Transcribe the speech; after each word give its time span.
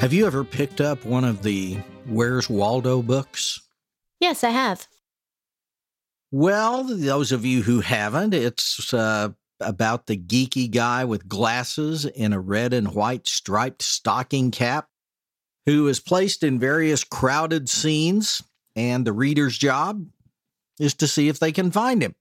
Have 0.00 0.14
you 0.14 0.26
ever 0.26 0.44
picked 0.44 0.80
up 0.80 1.04
one 1.04 1.24
of 1.24 1.42
the 1.42 1.78
Where's 2.06 2.50
Waldo 2.50 3.00
books? 3.00 3.60
Yes, 4.18 4.42
I 4.42 4.50
have. 4.50 4.88
Well, 6.32 6.84
those 6.84 7.32
of 7.32 7.44
you 7.44 7.62
who 7.62 7.80
haven't, 7.80 8.34
it's 8.34 8.92
uh, 8.92 9.28
about 9.60 10.06
the 10.06 10.16
geeky 10.16 10.70
guy 10.70 11.04
with 11.04 11.28
glasses 11.28 12.06
in 12.06 12.32
a 12.32 12.40
red 12.40 12.72
and 12.72 12.94
white 12.94 13.28
striped 13.28 13.82
stocking 13.82 14.50
cap 14.50 14.88
who 15.66 15.88
is 15.88 16.00
placed 16.00 16.42
in 16.42 16.58
various 16.58 17.04
crowded 17.04 17.68
scenes, 17.68 18.42
and 18.76 19.06
the 19.06 19.12
reader's 19.12 19.58
job 19.58 20.06
is 20.78 20.94
to 20.94 21.06
see 21.06 21.28
if 21.28 21.38
they 21.38 21.52
can 21.52 21.70
find 21.70 22.02
him. 22.02 22.14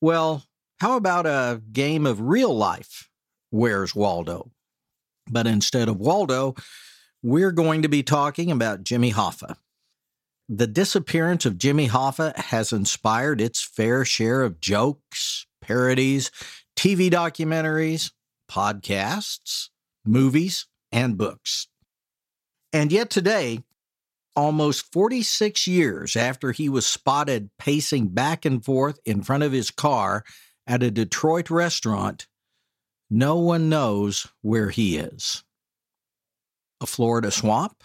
Well, 0.00 0.44
how 0.80 0.96
about 0.96 1.26
a 1.26 1.62
game 1.72 2.06
of 2.06 2.20
real 2.20 2.54
life? 2.54 3.08
Where's 3.50 3.94
Waldo? 3.94 4.50
But 5.30 5.46
instead 5.46 5.88
of 5.88 5.98
Waldo, 5.98 6.54
we're 7.22 7.52
going 7.52 7.82
to 7.82 7.88
be 7.88 8.02
talking 8.02 8.50
about 8.50 8.82
Jimmy 8.82 9.12
Hoffa. 9.12 9.56
The 10.48 10.66
disappearance 10.66 11.46
of 11.46 11.56
Jimmy 11.56 11.88
Hoffa 11.88 12.36
has 12.36 12.72
inspired 12.72 13.40
its 13.40 13.62
fair 13.62 14.04
share 14.04 14.42
of 14.42 14.60
jokes, 14.60 15.46
parodies, 15.60 16.30
TV 16.76 17.10
documentaries, 17.10 18.10
podcasts, 18.50 19.68
movies, 20.04 20.66
and 20.90 21.16
books. 21.16 21.68
And 22.72 22.90
yet 22.90 23.10
today, 23.10 23.60
almost 24.34 24.92
46 24.92 25.66
years 25.66 26.16
after 26.16 26.52
he 26.52 26.68
was 26.68 26.86
spotted 26.86 27.50
pacing 27.58 28.08
back 28.08 28.44
and 28.44 28.64
forth 28.64 28.98
in 29.04 29.22
front 29.22 29.42
of 29.42 29.52
his 29.52 29.70
car 29.70 30.24
at 30.66 30.82
a 30.82 30.90
Detroit 30.90 31.50
restaurant, 31.50 32.26
no 33.10 33.36
one 33.36 33.68
knows 33.68 34.26
where 34.40 34.70
he 34.70 34.96
is. 34.96 35.44
A 36.80 36.86
Florida 36.86 37.30
swamp? 37.30 37.84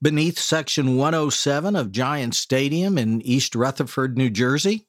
Beneath 0.00 0.38
Section 0.38 0.96
107 0.96 1.76
of 1.76 1.92
Giant 1.92 2.34
Stadium 2.34 2.98
in 2.98 3.22
East 3.22 3.54
Rutherford, 3.54 4.16
New 4.16 4.30
Jersey? 4.30 4.86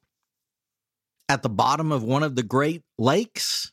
At 1.28 1.44
the 1.44 1.50
bottom 1.50 1.92
of 1.92 2.04
one 2.04 2.24
of 2.24 2.36
the 2.36 2.44
Great 2.44 2.84
Lakes? 2.98 3.72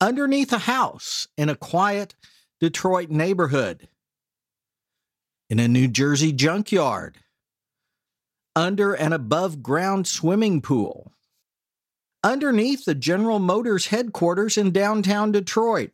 Underneath 0.00 0.52
a 0.52 0.58
house 0.58 1.28
in 1.36 1.48
a 1.48 1.56
quiet 1.56 2.14
Detroit 2.64 3.10
neighborhood? 3.10 3.88
In 5.50 5.58
a 5.58 5.68
New 5.68 5.88
Jersey 5.88 6.32
junkyard? 6.32 7.18
Under 8.56 8.94
an 8.94 9.12
above 9.12 9.62
ground 9.62 10.06
swimming 10.06 10.62
pool? 10.62 11.14
underneath 12.24 12.86
the 12.86 12.94
General 12.94 13.38
Motors 13.38 13.88
headquarters 13.88 14.56
in 14.56 14.70
downtown 14.70 15.30
Detroit, 15.30 15.90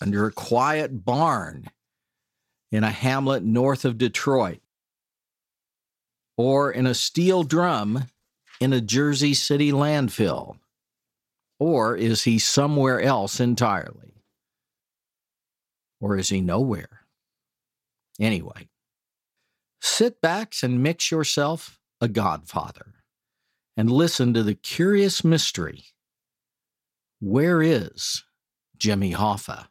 under 0.00 0.26
a 0.26 0.32
quiet 0.32 1.04
barn 1.04 1.68
in 2.70 2.84
a 2.84 2.90
hamlet 2.90 3.42
north 3.42 3.84
of 3.84 3.98
Detroit, 3.98 4.60
or 6.36 6.70
in 6.70 6.86
a 6.86 6.94
steel 6.94 7.42
drum 7.42 8.06
in 8.60 8.72
a 8.72 8.80
Jersey 8.80 9.34
City 9.34 9.72
landfill? 9.72 10.56
Or 11.58 11.96
is 11.96 12.22
he 12.24 12.38
somewhere 12.38 13.00
else 13.00 13.40
entirely? 13.40 14.15
Or 16.00 16.16
is 16.16 16.28
he 16.28 16.40
nowhere? 16.40 17.06
Anyway, 18.20 18.68
sit 19.80 20.20
back 20.20 20.54
and 20.62 20.82
mix 20.82 21.10
yourself 21.10 21.78
a 22.00 22.08
godfather 22.08 22.94
and 23.76 23.90
listen 23.90 24.34
to 24.34 24.42
the 24.42 24.54
curious 24.54 25.24
mystery 25.24 25.84
where 27.20 27.62
is 27.62 28.24
Jimmy 28.76 29.14
Hoffa? 29.14 29.68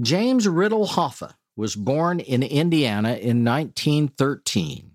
James 0.00 0.46
Riddle 0.46 0.86
Hoffa 0.86 1.34
was 1.56 1.74
born 1.74 2.20
in 2.20 2.44
Indiana 2.44 3.14
in 3.14 3.44
1913. 3.44 4.92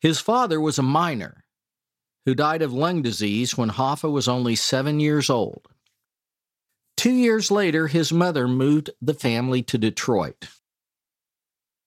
His 0.00 0.20
father 0.20 0.60
was 0.60 0.78
a 0.78 0.82
miner 0.82 1.44
who 2.26 2.34
died 2.36 2.62
of 2.62 2.72
lung 2.72 3.02
disease 3.02 3.58
when 3.58 3.70
Hoffa 3.70 4.10
was 4.10 4.28
only 4.28 4.54
seven 4.54 5.00
years 5.00 5.28
old. 5.28 5.66
Two 7.02 7.10
years 7.10 7.50
later, 7.50 7.88
his 7.88 8.12
mother 8.12 8.46
moved 8.46 8.90
the 9.02 9.12
family 9.12 9.60
to 9.64 9.76
Detroit. 9.76 10.46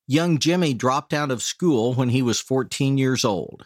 Young 0.07 0.39
Jimmy 0.39 0.73
dropped 0.73 1.13
out 1.13 1.31
of 1.31 1.41
school 1.41 1.93
when 1.93 2.09
he 2.09 2.21
was 2.21 2.41
14 2.41 2.97
years 2.97 3.23
old, 3.23 3.65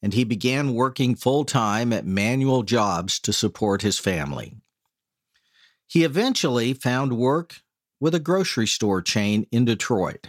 and 0.00 0.14
he 0.14 0.24
began 0.24 0.72
working 0.72 1.14
full 1.14 1.44
time 1.44 1.92
at 1.92 2.06
manual 2.06 2.62
jobs 2.62 3.20
to 3.20 3.34
support 3.34 3.82
his 3.82 3.98
family. 3.98 4.54
He 5.86 6.02
eventually 6.02 6.72
found 6.72 7.18
work 7.18 7.56
with 8.00 8.14
a 8.14 8.18
grocery 8.18 8.66
store 8.66 9.02
chain 9.02 9.46
in 9.52 9.66
Detroit. 9.66 10.28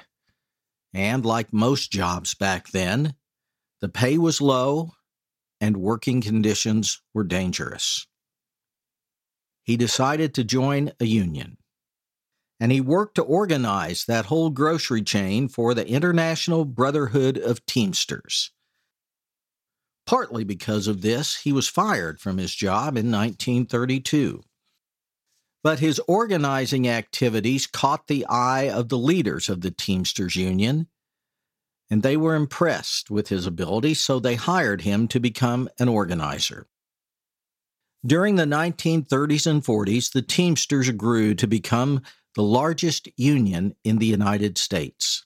And 0.93 1.25
like 1.25 1.53
most 1.53 1.93
jobs 1.93 2.33
back 2.33 2.71
then, 2.71 3.13
the 3.79 3.87
pay 3.87 4.17
was 4.17 4.41
low 4.41 4.91
and 5.61 5.77
working 5.77 6.19
conditions 6.19 7.01
were 7.13 7.23
dangerous. 7.23 8.05
He 9.67 9.77
decided 9.77 10.33
to 10.33 10.43
join 10.43 10.93
a 10.99 11.05
union 11.05 11.57
and 12.59 12.71
he 12.71 12.81
worked 12.81 13.15
to 13.15 13.23
organize 13.23 14.05
that 14.05 14.25
whole 14.25 14.49
grocery 14.49 15.03
chain 15.03 15.47
for 15.47 15.73
the 15.73 15.87
International 15.87 16.65
Brotherhood 16.65 17.37
of 17.37 17.65
Teamsters. 17.65 18.51
Partly 20.05 20.43
because 20.43 20.87
of 20.87 21.01
this, 21.01 21.35
he 21.37 21.51
was 21.51 21.67
fired 21.67 22.19
from 22.19 22.37
his 22.37 22.55
job 22.55 22.97
in 22.97 23.11
1932. 23.11 24.41
But 25.63 25.79
his 25.79 25.99
organizing 26.07 26.87
activities 26.87 27.67
caught 27.67 28.07
the 28.07 28.25
eye 28.27 28.69
of 28.69 28.89
the 28.89 28.97
leaders 28.97 29.49
of 29.49 29.61
the 29.61 29.71
Teamsters 29.71 30.35
Union, 30.35 30.87
and 31.89 32.03
they 32.03 32.15
were 32.15 32.35
impressed 32.35 33.11
with 33.11 33.27
his 33.27 33.45
ability, 33.45 33.93
so 33.93 34.19
they 34.19 34.35
hired 34.35 34.81
him 34.81 35.07
to 35.09 35.19
become 35.19 35.69
an 35.77 35.89
organizer. 35.89 36.67
During 38.05 38.35
the 38.35 38.45
1930s 38.45 39.47
and 39.47 39.63
40s, 39.63 40.11
the 40.11 40.21
Teamsters 40.21 40.89
grew 40.91 41.33
to 41.35 41.47
become 41.47 42.01
the 42.35 42.43
largest 42.43 43.09
union 43.17 43.75
in 43.83 43.97
the 43.97 44.05
United 44.05 44.57
States. 44.57 45.25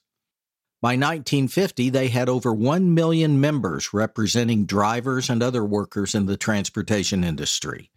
By 0.80 0.94
1950, 0.94 1.90
they 1.90 2.08
had 2.08 2.28
over 2.28 2.52
1 2.52 2.92
million 2.92 3.40
members 3.40 3.94
representing 3.94 4.66
drivers 4.66 5.30
and 5.30 5.42
other 5.42 5.64
workers 5.64 6.14
in 6.14 6.26
the 6.26 6.36
transportation 6.36 7.22
industry. 7.22 7.90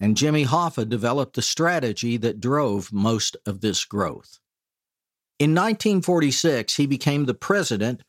And 0.00 0.16
Jimmy 0.16 0.46
Hoffa 0.46 0.88
developed 0.88 1.34
the 1.34 1.42
strategy 1.42 2.16
that 2.18 2.40
drove 2.40 2.92
most 2.92 3.36
of 3.44 3.60
this 3.60 3.84
growth. 3.84 4.38
In 5.38 5.50
1946, 5.50 6.76
he 6.76 6.86
became 6.86 7.24
the 7.24 7.34
president 7.34 8.02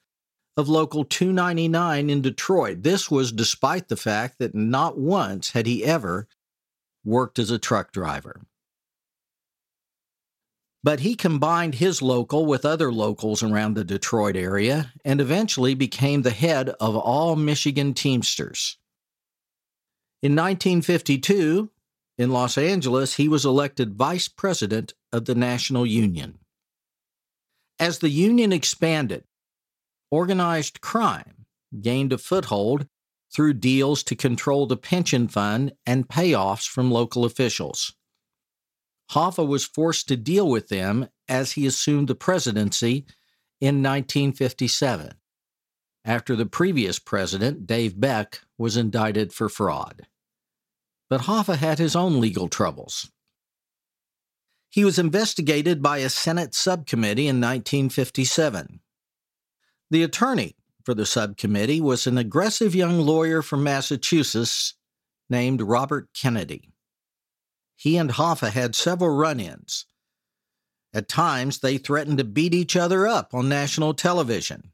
of 0.57 0.67
Local 0.67 1.05
299 1.05 2.09
in 2.09 2.21
Detroit. 2.21 2.81
This 2.81 3.11
was 3.11 3.31
despite 3.31 3.87
the 3.87 3.95
fact 3.95 4.39
that 4.39 4.55
not 4.55 4.97
once 4.97 5.51
had 5.51 5.67
he 5.67 5.85
ever 5.85 6.27
worked 7.05 7.37
as 7.37 7.51
a 7.51 7.59
truck 7.59 7.91
driver. 7.91 8.41
But 10.83 11.01
he 11.01 11.15
combined 11.15 11.75
his 11.75 12.01
local 12.01 12.45
with 12.45 12.65
other 12.65 12.91
locals 12.91 13.43
around 13.43 13.75
the 13.75 13.83
Detroit 13.83 14.35
area 14.35 14.93
and 15.05 15.21
eventually 15.21 15.75
became 15.75 16.21
the 16.23 16.31
head 16.31 16.69
of 16.79 16.95
all 16.95 17.35
Michigan 17.35 17.93
Teamsters. 17.93 18.77
In 20.23 20.31
1952, 20.31 21.69
in 22.17 22.31
Los 22.31 22.57
Angeles, 22.57 23.15
he 23.15 23.27
was 23.27 23.45
elected 23.45 23.95
vice 23.95 24.27
president 24.27 24.93
of 25.11 25.25
the 25.25 25.35
National 25.35 25.85
Union. 25.85 26.39
As 27.79 27.99
the 27.99 28.09
union 28.09 28.51
expanded, 28.51 29.23
organized 30.11 30.81
crime 30.81 31.45
gained 31.81 32.13
a 32.13 32.17
foothold 32.17 32.87
through 33.33 33.53
deals 33.53 34.03
to 34.03 34.15
control 34.15 34.65
the 34.65 34.77
pension 34.77 35.27
fund 35.27 35.73
and 35.85 36.07
payoffs 36.07 36.67
from 36.67 36.91
local 36.91 37.25
officials. 37.25 37.93
Hoffa 39.11 39.45
was 39.45 39.65
forced 39.65 40.07
to 40.07 40.17
deal 40.17 40.49
with 40.49 40.69
them 40.69 41.07
as 41.27 41.53
he 41.53 41.65
assumed 41.65 42.07
the 42.07 42.15
presidency 42.15 43.05
in 43.59 43.81
1957, 43.83 45.13
after 46.05 46.35
the 46.35 46.45
previous 46.45 46.99
president, 46.99 47.65
Dave 47.65 47.99
Beck, 47.99 48.41
was 48.57 48.77
indicted 48.77 49.33
for 49.33 49.49
fraud. 49.49 50.07
But 51.09 51.21
Hoffa 51.21 51.55
had 51.55 51.79
his 51.79 51.95
own 51.95 52.19
legal 52.19 52.47
troubles. 52.47 53.11
He 54.69 54.85
was 54.85 54.99
investigated 54.99 55.81
by 55.81 55.99
a 55.99 56.09
Senate 56.09 56.53
subcommittee 56.53 57.27
in 57.27 57.37
1957. 57.37 58.81
The 59.89 60.03
attorney 60.03 60.55
for 60.83 60.93
the 60.93 61.05
subcommittee 61.05 61.81
was 61.81 62.07
an 62.07 62.17
aggressive 62.17 62.75
young 62.75 62.99
lawyer 62.99 63.41
from 63.41 63.63
Massachusetts 63.63 64.75
named 65.29 65.61
Robert 65.61 66.09
Kennedy 66.13 66.71
he 67.77 67.95
and 67.95 68.09
Hoffa 68.09 68.49
had 68.49 68.75
several 68.75 69.15
run 69.15 69.39
ins. 69.39 69.85
At 70.93 71.07
times, 71.07 71.59
they 71.59 71.77
threatened 71.77 72.17
to 72.17 72.23
beat 72.23 72.53
each 72.53 72.75
other 72.75 73.07
up 73.07 73.33
on 73.33 73.47
national 73.47 73.93
television. 73.93 74.71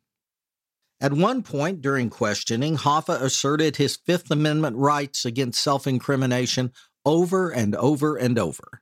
At 1.01 1.12
one 1.12 1.44
point 1.44 1.81
during 1.81 2.09
questioning, 2.09 2.77
Hoffa 2.77 3.21
asserted 3.21 3.75
his 3.75 3.98
Fifth 3.98 4.31
Amendment 4.31 4.77
rights 4.77 5.25
against 5.25 5.62
self 5.62 5.86
incrimination 5.86 6.71
over 7.06 7.50
and 7.50 7.75
over 7.75 8.16
and 8.16 8.39
over. 8.39 8.81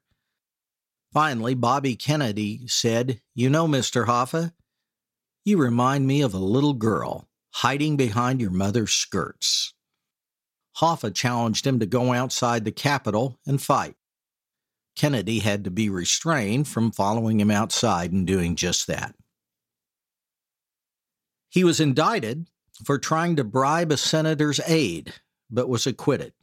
Finally, 1.11 1.55
Bobby 1.55 1.95
Kennedy 1.95 2.67
said, 2.67 3.21
You 3.33 3.49
know, 3.49 3.67
Mr. 3.67 4.05
Hoffa, 4.05 4.53
you 5.43 5.57
remind 5.57 6.07
me 6.07 6.21
of 6.21 6.33
a 6.33 6.39
little 6.39 6.73
girl 6.73 7.27
hiding 7.55 7.97
behind 7.97 8.39
your 8.39 8.51
mother's 8.51 8.93
skirts. 8.93 9.73
Hoffa 10.77 11.13
challenged 11.13 11.67
him 11.67 11.79
to 11.79 11.85
go 11.85 12.13
outside 12.13 12.63
the 12.63 12.71
Capitol 12.71 13.39
and 13.45 13.61
fight. 13.61 13.95
Kennedy 14.95 15.39
had 15.39 15.63
to 15.63 15.71
be 15.71 15.89
restrained 15.89 16.67
from 16.67 16.91
following 16.91 17.39
him 17.39 17.51
outside 17.51 18.11
and 18.11 18.27
doing 18.27 18.55
just 18.55 18.87
that. 18.87 19.15
He 21.49 21.63
was 21.63 21.79
indicted 21.79 22.47
for 22.85 22.97
trying 22.97 23.35
to 23.35 23.43
bribe 23.43 23.91
a 23.91 23.97
senator's 23.97 24.59
aide, 24.65 25.13
but 25.49 25.69
was 25.69 25.85
acquitted. 25.85 26.33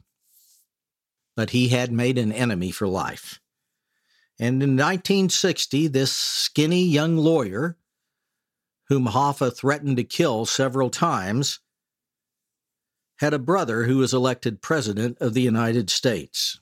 But 1.35 1.51
he 1.51 1.69
had 1.69 1.91
made 1.91 2.17
an 2.17 2.31
enemy 2.31 2.71
for 2.71 2.87
life. 2.87 3.39
And 4.39 4.61
in 4.63 4.77
1960, 4.77 5.87
this 5.87 6.11
skinny 6.11 6.83
young 6.83 7.17
lawyer, 7.17 7.77
whom 8.89 9.05
Hoffa 9.05 9.55
threatened 9.55 9.97
to 9.97 10.03
kill 10.03 10.45
several 10.45 10.89
times, 10.89 11.59
had 13.19 13.33
a 13.33 13.39
brother 13.39 13.83
who 13.83 13.97
was 13.97 14.13
elected 14.13 14.61
President 14.61 15.17
of 15.21 15.33
the 15.33 15.41
United 15.41 15.89
States. 15.89 16.59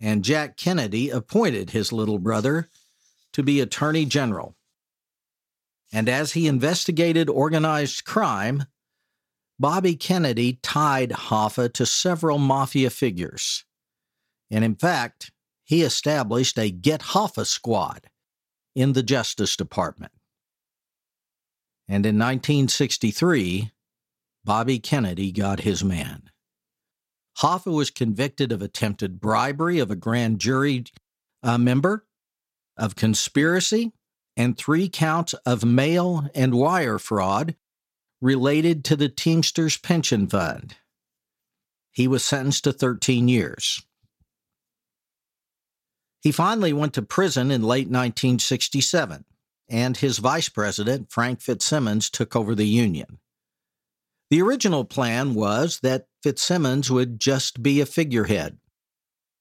And 0.00 0.24
Jack 0.24 0.56
Kennedy 0.56 1.08
appointed 1.08 1.70
his 1.70 1.92
little 1.92 2.18
brother 2.18 2.68
to 3.32 3.42
be 3.42 3.60
Attorney 3.60 4.04
General. 4.04 4.54
And 5.92 6.08
as 6.08 6.32
he 6.32 6.46
investigated 6.46 7.30
organized 7.30 8.04
crime, 8.04 8.64
Bobby 9.58 9.94
Kennedy 9.94 10.58
tied 10.62 11.10
Hoffa 11.10 11.72
to 11.74 11.86
several 11.86 12.38
mafia 12.38 12.90
figures. 12.90 13.64
And 14.50 14.64
in 14.64 14.74
fact, 14.74 15.30
he 15.64 15.82
established 15.82 16.58
a 16.58 16.70
Get 16.70 17.00
Hoffa 17.00 17.46
squad 17.46 18.10
in 18.74 18.92
the 18.92 19.02
Justice 19.02 19.56
Department. 19.56 20.12
And 21.88 22.06
in 22.06 22.16
1963, 22.16 23.72
Bobby 24.44 24.78
Kennedy 24.78 25.32
got 25.32 25.60
his 25.60 25.84
man. 25.84 26.30
Hoffa 27.38 27.72
was 27.72 27.90
convicted 27.90 28.52
of 28.52 28.62
attempted 28.62 29.20
bribery 29.20 29.78
of 29.78 29.90
a 29.90 29.96
grand 29.96 30.38
jury 30.38 30.84
uh, 31.42 31.58
member, 31.58 32.06
of 32.76 32.96
conspiracy, 32.96 33.92
and 34.36 34.56
three 34.56 34.88
counts 34.88 35.34
of 35.46 35.64
mail 35.64 36.28
and 36.34 36.54
wire 36.54 36.98
fraud 36.98 37.56
related 38.20 38.84
to 38.84 38.96
the 38.96 39.08
Teamsters 39.08 39.76
Pension 39.76 40.26
Fund. 40.26 40.76
He 41.92 42.08
was 42.08 42.24
sentenced 42.24 42.64
to 42.64 42.72
13 42.72 43.28
years. 43.28 43.82
He 46.20 46.32
finally 46.32 46.72
went 46.72 46.94
to 46.94 47.02
prison 47.02 47.50
in 47.50 47.62
late 47.62 47.86
1967, 47.86 49.24
and 49.74 49.96
his 49.96 50.18
vice 50.18 50.48
president, 50.48 51.10
Frank 51.10 51.40
Fitzsimmons, 51.40 52.08
took 52.08 52.36
over 52.36 52.54
the 52.54 52.68
union. 52.68 53.18
The 54.30 54.40
original 54.40 54.84
plan 54.84 55.34
was 55.34 55.80
that 55.82 56.06
Fitzsimmons 56.22 56.92
would 56.92 57.18
just 57.18 57.60
be 57.60 57.80
a 57.80 57.86
figurehead, 57.86 58.58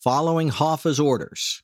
following 0.03 0.49
Hoffa's 0.49 0.99
orders. 0.99 1.61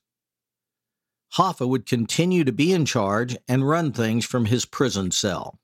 Hoffa 1.34 1.68
would 1.68 1.88
continue 1.88 2.44
to 2.44 2.52
be 2.52 2.72
in 2.72 2.86
charge 2.86 3.36
and 3.48 3.68
run 3.68 3.92
things 3.92 4.24
from 4.24 4.46
his 4.46 4.66
prison 4.66 5.10
cell. 5.10 5.60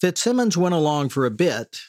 Fitzsimmons 0.00 0.56
went 0.56 0.76
along 0.76 1.08
for 1.08 1.26
a 1.26 1.30
bit, 1.30 1.80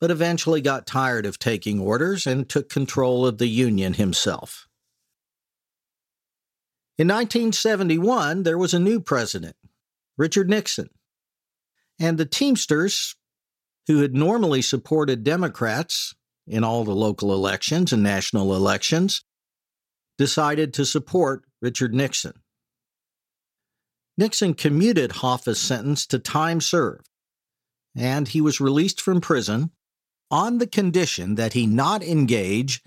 but 0.00 0.10
eventually 0.10 0.62
got 0.62 0.86
tired 0.86 1.26
of 1.26 1.38
taking 1.38 1.78
orders 1.78 2.26
and 2.26 2.48
took 2.48 2.70
control 2.70 3.26
of 3.26 3.36
the 3.36 3.48
Union 3.48 3.92
himself. 3.92 4.66
In 6.98 7.08
1971, 7.08 8.42
there 8.42 8.56
was 8.56 8.72
a 8.72 8.78
new 8.78 9.00
president, 9.00 9.56
Richard 10.16 10.48
Nixon, 10.48 10.88
and 11.98 12.16
the 12.16 12.26
Teamsters 12.26 13.16
who 13.86 14.02
had 14.02 14.14
normally 14.14 14.62
supported 14.62 15.22
Democrats 15.22 16.14
in 16.46 16.64
all 16.64 16.84
the 16.84 16.94
local 16.94 17.32
elections 17.32 17.92
and 17.92 18.02
national 18.02 18.54
elections, 18.54 19.24
decided 20.18 20.72
to 20.74 20.86
support 20.86 21.44
Richard 21.60 21.94
Nixon. 21.94 22.32
Nixon 24.16 24.54
commuted 24.54 25.12
Hoffa's 25.12 25.60
sentence 25.60 26.06
to 26.06 26.18
time 26.18 26.60
served, 26.60 27.08
and 27.94 28.28
he 28.28 28.40
was 28.40 28.60
released 28.60 29.00
from 29.00 29.20
prison 29.20 29.70
on 30.30 30.58
the 30.58 30.66
condition 30.66 31.34
that 31.34 31.52
he 31.52 31.66
not 31.66 32.02
engage 32.02 32.82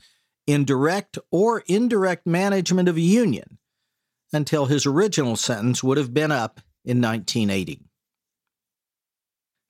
in 0.47 0.65
direct 0.65 1.19
or 1.31 1.63
indirect 1.67 2.25
management 2.25 2.89
of 2.89 2.97
a 2.97 3.01
union 3.01 3.58
until 4.31 4.65
his 4.65 4.85
original 4.85 5.35
sentence 5.35 5.83
would 5.83 5.97
have 5.97 6.13
been 6.13 6.31
up 6.31 6.59
in 6.85 7.01
1980. 7.01 7.81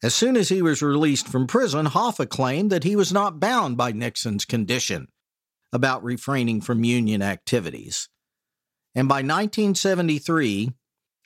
As 0.02 0.16
soon 0.16 0.38
as 0.38 0.50
he 0.50 0.62
was 0.62 0.82
released 0.82 1.28
from 1.28 1.48
prison, 1.48 1.86
Hoffa 1.86 2.28
claimed 2.28 2.72
that 2.72 2.86
he 2.86 2.96
was 2.96 3.12
not 3.12 3.40
bound 3.40 3.76
by 3.76 3.92
Nixon's 3.92 4.46
condition 4.46 5.08
about 5.74 6.04
refraining 6.04 6.62
from 6.62 6.84
Union 6.84 7.22
activities. 7.22 8.08
And 8.96 9.08
by 9.08 9.18
1973, 9.18 10.72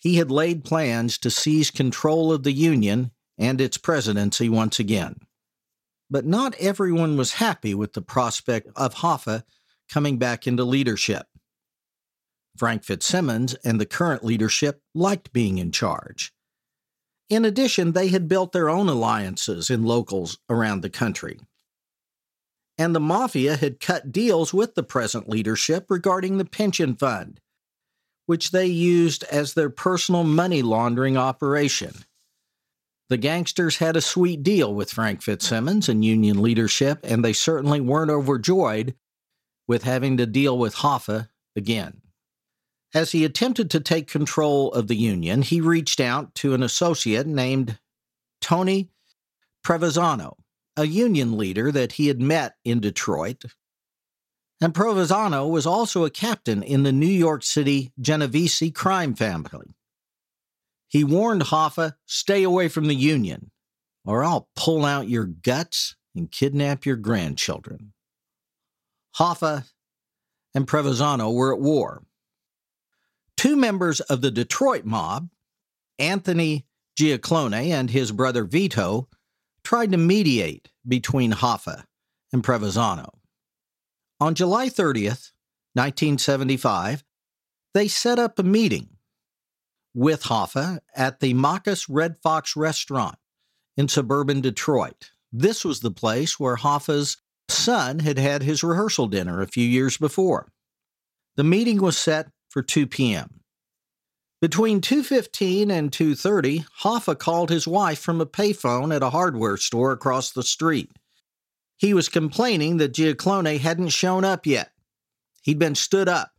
he 0.01 0.15
had 0.15 0.31
laid 0.31 0.65
plans 0.65 1.17
to 1.19 1.29
seize 1.29 1.71
control 1.71 2.31
of 2.33 2.43
the 2.43 2.51
Union 2.51 3.11
and 3.37 3.61
its 3.61 3.77
presidency 3.77 4.49
once 4.49 4.79
again. 4.79 5.15
But 6.09 6.25
not 6.25 6.55
everyone 6.59 7.15
was 7.15 7.33
happy 7.33 7.73
with 7.73 7.93
the 7.93 8.01
prospect 8.01 8.69
of 8.75 8.95
Hoffa 8.95 9.43
coming 9.89 10.17
back 10.17 10.45
into 10.45 10.63
leadership. 10.63 11.27
Frank 12.57 12.83
Fitzsimmons 12.83 13.55
and 13.63 13.79
the 13.79 13.85
current 13.85 14.23
leadership 14.23 14.81
liked 14.93 15.33
being 15.33 15.57
in 15.57 15.71
charge. 15.71 16.31
In 17.29 17.45
addition, 17.45 17.93
they 17.93 18.09
had 18.09 18.27
built 18.27 18.51
their 18.51 18.69
own 18.69 18.87
alliances 18.87 19.69
in 19.69 19.83
locals 19.83 20.37
around 20.49 20.81
the 20.81 20.89
country. 20.89 21.39
And 22.77 22.95
the 22.95 22.99
mafia 22.99 23.55
had 23.55 23.79
cut 23.79 24.11
deals 24.11 24.53
with 24.53 24.75
the 24.75 24.83
present 24.83 25.29
leadership 25.29 25.85
regarding 25.89 26.37
the 26.37 26.45
pension 26.45 26.95
fund, 26.95 27.39
which 28.25 28.51
they 28.51 28.67
used 28.67 29.23
as 29.25 29.53
their 29.53 29.69
personal 29.69 30.23
money 30.23 30.61
laundering 30.61 31.17
operation. 31.17 31.93
The 33.09 33.17
gangsters 33.17 33.77
had 33.77 33.95
a 33.95 34.01
sweet 34.01 34.43
deal 34.43 34.73
with 34.73 34.91
Frank 34.91 35.21
Fitzsimmons 35.21 35.89
and 35.89 36.05
Union 36.05 36.41
leadership, 36.41 36.99
and 37.03 37.23
they 37.23 37.33
certainly 37.33 37.81
weren't 37.81 38.11
overjoyed 38.11 38.95
with 39.67 39.83
having 39.83 40.17
to 40.17 40.25
deal 40.25 40.57
with 40.57 40.75
Hoffa 40.75 41.29
again. 41.55 42.02
As 42.93 43.11
he 43.11 43.25
attempted 43.25 43.71
to 43.71 43.79
take 43.79 44.07
control 44.07 44.71
of 44.71 44.87
the 44.87 44.95
Union, 44.95 45.41
he 45.41 45.59
reached 45.59 45.99
out 45.99 46.35
to 46.35 46.53
an 46.53 46.61
associate 46.61 47.25
named 47.25 47.79
Tony 48.39 48.89
Provenzano, 49.65 50.35
a 50.77 50.85
Union 50.85 51.35
leader 51.35 51.71
that 51.71 51.93
he 51.93 52.07
had 52.07 52.21
met 52.21 52.55
in 52.63 52.79
Detroit. 52.79 53.45
And 54.61 54.75
Provenzano 54.75 55.49
was 55.49 55.65
also 55.65 56.05
a 56.05 56.11
captain 56.11 56.61
in 56.61 56.83
the 56.83 56.91
New 56.91 57.07
York 57.07 57.43
City 57.43 57.91
Genovese 57.99 58.71
crime 58.75 59.15
family. 59.15 59.73
He 60.87 61.03
warned 61.03 61.43
Hoffa, 61.43 61.93
stay 62.05 62.43
away 62.43 62.67
from 62.67 62.85
the 62.85 62.95
Union, 62.95 63.49
or 64.05 64.23
I'll 64.23 64.49
pull 64.55 64.85
out 64.85 65.09
your 65.09 65.25
guts 65.25 65.95
and 66.15 66.29
kidnap 66.29 66.85
your 66.85 66.97
grandchildren. 66.97 67.93
Hoffa 69.17 69.65
and 70.53 70.67
Provenzano 70.67 71.33
were 71.33 71.51
at 71.51 71.59
war 71.59 72.03
Two 73.37 73.55
members 73.55 73.99
of 74.01 74.21
the 74.21 74.31
Detroit 74.31 74.85
mob, 74.85 75.29
Anthony 75.99 76.65
Giacalone 76.97 77.69
and 77.69 77.89
his 77.89 78.11
brother 78.11 78.43
Vito, 78.43 79.09
tried 79.63 79.91
to 79.91 79.97
mediate 79.97 80.69
between 80.87 81.31
Hoffa 81.31 81.85
and 82.31 82.43
Provenzano. 82.43 83.09
On 84.19 84.35
July 84.35 84.67
30th, 84.67 85.31
1975, 85.73 87.03
they 87.73 87.87
set 87.87 88.19
up 88.19 88.37
a 88.37 88.43
meeting 88.43 88.89
with 89.93 90.23
Hoffa 90.23 90.79
at 90.95 91.19
the 91.19 91.33
Machus 91.33 91.87
Red 91.89 92.17
Fox 92.21 92.55
restaurant 92.55 93.17
in 93.77 93.87
suburban 93.87 94.41
Detroit. 94.41 95.11
This 95.31 95.65
was 95.65 95.79
the 95.79 95.91
place 95.91 96.39
where 96.39 96.57
Hoffa's 96.57 97.17
son 97.49 97.99
had 97.99 98.17
had 98.17 98.43
his 98.43 98.63
rehearsal 98.63 99.07
dinner 99.07 99.41
a 99.41 99.47
few 99.47 99.67
years 99.67 99.97
before. 99.97 100.51
The 101.35 101.43
meeting 101.43 101.81
was 101.81 101.97
set 101.97 102.27
for 102.53 102.61
2 102.61 102.85
p.m. 102.85 103.39
Between 104.39 104.79
2:15 104.79 105.71
and 105.71 105.91
2:30, 105.91 106.65
Hoffa 106.83 107.17
called 107.17 107.49
his 107.49 107.67
wife 107.67 107.97
from 107.97 108.21
a 108.21 108.27
payphone 108.27 108.95
at 108.95 109.01
a 109.01 109.09
hardware 109.09 109.57
store 109.57 109.91
across 109.91 110.31
the 110.31 110.43
street. 110.43 110.91
He 111.77 111.95
was 111.95 112.09
complaining 112.09 112.77
that 112.77 112.93
Giacalone 112.93 113.59
hadn't 113.59 113.89
shown 113.89 114.23
up 114.23 114.45
yet. 114.45 114.71
He'd 115.41 115.57
been 115.57 115.73
stood 115.73 116.07
up, 116.07 116.31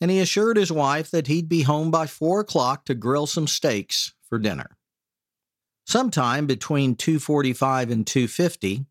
and 0.00 0.12
he 0.12 0.20
assured 0.20 0.56
his 0.56 0.70
wife 0.70 1.10
that 1.10 1.26
he'd 1.26 1.48
be 1.48 1.62
home 1.62 1.90
by 1.90 2.06
four 2.06 2.38
o'clock 2.38 2.84
to 2.84 2.94
grill 2.94 3.26
some 3.26 3.48
steaks 3.48 4.12
for 4.28 4.38
dinner. 4.38 4.76
Sometime 5.86 6.46
between 6.46 6.94
245 6.94 7.90
and 7.90 8.06
250, 8.06 8.86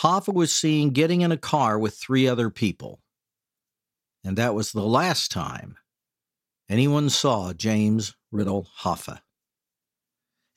Hoffa 0.00 0.32
was 0.32 0.54
seen 0.54 0.90
getting 0.90 1.20
in 1.20 1.32
a 1.32 1.36
car 1.36 1.78
with 1.78 1.98
three 1.98 2.26
other 2.26 2.48
people. 2.48 3.00
And 4.24 4.38
that 4.38 4.54
was 4.54 4.72
the 4.72 4.82
last 4.82 5.30
time 5.30 5.76
anyone 6.68 7.10
saw 7.10 7.52
James 7.52 8.16
Riddle 8.32 8.66
Hoffa. 8.80 9.20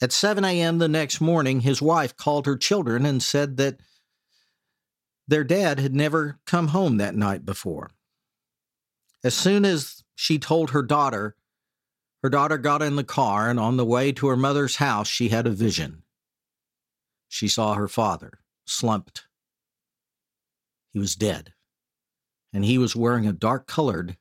At 0.02 0.14
7 0.14 0.46
a.m. 0.46 0.78
the 0.78 0.88
next 0.88 1.20
morning, 1.20 1.62
his 1.62 1.82
wife 1.82 2.16
called 2.16 2.46
her 2.46 2.56
children 2.56 3.06
and 3.06 3.22
said 3.22 3.58
that 3.58 3.80
their 5.28 5.44
dad 5.44 5.80
had 5.80 5.94
never 5.94 6.40
come 6.46 6.70
home 6.70 6.98
that 6.98 7.16
night 7.16 7.46
before. 7.46 7.92
As 9.24 9.34
soon 9.34 9.66
as 9.66 10.04
she 10.16 10.40
told 10.40 10.70
her 10.70 10.84
daughter, 10.84 11.36
her 12.24 12.30
daughter 12.30 12.58
got 12.58 12.82
in 12.82 12.96
the 12.96 13.04
car, 13.04 13.50
and 13.50 13.60
on 13.60 13.78
the 13.78 13.86
way 13.86 14.12
to 14.14 14.28
her 14.28 14.38
mother's 14.38 14.78
house, 14.78 15.08
she 15.08 15.30
had 15.30 15.46
a 15.46 15.52
vision. 15.52 16.04
She 17.28 17.48
saw 17.48 17.74
her 17.74 17.88
father, 17.88 18.40
slumped. 18.66 19.26
He 20.94 21.00
was 21.00 21.16
dead, 21.16 21.54
and 22.54 22.66
he 22.66 22.77
was 22.77 22.96
wearing 22.96 23.27
a 23.27 23.34
dark 23.34 23.68
colored, 23.68 24.18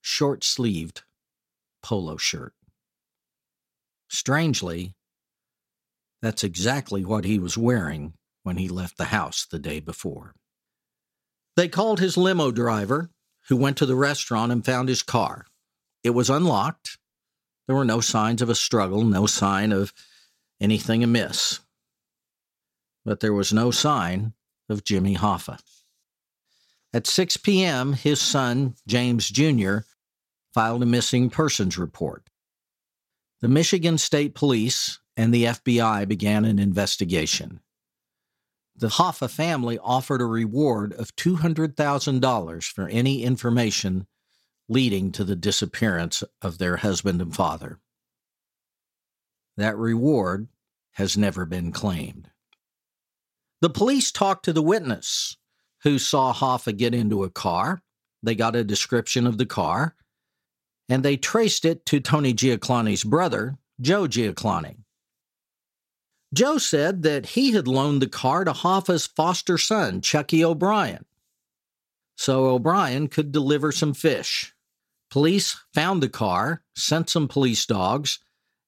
short 0.00 0.44
sleeved 0.44 1.02
polo 1.82 2.16
shirt. 2.16 2.54
Strangely, 4.08 4.94
that's 6.20 6.44
exactly 6.44 7.04
what 7.04 7.24
he 7.24 7.38
was 7.38 7.58
wearing 7.58 8.14
when 8.42 8.56
he 8.56 8.68
left 8.68 8.96
the 8.96 9.06
house 9.06 9.46
the 9.46 9.58
day 9.58 9.80
before. 9.80 10.34
They 11.56 11.68
called 11.68 12.00
his 12.00 12.16
limo 12.16 12.50
driver, 12.50 13.10
who 13.48 13.56
went 13.56 13.76
to 13.78 13.86
the 13.86 13.96
restaurant 13.96 14.52
and 14.52 14.64
found 14.64 14.88
his 14.88 15.02
car. 15.02 15.46
It 16.04 16.10
was 16.10 16.30
unlocked. 16.30 16.98
There 17.66 17.76
were 17.76 17.84
no 17.84 18.00
signs 18.00 18.40
of 18.40 18.48
a 18.48 18.54
struggle, 18.54 19.02
no 19.04 19.26
sign 19.26 19.72
of 19.72 19.92
anything 20.60 21.02
amiss. 21.02 21.60
But 23.04 23.20
there 23.20 23.32
was 23.32 23.52
no 23.52 23.70
sign 23.70 24.34
of 24.68 24.84
Jimmy 24.84 25.16
Hoffa. 25.16 25.58
At 26.94 27.06
6 27.06 27.38
p.m., 27.38 27.94
his 27.94 28.20
son, 28.20 28.74
James 28.86 29.30
Jr., 29.30 29.78
filed 30.52 30.82
a 30.82 30.86
missing 30.86 31.30
persons 31.30 31.78
report. 31.78 32.28
The 33.40 33.48
Michigan 33.48 33.96
State 33.96 34.34
Police 34.34 35.00
and 35.16 35.32
the 35.32 35.44
FBI 35.44 36.06
began 36.06 36.44
an 36.44 36.58
investigation. 36.58 37.60
The 38.76 38.88
Hoffa 38.88 39.30
family 39.30 39.78
offered 39.78 40.20
a 40.20 40.26
reward 40.26 40.92
of 40.92 41.16
$200,000 41.16 42.64
for 42.64 42.88
any 42.88 43.22
information 43.22 44.06
leading 44.68 45.12
to 45.12 45.24
the 45.24 45.36
disappearance 45.36 46.22
of 46.40 46.58
their 46.58 46.78
husband 46.78 47.20
and 47.20 47.34
father. 47.34 47.78
That 49.56 49.76
reward 49.76 50.48
has 50.92 51.16
never 51.16 51.44
been 51.44 51.72
claimed. 51.72 52.30
The 53.60 53.70
police 53.70 54.10
talked 54.10 54.44
to 54.46 54.52
the 54.52 54.62
witness 54.62 55.36
who 55.82 55.98
saw 55.98 56.32
Hoffa 56.32 56.76
get 56.76 56.94
into 56.94 57.24
a 57.24 57.30
car. 57.30 57.82
They 58.22 58.34
got 58.34 58.56
a 58.56 58.64
description 58.64 59.26
of 59.26 59.38
the 59.38 59.46
car, 59.46 59.96
and 60.88 61.02
they 61.02 61.16
traced 61.16 61.64
it 61.64 61.84
to 61.86 62.00
Tony 62.00 62.32
Giacalone's 62.32 63.04
brother, 63.04 63.56
Joe 63.80 64.04
Giacloni. 64.04 64.76
Joe 66.32 66.58
said 66.58 67.02
that 67.02 67.26
he 67.26 67.52
had 67.52 67.68
loaned 67.68 68.00
the 68.00 68.08
car 68.08 68.44
to 68.44 68.52
Hoffa's 68.52 69.06
foster 69.06 69.58
son, 69.58 70.00
Chucky 70.00 70.44
O'Brien, 70.44 71.04
so 72.16 72.46
O'Brien 72.46 73.08
could 73.08 73.32
deliver 73.32 73.72
some 73.72 73.92
fish. 73.92 74.54
Police 75.10 75.60
found 75.74 76.02
the 76.02 76.08
car, 76.08 76.62
sent 76.74 77.10
some 77.10 77.28
police 77.28 77.66
dogs, 77.66 78.20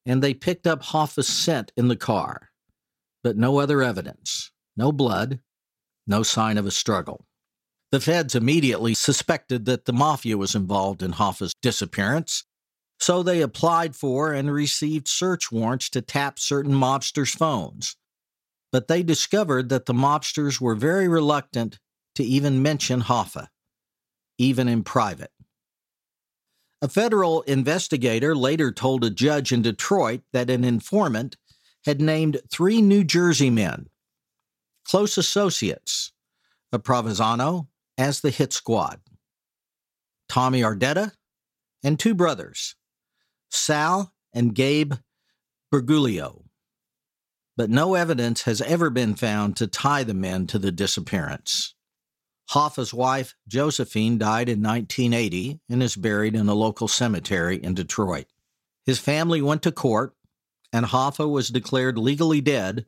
and 0.04 0.22
they 0.22 0.34
picked 0.34 0.66
up 0.66 0.82
Hoffa's 0.82 1.28
scent 1.28 1.72
in 1.76 1.88
the 1.88 1.96
car, 1.96 2.50
but 3.22 3.38
no 3.38 3.58
other 3.58 3.82
evidence, 3.82 4.50
no 4.76 4.92
blood, 4.92 5.40
no 6.06 6.22
sign 6.22 6.58
of 6.58 6.66
a 6.66 6.70
struggle. 6.70 7.26
The 7.92 8.00
feds 8.00 8.34
immediately 8.34 8.94
suspected 8.94 9.64
that 9.66 9.84
the 9.84 9.92
mafia 9.92 10.36
was 10.36 10.54
involved 10.54 11.02
in 11.02 11.12
Hoffa's 11.12 11.54
disappearance 11.62 12.44
so 12.98 13.22
they 13.22 13.42
applied 13.42 13.96
for 13.96 14.32
and 14.32 14.52
received 14.52 15.08
search 15.08 15.50
warrants 15.50 15.90
to 15.90 16.00
tap 16.00 16.38
certain 16.38 16.72
mobsters' 16.72 17.36
phones. 17.36 17.96
But 18.72 18.88
they 18.88 19.02
discovered 19.02 19.68
that 19.68 19.86
the 19.86 19.92
mobsters 19.92 20.60
were 20.60 20.74
very 20.74 21.08
reluctant 21.08 21.78
to 22.14 22.24
even 22.24 22.62
mention 22.62 23.02
Hoffa, 23.02 23.48
even 24.38 24.68
in 24.68 24.84
private. 24.84 25.30
A 26.82 26.88
federal 26.88 27.42
investigator 27.42 28.34
later 28.34 28.72
told 28.72 29.04
a 29.04 29.10
judge 29.10 29.52
in 29.52 29.62
Detroit 29.62 30.22
that 30.32 30.50
an 30.50 30.64
informant 30.64 31.36
had 31.84 32.00
named 32.00 32.40
three 32.50 32.80
New 32.80 33.04
Jersey 33.04 33.50
men, 33.50 33.88
close 34.84 35.18
associates 35.18 36.12
of 36.72 36.82
Provenzano, 36.82 37.68
as 37.96 38.20
the 38.20 38.30
hit 38.30 38.52
squad 38.52 39.00
Tommy 40.28 40.62
Andretta 40.62 41.12
and 41.82 41.98
two 41.98 42.14
brothers, 42.14 42.74
Sal 43.50 44.12
and 44.32 44.54
Gabe 44.54 44.94
Briguglio. 45.72 46.42
But 47.56 47.70
no 47.70 47.94
evidence 47.94 48.42
has 48.42 48.60
ever 48.62 48.90
been 48.90 49.14
found 49.14 49.56
to 49.56 49.68
tie 49.68 50.02
the 50.02 50.14
men 50.14 50.48
to 50.48 50.58
the 50.58 50.72
disappearance. 50.72 51.74
Hoffa's 52.50 52.92
wife, 52.92 53.34
Josephine, 53.46 54.18
died 54.18 54.48
in 54.48 54.60
1980 54.60 55.60
and 55.68 55.82
is 55.82 55.96
buried 55.96 56.34
in 56.34 56.48
a 56.48 56.54
local 56.54 56.88
cemetery 56.88 57.56
in 57.56 57.74
Detroit. 57.74 58.26
His 58.84 58.98
family 58.98 59.40
went 59.40 59.62
to 59.62 59.72
court, 59.72 60.14
and 60.72 60.86
Hoffa 60.86 61.30
was 61.30 61.48
declared 61.48 61.96
legally 61.96 62.40
dead 62.40 62.86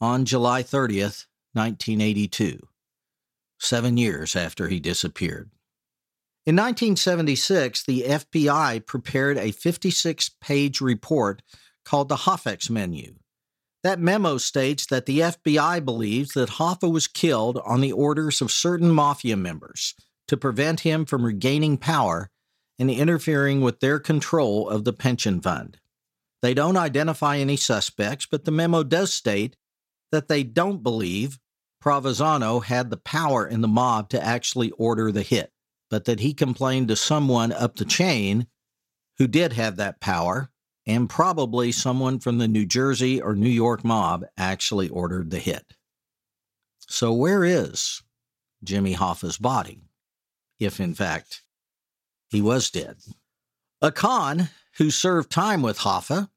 on 0.00 0.24
July 0.24 0.62
30th, 0.62 1.26
1982, 1.54 2.60
seven 3.58 3.96
years 3.96 4.36
after 4.36 4.68
he 4.68 4.80
disappeared. 4.80 5.50
In 6.46 6.56
1976, 6.56 7.84
the 7.84 8.02
FBI 8.02 8.86
prepared 8.86 9.36
a 9.36 9.50
56 9.50 10.30
page 10.40 10.80
report 10.80 11.42
called 11.84 12.08
the 12.08 12.16
Hoffex 12.16 12.70
Memo. 12.70 13.14
That 13.82 14.00
memo 14.00 14.38
states 14.38 14.86
that 14.86 15.06
the 15.06 15.20
FBI 15.20 15.84
believes 15.84 16.32
that 16.32 16.50
Hoffa 16.50 16.90
was 16.90 17.06
killed 17.06 17.60
on 17.64 17.80
the 17.80 17.92
orders 17.92 18.40
of 18.40 18.50
certain 18.50 18.90
mafia 18.90 19.36
members 19.36 19.94
to 20.26 20.36
prevent 20.36 20.80
him 20.80 21.04
from 21.04 21.24
regaining 21.24 21.76
power 21.76 22.30
and 22.78 22.90
interfering 22.90 23.60
with 23.60 23.80
their 23.80 23.98
control 23.98 24.68
of 24.68 24.84
the 24.84 24.92
pension 24.92 25.40
fund. 25.40 25.78
They 26.42 26.54
don't 26.54 26.76
identify 26.76 27.38
any 27.38 27.56
suspects, 27.56 28.26
but 28.30 28.44
the 28.44 28.50
memo 28.50 28.82
does 28.84 29.12
state 29.12 29.56
that 30.12 30.28
they 30.28 30.42
don't 30.42 30.82
believe 30.82 31.38
Provenzano 31.82 32.62
had 32.62 32.90
the 32.90 32.96
power 32.96 33.46
in 33.46 33.60
the 33.60 33.68
mob 33.68 34.08
to 34.10 34.22
actually 34.22 34.70
order 34.72 35.12
the 35.12 35.22
hit 35.22 35.52
but 35.90 36.04
that 36.04 36.20
he 36.20 36.34
complained 36.34 36.88
to 36.88 36.96
someone 36.96 37.52
up 37.52 37.76
the 37.76 37.84
chain 37.84 38.46
who 39.18 39.26
did 39.26 39.52
have 39.52 39.76
that 39.76 40.00
power, 40.00 40.50
and 40.86 41.10
probably 41.10 41.72
someone 41.72 42.18
from 42.18 42.38
the 42.38 42.48
New 42.48 42.64
Jersey 42.64 43.20
or 43.20 43.34
New 43.34 43.48
York 43.48 43.84
mob 43.84 44.24
actually 44.36 44.88
ordered 44.88 45.30
the 45.30 45.38
hit. 45.38 45.64
So, 46.78 47.12
where 47.12 47.44
is 47.44 48.02
Jimmy 48.62 48.94
Hoffa's 48.94 49.38
body, 49.38 49.82
if 50.58 50.80
in 50.80 50.94
fact 50.94 51.42
he 52.28 52.40
was 52.40 52.70
dead? 52.70 52.96
A 53.82 53.92
con 53.92 54.48
who 54.76 54.90
served 54.90 55.30
time 55.30 55.62
with 55.62 55.78
Hoffa 55.80 56.28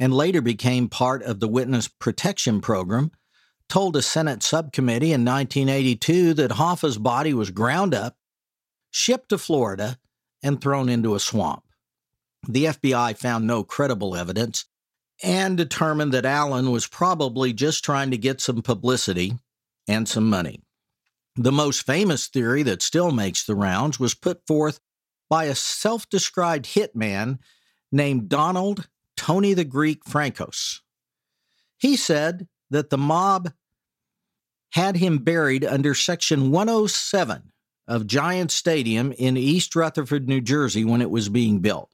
and 0.00 0.12
later 0.12 0.40
became 0.40 0.88
part 0.88 1.22
of 1.22 1.38
the 1.38 1.46
Witness 1.46 1.86
Protection 1.86 2.60
Program 2.60 3.12
told 3.68 3.94
a 3.94 4.02
Senate 4.02 4.42
subcommittee 4.42 5.12
in 5.12 5.24
1982 5.24 6.34
that 6.34 6.52
Hoffa's 6.52 6.98
body 6.98 7.32
was 7.32 7.52
ground 7.52 7.94
up 7.94 8.16
shipped 8.90 9.28
to 9.30 9.38
Florida, 9.38 9.98
and 10.42 10.60
thrown 10.60 10.88
into 10.88 11.14
a 11.14 11.20
swamp. 11.20 11.62
The 12.48 12.66
FBI 12.66 13.16
found 13.18 13.46
no 13.46 13.62
credible 13.62 14.16
evidence 14.16 14.64
and 15.22 15.56
determined 15.56 16.12
that 16.12 16.24
Allen 16.24 16.70
was 16.70 16.86
probably 16.86 17.52
just 17.52 17.84
trying 17.84 18.10
to 18.10 18.18
get 18.18 18.40
some 18.40 18.62
publicity 18.62 19.34
and 19.86 20.08
some 20.08 20.28
money. 20.28 20.62
The 21.36 21.52
most 21.52 21.84
famous 21.84 22.26
theory 22.28 22.62
that 22.62 22.82
still 22.82 23.12
makes 23.12 23.44
the 23.44 23.54
rounds 23.54 24.00
was 24.00 24.14
put 24.14 24.46
forth 24.46 24.80
by 25.28 25.44
a 25.44 25.54
self 25.54 26.08
described 26.08 26.64
hitman 26.64 27.38
named 27.92 28.28
Donald 28.28 28.88
Tony 29.20 29.52
the 29.52 29.64
Greek 29.64 30.02
Frankos. 30.04 30.80
He 31.76 31.94
said 31.94 32.48
that 32.70 32.88
the 32.88 32.96
mob 32.96 33.52
had 34.72 34.96
him 34.96 35.18
buried 35.18 35.62
under 35.62 35.94
Section 35.94 36.50
107 36.50 37.52
of 37.86 38.06
Giant 38.06 38.50
Stadium 38.50 39.12
in 39.12 39.36
East 39.36 39.76
Rutherford, 39.76 40.26
New 40.26 40.40
Jersey, 40.40 40.86
when 40.86 41.02
it 41.02 41.10
was 41.10 41.28
being 41.28 41.58
built. 41.58 41.90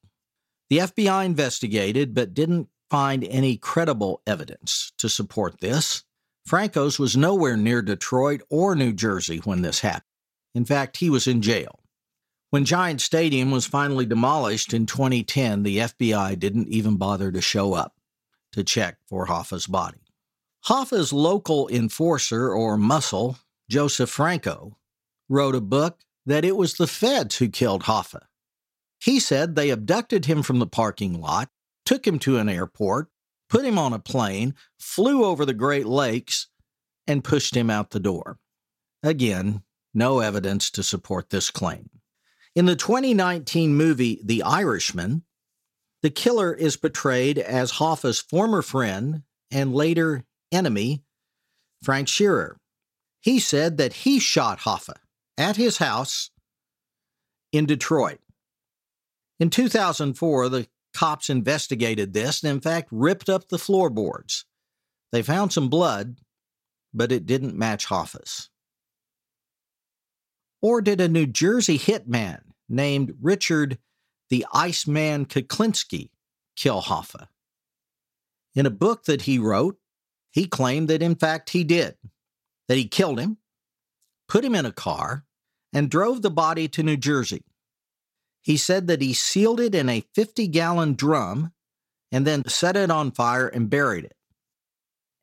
The 0.71 0.79
FBI 0.79 1.27
investigated 1.27 2.15
but 2.15 2.33
didn't 2.33 2.69
find 2.91 3.25
any 3.25 3.57
credible 3.57 4.23
evidence 4.25 4.93
to 4.99 5.09
support 5.09 5.61
this. 5.61 6.05
Frankos 6.49 6.97
was 6.97 7.17
nowhere 7.17 7.57
near 7.57 7.83
Detroit 7.83 8.41
or 8.49 8.77
New 8.77 8.93
Jersey 8.93 9.39
when 9.39 9.63
this 9.63 9.81
happened. 9.81 10.05
In 10.55 10.65
fact, 10.65 10.99
he 10.99 11.11
was 11.11 11.27
in 11.27 11.43
jail. 11.43 11.81
When 12.51 12.65
Giant 12.65 13.01
Stadium 13.01 13.51
was 13.51 13.67
finally 13.67 14.07
demolished 14.07 14.73
in 14.73 14.87
2010, 14.87 15.65
the 15.65 15.79
FBI 15.79 16.39
didn't 16.39 16.69
even 16.69 16.97
bother 16.97 17.33
to 17.33 17.41
show 17.41 17.75
up 17.75 17.97
to 18.53 18.63
check 18.63 18.99
for 19.09 19.27
Hoffa's 19.27 19.67
body. 19.67 19.99
Hoffa's 20.67 21.13
local 21.13 21.69
enforcer 21.69 22.53
or 22.53 22.77
muscle, 22.77 23.39
Joseph 23.69 24.11
Franco, 24.11 24.79
wrote 25.29 25.55
a 25.55 25.61
book 25.61 26.01
that 26.25 26.45
it 26.45 26.57
was 26.57 26.75
the 26.75 26.87
feds 26.87 27.37
who 27.37 27.49
killed 27.49 27.85
Hoffa. 27.85 28.23
He 29.01 29.21
said 29.21 29.55
they 29.55 29.71
abducted 29.71 30.25
him 30.25 30.43
from 30.43 30.59
the 30.59 30.67
parking 30.67 31.21
lot, 31.21 31.51
took 31.85 32.07
him 32.07 32.19
to 32.21 32.39
an 32.39 32.49
airport, 32.49 33.09
put 33.49 33.65
him 33.65 33.79
on 33.79 33.93
a 33.93 33.99
plane, 33.99 34.55
flew 34.79 35.25
over 35.25 35.45
the 35.45 35.55
Great 35.55 35.87
Lakes, 35.87 36.49
and 37.07 37.23
pushed 37.23 37.57
him 37.57 37.71
out 37.71 37.91
the 37.91 38.01
door. 38.01 38.39
Again, 39.03 39.63
no 39.95 40.21
evidence 40.21 40.71
to 40.71 40.83
support 40.83 41.31
this 41.31 41.51
claim. 41.51 41.91
In 42.57 42.65
the 42.65 42.75
2019 42.75 43.75
movie 43.75 44.19
The 44.25 44.43
Irishman, 44.43 45.25
the 46.03 46.09
killer 46.09 46.55
is 46.55 46.79
portrayed 46.79 47.39
as 47.39 47.73
Hoffa's 47.73 48.19
former 48.19 48.63
friend 48.63 49.25
and 49.51 49.75
later 49.75 50.25
enemy, 50.51 51.05
Frank 51.83 52.09
Sheeran. 52.09 52.57
He 53.21 53.41
said 53.41 53.77
that 53.77 53.93
he 53.93 54.19
shot 54.19 54.61
Hoffa 54.61 54.95
at 55.37 55.57
his 55.57 55.77
house 55.77 56.31
in 57.53 57.67
Detroit. 57.67 58.21
In 59.39 59.51
2004, 59.51 60.49
the 60.49 60.67
cops 60.95 61.29
investigated 61.29 62.15
this 62.15 62.43
and, 62.43 62.51
in 62.51 62.61
fact, 62.63 62.89
ripped 62.91 63.29
up 63.29 63.51
the 63.51 63.59
floorboards. 63.59 64.47
They 65.13 65.21
found 65.21 65.53
some 65.53 65.69
blood, 65.69 66.21
but 66.95 67.13
it 67.13 67.27
didn't 67.27 67.55
match 67.55 67.87
Hoffa's. 67.87 68.49
Or 70.67 70.83
did 70.83 71.01
a 71.01 71.07
New 71.07 71.27
Jersey 71.27 71.79
hitman 71.79 72.41
named 72.69 73.15
Richard 73.23 73.79
the 74.31 74.45
Iceman 74.53 75.27
Kuklinski 75.27 76.11
kill 76.57 76.83
Hoffa? 76.83 77.29
In 78.53 78.67
a 78.67 78.71
book 78.71 79.05
that 79.05 79.23
he 79.23 79.39
wrote, 79.39 79.79
he 80.33 80.49
claimed 80.49 80.89
that 80.89 81.05
in 81.05 81.15
fact 81.15 81.51
he 81.51 81.63
did, 81.63 81.95
that 82.67 82.77
he 82.77 82.89
killed 82.89 83.21
him, 83.21 83.37
put 84.29 84.45
him 84.45 84.57
in 84.57 84.67
a 84.67 84.73
car, 84.73 85.25
and 85.73 85.89
drove 85.89 86.23
the 86.23 86.33
body 86.33 86.67
to 86.67 86.83
New 86.83 86.97
Jersey. 86.97 87.45
He 88.43 88.57
said 88.57 88.89
that 88.89 89.01
he 89.01 89.15
sealed 89.15 89.61
it 89.61 89.73
in 89.73 89.89
a 89.89 90.05
50 90.17 90.49
gallon 90.49 90.95
drum 90.95 91.53
and 92.11 92.27
then 92.27 92.45
set 92.49 92.75
it 92.75 92.91
on 92.91 93.13
fire 93.13 93.47
and 93.47 93.71
buried 93.71 94.07
it. 94.07 94.17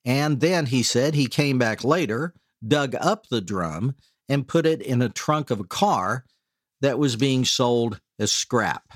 And 0.05 0.39
then 0.39 0.67
he 0.67 0.83
said 0.83 1.15
he 1.15 1.27
came 1.27 1.57
back 1.57 1.83
later, 1.83 2.33
dug 2.65 2.95
up 2.95 3.27
the 3.27 3.41
drum, 3.41 3.95
and 4.33 4.47
put 4.47 4.65
it 4.65 4.81
in 4.81 5.01
a 5.01 5.09
trunk 5.09 5.51
of 5.51 5.59
a 5.59 5.65
car 5.65 6.25
that 6.81 6.97
was 6.97 7.15
being 7.15 7.45
sold 7.45 8.01
as 8.17 8.31
scrap. 8.31 8.91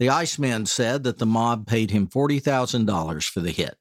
The 0.00 0.08
Iceman 0.08 0.64
said 0.64 1.04
that 1.04 1.18
the 1.18 1.26
mob 1.26 1.66
paid 1.66 1.90
him 1.90 2.08
$40,000 2.08 3.28
for 3.28 3.40
the 3.40 3.50
hit. 3.50 3.76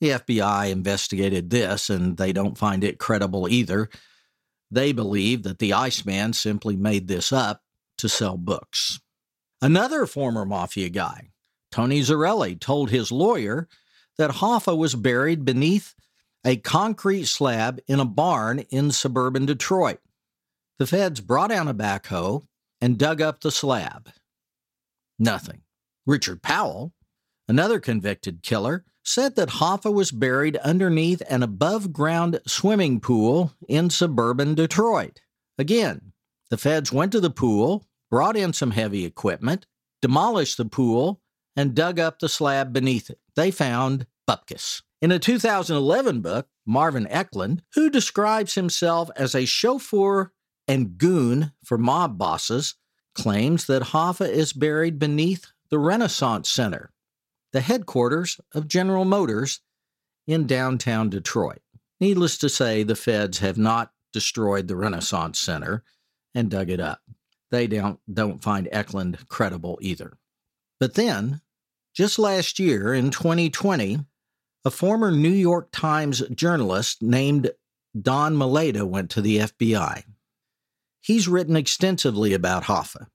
The 0.00 0.10
FBI 0.10 0.70
investigated 0.70 1.50
this 1.50 1.90
and 1.90 2.16
they 2.16 2.32
don't 2.32 2.56
find 2.56 2.84
it 2.84 2.98
credible 2.98 3.48
either. 3.48 3.90
They 4.70 4.92
believe 4.92 5.42
that 5.42 5.58
the 5.58 5.72
Iceman 5.72 6.32
simply 6.32 6.76
made 6.76 7.08
this 7.08 7.32
up 7.32 7.62
to 7.98 8.08
sell 8.08 8.38
books. 8.38 9.00
Another 9.60 10.06
former 10.06 10.46
mafia 10.46 10.88
guy, 10.88 11.30
Tony 11.72 12.00
Zerilli, 12.00 12.58
told 12.58 12.88
his 12.88 13.12
lawyer 13.12 13.68
that 14.16 14.30
Hoffa 14.30 14.76
was 14.76 14.94
buried 14.94 15.44
beneath 15.44 15.94
a 16.44 16.56
concrete 16.56 17.26
slab 17.26 17.80
in 17.86 18.00
a 18.00 18.04
barn 18.04 18.60
in 18.70 18.90
suburban 18.90 19.46
Detroit. 19.46 20.00
The 20.78 20.86
feds 20.86 21.20
brought 21.20 21.50
down 21.50 21.68
a 21.68 21.74
backhoe 21.74 22.46
and 22.80 22.98
dug 22.98 23.20
up 23.20 23.40
the 23.40 23.50
slab. 23.50 24.10
Nothing. 25.18 25.62
Richard 26.06 26.42
Powell, 26.42 26.92
another 27.46 27.78
convicted 27.78 28.42
killer, 28.42 28.84
said 29.04 29.36
that 29.36 29.48
Hoffa 29.50 29.92
was 29.92 30.10
buried 30.10 30.56
underneath 30.58 31.22
an 31.28 31.42
above 31.42 31.92
ground 31.92 32.40
swimming 32.46 33.00
pool 33.00 33.52
in 33.68 33.90
suburban 33.90 34.54
Detroit. 34.54 35.20
Again, 35.58 36.12
the 36.48 36.56
feds 36.56 36.92
went 36.92 37.12
to 37.12 37.20
the 37.20 37.30
pool, 37.30 37.84
brought 38.10 38.36
in 38.36 38.52
some 38.52 38.70
heavy 38.70 39.04
equipment, 39.04 39.66
demolished 40.00 40.56
the 40.56 40.64
pool, 40.64 41.20
and 41.54 41.74
dug 41.74 41.98
up 41.98 42.18
the 42.18 42.28
slab 42.28 42.72
beneath 42.72 43.10
it. 43.10 43.18
They 43.36 43.50
found 43.50 44.06
bupkis. 44.28 44.82
In 45.02 45.10
a 45.10 45.18
2011 45.18 46.20
book, 46.20 46.48
Marvin 46.66 47.06
Elkind, 47.06 47.60
who 47.74 47.88
describes 47.88 48.54
himself 48.54 49.10
as 49.16 49.34
a 49.34 49.46
chauffeur 49.46 50.32
and 50.68 50.98
goon 50.98 51.52
for 51.64 51.78
mob 51.78 52.18
bosses, 52.18 52.74
claims 53.14 53.66
that 53.66 53.82
Hoffa 53.82 54.28
is 54.28 54.52
buried 54.52 54.98
beneath 54.98 55.46
the 55.70 55.78
Renaissance 55.78 56.50
Center, 56.50 56.92
the 57.52 57.62
headquarters 57.62 58.38
of 58.54 58.68
General 58.68 59.06
Motors 59.06 59.60
in 60.26 60.46
downtown 60.46 61.08
Detroit. 61.08 61.62
Needless 61.98 62.36
to 62.38 62.50
say, 62.50 62.82
the 62.82 62.94
feds 62.94 63.38
have 63.38 63.56
not 63.56 63.92
destroyed 64.12 64.68
the 64.68 64.76
Renaissance 64.76 65.38
Center 65.38 65.82
and 66.34 66.50
dug 66.50 66.68
it 66.68 66.80
up. 66.80 67.00
They 67.50 67.66
don't, 67.66 67.98
don't 68.12 68.42
find 68.42 68.68
Elkind 68.70 69.28
credible 69.28 69.78
either. 69.80 70.18
But 70.78 70.94
then, 70.94 71.40
just 71.94 72.18
last 72.18 72.58
year 72.58 72.94
in 72.94 73.10
2020, 73.10 74.00
a 74.64 74.70
former 74.70 75.10
New 75.10 75.30
York 75.30 75.68
Times 75.72 76.22
journalist 76.28 77.02
named 77.02 77.50
Don 78.00 78.36
Moldea 78.36 78.86
went 78.86 79.10
to 79.10 79.22
the 79.22 79.38
FBI. 79.38 80.04
He's 81.00 81.28
written 81.28 81.56
extensively 81.56 82.34
about 82.34 82.64
Hoffa 82.64 83.06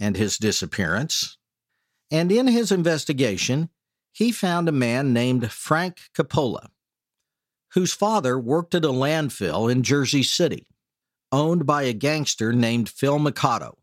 and 0.00 0.16
his 0.16 0.38
disappearance, 0.38 1.38
and 2.10 2.30
in 2.30 2.46
his 2.46 2.70
investigation, 2.70 3.68
he 4.12 4.30
found 4.30 4.68
a 4.68 4.72
man 4.72 5.12
named 5.12 5.50
Frank 5.50 6.02
Coppola, 6.16 6.68
whose 7.72 7.92
father 7.92 8.38
worked 8.38 8.74
at 8.74 8.84
a 8.84 8.88
landfill 8.88 9.70
in 9.70 9.82
Jersey 9.82 10.22
City, 10.22 10.68
owned 11.32 11.66
by 11.66 11.82
a 11.82 11.92
gangster 11.92 12.52
named 12.52 12.88
Phil 12.88 13.18
Moscato. 13.18 13.74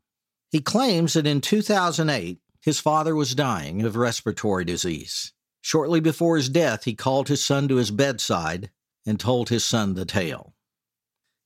He 0.50 0.62
claims 0.62 1.14
that 1.14 1.28
in 1.28 1.42
2008, 1.42 2.40
his 2.62 2.80
father 2.80 3.14
was 3.14 3.36
dying 3.36 3.84
of 3.84 3.98
respiratory 3.98 4.64
disease. 4.64 5.34
Shortly 5.64 6.02
before 6.02 6.36
his 6.36 6.50
death, 6.50 6.84
he 6.84 6.94
called 6.94 7.30
his 7.30 7.44
son 7.44 7.70
to 7.70 7.78
his 7.78 7.90
bedside 7.90 8.70
and 9.06 9.18
told 9.18 9.48
his 9.48 9.64
son 9.64 9.94
the 9.94 10.04
tale. 10.04 10.54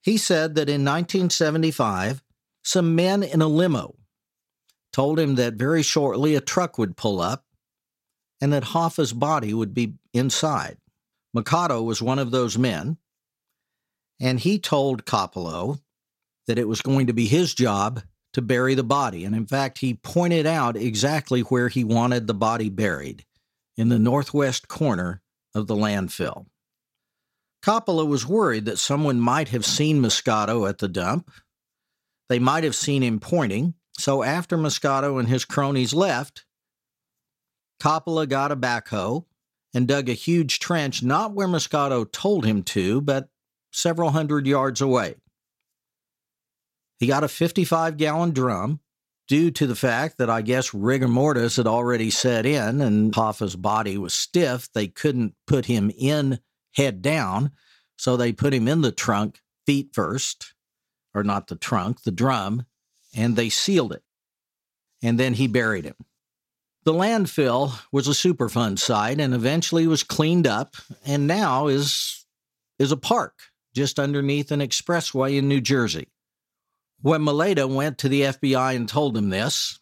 He 0.02 0.18
said 0.18 0.56
that 0.56 0.70
in 0.70 0.84
1975, 0.84 2.24
some 2.64 2.96
men 2.96 3.22
in 3.22 3.44
a 3.44 3.48
limo 3.48 3.96
told 4.92 5.20
him 5.20 5.36
that 5.36 5.54
very 5.54 5.84
shortly 5.84 6.34
a 6.34 6.42
truck 6.42 6.80
would 6.80 6.98
pull 6.98 7.22
up 7.22 7.46
and 8.42 8.52
that 8.54 8.64
Hoffa's 8.64 9.14
body 9.14 9.54
would 9.54 9.76
be 9.76 9.94
inside. 10.14 10.78
Moscato 11.36 11.86
was 11.86 12.02
one 12.02 12.18
of 12.18 12.32
those 12.32 12.58
men, 12.58 12.98
and 14.20 14.40
he 14.40 14.58
told 14.58 15.06
Coppola 15.06 15.80
that 16.48 16.58
it 16.58 16.68
was 16.68 16.82
going 16.82 17.06
to 17.06 17.14
be 17.14 17.28
his 17.28 17.54
job 17.54 18.02
to 18.34 18.42
bury 18.42 18.74
the 18.74 18.84
body. 18.84 19.26
And 19.26 19.36
in 19.36 19.46
fact, 19.46 19.78
he 19.78 19.94
pointed 19.94 20.48
out 20.48 20.76
exactly 20.76 21.42
where 21.42 21.68
he 21.70 21.84
wanted 21.84 22.26
the 22.26 22.34
body 22.34 22.70
buried 22.70 23.24
in 23.78 23.90
the 23.90 24.00
northwest 24.00 24.68
corner 24.68 25.22
of 25.54 25.68
the 25.68 25.76
landfill. 25.76 26.48
Coppola 27.64 28.08
was 28.08 28.26
worried 28.26 28.66
that 28.66 28.80
someone 28.80 29.20
might 29.20 29.50
have 29.50 29.66
seen 29.66 30.02
Moscato 30.02 30.68
at 30.68 30.78
the 30.78 30.88
dump. 30.88 31.32
They 32.30 32.40
might 32.40 32.64
have 32.64 32.76
seen 32.76 33.04
him 33.04 33.20
pointing. 33.20 33.74
So 33.98 34.24
after 34.24 34.58
Moscato 34.58 35.20
and 35.20 35.28
his 35.28 35.46
cronies 35.46 35.94
left, 35.94 36.46
Coppola 37.82 38.28
got 38.28 38.52
a 38.52 38.56
backhoe 38.56 39.26
and 39.74 39.88
dug 39.88 40.10
a 40.10 40.14
huge 40.14 40.60
trench 40.60 41.04
not 41.04 41.34
where 41.34 41.48
Moscato 41.48 42.10
told 42.12 42.46
him 42.46 42.64
to, 42.64 43.02
but 43.02 43.30
several 43.72 44.12
hundred 44.12 44.48
yards 44.48 44.82
away. 44.82 45.16
He 47.00 47.08
got 47.08 47.24
a 47.24 47.28
55 47.28 47.98
gallon 47.98 48.32
drum 48.32 48.80
due 49.28 49.52
to 49.52 49.68
the 49.68 49.76
fact 49.76 50.18
that 50.18 50.30
I 50.30 50.42
guess 50.42 50.74
rigor 50.74 51.08
mortis 51.08 51.58
had 51.58 51.68
already 51.68 52.10
set 52.10 52.46
in 52.46 52.82
and 52.82 53.14
Hoffa's 53.14 53.56
body 53.56 53.98
was 53.98 54.14
stiff. 54.14 54.72
They 54.74 54.88
couldn't 54.88 55.36
put 55.46 55.66
him 55.66 55.92
in 55.98 56.40
head 56.74 57.02
down. 57.02 57.52
So 57.98 58.16
they 58.16 58.32
put 58.32 58.54
him 58.54 58.68
in 58.68 58.82
the 58.82 58.92
trunk 58.92 59.42
feet 59.66 59.90
first, 59.94 60.54
or 61.14 61.24
not 61.24 61.48
the 61.48 61.56
trunk, 61.56 62.04
the 62.04 62.12
drum, 62.12 62.66
and 63.16 63.36
they 63.36 63.50
sealed 63.50 63.92
it. 63.92 64.04
And 65.02 65.20
then 65.20 65.34
he 65.34 65.48
buried 65.48 65.86
him. 65.86 65.96
The 66.84 66.94
landfill 66.94 67.78
was 67.92 68.08
a 68.08 68.12
Superfund 68.12 68.80
site 68.80 69.20
and 69.20 69.34
eventually 69.34 69.88
was 69.88 70.04
cleaned 70.04 70.48
up 70.48 70.76
and 71.06 71.28
now 71.28 71.68
is, 71.68 72.26
is 72.80 72.94
a 72.94 72.98
park 72.98 73.34
just 73.76 74.00
underneath 74.00 74.52
an 74.52 74.62
expressway 74.62 75.38
in 75.38 75.50
New 75.50 75.60
Jersey. 75.60 76.08
When 77.02 77.22
Moldea 77.22 77.68
went 77.68 77.98
to 78.00 78.10
the 78.10 78.22
FBI 78.22 78.76
and 78.76 78.90
told 78.90 79.14
them 79.14 79.30
this, 79.30 79.80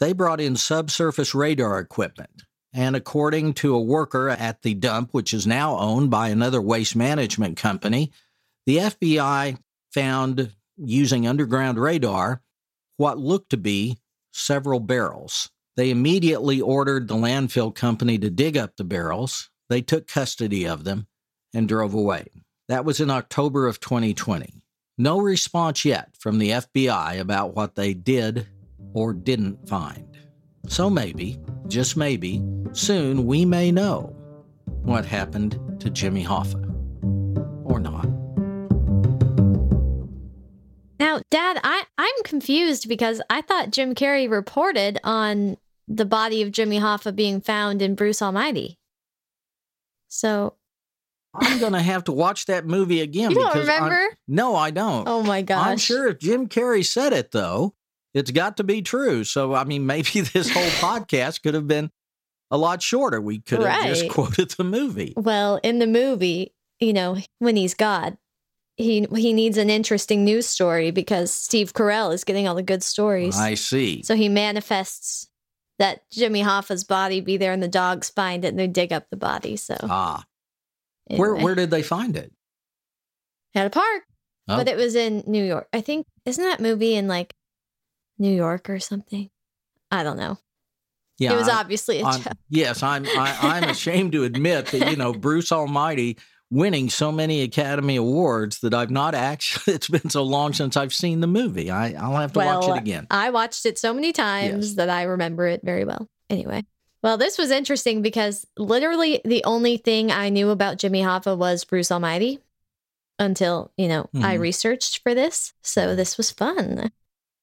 they 0.00 0.12
brought 0.12 0.40
in 0.40 0.56
subsurface 0.56 1.34
radar 1.34 1.78
equipment 1.78 2.42
and 2.72 2.96
according 2.96 3.54
to 3.54 3.74
a 3.74 3.80
worker 3.80 4.30
at 4.30 4.62
the 4.62 4.74
dump, 4.74 5.10
which 5.12 5.34
is 5.34 5.46
now 5.46 5.76
owned 5.78 6.10
by 6.10 6.28
another 6.28 6.60
waste 6.60 6.96
management 6.96 7.56
company, 7.56 8.12
the 8.66 8.78
FBI 8.78 9.58
found 9.92 10.52
using 10.76 11.26
underground 11.26 11.78
radar 11.78 12.42
what 12.96 13.18
looked 13.18 13.50
to 13.50 13.56
be 13.56 13.98
several 14.32 14.80
barrels. 14.80 15.50
They 15.76 15.90
immediately 15.90 16.60
ordered 16.60 17.08
the 17.08 17.14
landfill 17.14 17.74
company 17.74 18.18
to 18.18 18.30
dig 18.30 18.56
up 18.56 18.76
the 18.76 18.84
barrels. 18.84 19.50
They 19.68 19.82
took 19.82 20.06
custody 20.06 20.66
of 20.66 20.84
them 20.84 21.06
and 21.54 21.68
drove 21.68 21.94
away. 21.94 22.26
That 22.68 22.84
was 22.84 23.00
in 23.00 23.10
October 23.10 23.66
of 23.66 23.80
2020. 23.80 24.61
No 24.98 25.20
response 25.20 25.84
yet 25.84 26.10
from 26.18 26.38
the 26.38 26.50
FBI 26.50 27.18
about 27.18 27.56
what 27.56 27.74
they 27.76 27.94
did 27.94 28.46
or 28.92 29.12
didn't 29.12 29.68
find. 29.68 30.06
So 30.68 30.90
maybe, 30.90 31.38
just 31.66 31.96
maybe, 31.96 32.42
soon 32.72 33.26
we 33.26 33.44
may 33.44 33.72
know 33.72 34.14
what 34.82 35.04
happened 35.06 35.58
to 35.80 35.88
Jimmy 35.88 36.24
Hoffa. 36.24 36.68
Or 37.64 37.80
not. 37.80 38.06
Now, 41.00 41.20
Dad, 41.30 41.58
I, 41.64 41.84
I'm 41.96 42.22
confused 42.24 42.88
because 42.88 43.22
I 43.30 43.40
thought 43.40 43.70
Jim 43.70 43.94
Carrey 43.94 44.30
reported 44.30 44.98
on 45.02 45.56
the 45.88 46.04
body 46.04 46.42
of 46.42 46.52
Jimmy 46.52 46.78
Hoffa 46.78 47.16
being 47.16 47.40
found 47.40 47.82
in 47.82 47.94
Bruce 47.94 48.22
Almighty. 48.22 48.78
So 50.08 50.54
I'm 51.34 51.58
going 51.58 51.72
to 51.72 51.80
have 51.82 52.04
to 52.04 52.12
watch 52.12 52.46
that 52.46 52.66
movie 52.66 53.00
again. 53.00 53.30
You 53.30 53.36
don't 53.38 53.52
because 53.52 53.68
I'm- 53.68 53.84
remember? 53.84 54.16
no, 54.28 54.54
I 54.56 54.70
don't. 54.70 55.08
Oh 55.08 55.22
my 55.22 55.42
gosh. 55.42 55.66
I'm 55.66 55.78
sure 55.78 56.08
if 56.08 56.18
Jim 56.18 56.46
Carrey 56.48 56.84
said 56.84 57.12
it, 57.12 57.30
though, 57.30 57.74
it's 58.14 58.30
got 58.30 58.58
to 58.58 58.64
be 58.64 58.82
true. 58.82 59.24
So, 59.24 59.54
I 59.54 59.64
mean, 59.64 59.86
maybe 59.94 60.20
this 60.20 60.50
whole 60.50 60.62
podcast 60.90 61.42
could 61.42 61.54
have 61.54 61.66
been 61.66 61.90
a 62.50 62.58
lot 62.58 62.82
shorter. 62.82 63.20
We 63.20 63.40
could 63.40 63.62
have 63.62 63.86
just 63.86 64.02
Right. 64.02 64.10
quoted 64.10 64.50
the 64.50 64.64
movie. 64.64 65.14
Well, 65.16 65.58
in 65.62 65.78
the 65.78 65.86
movie, 65.86 66.54
you 66.80 66.92
know, 66.92 67.16
when 67.38 67.56
he's 67.56 67.72
God, 67.74 68.18
he 68.76 69.06
he 69.14 69.32
needs 69.32 69.56
an 69.58 69.70
interesting 69.70 70.24
news 70.24 70.46
story 70.46 70.90
because 70.90 71.32
Steve 71.32 71.72
Carell 71.72 72.12
is 72.12 72.24
getting 72.24 72.48
all 72.48 72.54
the 72.54 72.62
good 72.62 72.82
stories. 72.82 73.38
I 73.38 73.54
see. 73.54 74.02
So 74.02 74.14
he 74.16 74.28
manifests 74.28 75.28
that 75.78 76.02
Jimmy 76.10 76.40
Hoffa's 76.42 76.84
body 76.84 77.20
be 77.20 77.36
there 77.36 77.52
and 77.52 77.62
the 77.62 77.68
dogs 77.68 78.08
find 78.10 78.44
it 78.44 78.48
and 78.48 78.58
they 78.58 78.66
dig 78.66 78.92
up 78.92 79.08
the 79.10 79.16
body. 79.16 79.56
So 79.56 79.76
Ah, 79.82 80.24
anyway. 81.10 81.42
where 81.42 81.54
did 81.54 81.70
they 81.70 81.82
find 81.82 82.16
it? 82.16 82.32
at 83.54 83.66
a 83.66 83.70
park, 83.70 84.02
Oh. 84.48 84.56
but 84.56 84.66
it 84.68 84.76
was 84.76 84.94
in 84.94 85.22
New 85.26 85.44
York. 85.44 85.68
I 85.72 85.80
think 85.82 86.06
isn't 86.24 86.42
that 86.42 86.60
movie 86.60 86.94
in 86.94 87.06
like 87.06 87.34
New 88.18 88.34
York 88.34 88.70
or 88.70 88.80
something? 88.80 89.28
I 89.90 90.02
don't 90.02 90.16
know. 90.16 90.38
Yeah, 91.18 91.34
it 91.34 91.36
was 91.36 91.48
I- 91.48 91.60
obviously 91.60 92.00
a 92.00 92.04
I'm- 92.06 92.22
joke. 92.22 92.32
yes, 92.48 92.82
I'm 92.82 93.04
I, 93.06 93.36
I'm 93.42 93.64
ashamed 93.68 94.12
to 94.12 94.24
admit 94.24 94.66
that 94.68 94.90
you 94.90 94.96
know 94.96 95.12
Bruce 95.26 95.52
Almighty 95.52 96.16
winning 96.50 96.88
so 96.90 97.12
many 97.12 97.42
Academy 97.42 97.96
Awards 97.96 98.60
that 98.60 98.72
I've 98.74 98.90
not 98.90 99.14
actually. 99.14 99.74
It's 99.74 99.88
been 99.88 100.08
so 100.10 100.22
long 100.22 100.52
since 100.54 100.76
I've 100.76 100.92
seen 100.94 101.20
the 101.20 101.26
movie. 101.26 101.70
I 101.70 101.92
I'll 101.92 102.16
have 102.16 102.32
to 102.32 102.38
watch 102.40 102.68
it 102.68 102.78
again. 102.78 103.06
I 103.10 103.30
watched 103.30 103.66
it 103.66 103.78
so 103.78 103.92
many 103.92 104.12
times 104.12 104.68
Yes. 104.68 104.74
that 104.76 104.88
I 104.90 105.02
remember 105.02 105.46
it 105.46 105.60
very 105.62 105.84
well. 105.84 106.08
Anyway, 106.30 106.64
well, 107.02 107.16
this 107.16 107.38
was 107.38 107.50
interesting 107.50 108.02
because 108.02 108.46
literally 108.56 109.20
the 109.24 109.44
only 109.44 109.76
thing 109.76 110.10
I 110.10 110.28
knew 110.28 110.50
about 110.50 110.78
Jimmy 110.78 111.02
Hoffa 111.02 111.36
was 111.36 111.64
Bruce 111.64 111.90
Almighty 111.90 112.38
until, 113.18 113.72
you 113.76 113.88
know, 113.88 114.08
I 114.14 114.36
Mhm. 114.36 114.40
researched 114.40 115.02
for 115.02 115.14
this. 115.14 115.52
So 115.62 115.94
this 115.94 116.16
was 116.16 116.30
fun. 116.30 116.90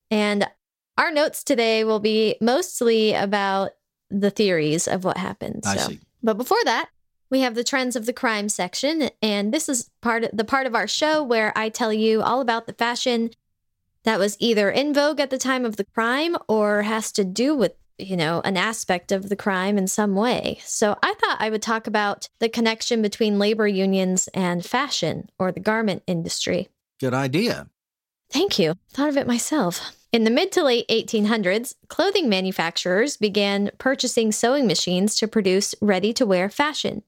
And 0.09 0.49
our 0.97 1.11
notes 1.11 1.43
today 1.43 1.83
will 1.83 1.99
be 1.99 2.35
mostly 2.41 3.13
about 3.13 3.71
the 4.09 4.31
theories 4.31 4.87
of 4.87 5.03
what 5.03 5.17
happened. 5.17 5.63
I 5.65 5.77
so. 5.77 5.87
see. 5.89 5.99
But 6.23 6.37
before 6.37 6.63
that, 6.65 6.89
we 7.29 7.41
have 7.41 7.53
the 7.55 7.63
trends 7.63 7.95
of 7.95 8.07
the 8.07 8.13
crime 8.13 8.49
section, 8.49 9.09
and 9.21 9.53
this 9.53 9.69
is 9.69 9.91
part 10.01 10.23
of 10.23 10.31
the 10.33 10.43
part 10.43 10.65
of 10.65 10.73
our 10.73 10.87
show 10.87 11.23
where 11.23 11.55
I 11.55 11.69
tell 11.69 11.93
you 11.93 12.23
all 12.23 12.41
about 12.41 12.65
the 12.65 12.73
fashion 12.73 13.29
that 14.03 14.17
was 14.17 14.35
either 14.39 14.71
in 14.71 14.93
vogue 14.93 15.19
at 15.19 15.29
the 15.29 15.37
time 15.37 15.63
of 15.63 15.75
the 15.77 15.85
crime 15.85 16.35
or 16.47 16.81
has 16.81 17.11
to 17.13 17.23
do 17.23 17.55
with 17.55 17.73
you 17.99 18.17
know 18.17 18.41
an 18.43 18.57
aspect 18.57 19.11
of 19.11 19.29
the 19.29 19.35
crime 19.35 19.77
in 19.77 19.87
some 19.87 20.15
way. 20.15 20.59
So 20.63 20.97
I 21.03 21.13
thought 21.15 21.37
I 21.39 21.49
would 21.49 21.61
talk 21.61 21.87
about 21.87 22.29
the 22.39 22.49
connection 22.49 23.01
between 23.01 23.39
labor 23.39 23.67
unions 23.67 24.29
and 24.33 24.65
fashion 24.65 25.29
or 25.37 25.51
the 25.51 25.59
garment 25.59 26.03
industry. 26.07 26.69
Good 26.99 27.13
idea. 27.13 27.67
Thank 28.31 28.59
you. 28.59 28.75
Thought 28.91 29.09
of 29.09 29.17
it 29.17 29.27
myself. 29.27 29.95
In 30.11 30.23
the 30.23 30.31
mid 30.31 30.51
to 30.53 30.63
late 30.63 30.87
1800s, 30.87 31.75
clothing 31.87 32.29
manufacturers 32.29 33.17
began 33.17 33.71
purchasing 33.77 34.31
sewing 34.31 34.65
machines 34.65 35.15
to 35.17 35.27
produce 35.27 35.75
ready 35.81 36.13
to 36.13 36.25
wear 36.25 36.49
fashion. 36.49 37.03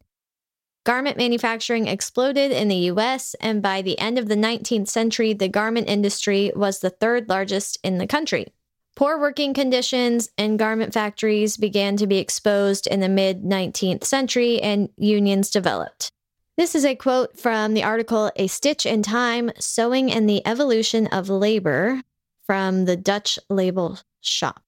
Garment 0.83 1.15
manufacturing 1.15 1.87
exploded 1.87 2.51
in 2.51 2.67
the 2.67 2.89
US, 2.91 3.35
and 3.35 3.61
by 3.61 3.81
the 3.81 3.99
end 3.99 4.17
of 4.17 4.27
the 4.27 4.35
19th 4.35 4.87
century, 4.87 5.33
the 5.33 5.47
garment 5.47 5.87
industry 5.87 6.51
was 6.55 6.79
the 6.79 6.89
third 6.89 7.29
largest 7.29 7.77
in 7.83 7.99
the 7.99 8.07
country. 8.07 8.47
Poor 8.95 9.19
working 9.19 9.53
conditions 9.53 10.29
in 10.37 10.57
garment 10.57 10.93
factories 10.93 11.57
began 11.57 11.95
to 11.97 12.07
be 12.07 12.17
exposed 12.17 12.87
in 12.87 12.99
the 12.99 13.09
mid 13.09 13.43
19th 13.43 14.03
century, 14.03 14.61
and 14.61 14.89
unions 14.97 15.49
developed. 15.49 16.11
This 16.57 16.75
is 16.75 16.85
a 16.85 16.95
quote 16.95 17.39
from 17.39 17.73
the 17.73 17.83
article 17.83 18.31
A 18.35 18.47
Stitch 18.47 18.85
in 18.85 19.01
Time 19.01 19.51
Sewing 19.57 20.11
and 20.11 20.29
the 20.29 20.45
Evolution 20.45 21.07
of 21.07 21.29
Labor 21.29 22.01
from 22.45 22.85
the 22.85 22.97
Dutch 22.97 23.39
Label 23.49 23.97
Shop. 24.19 24.61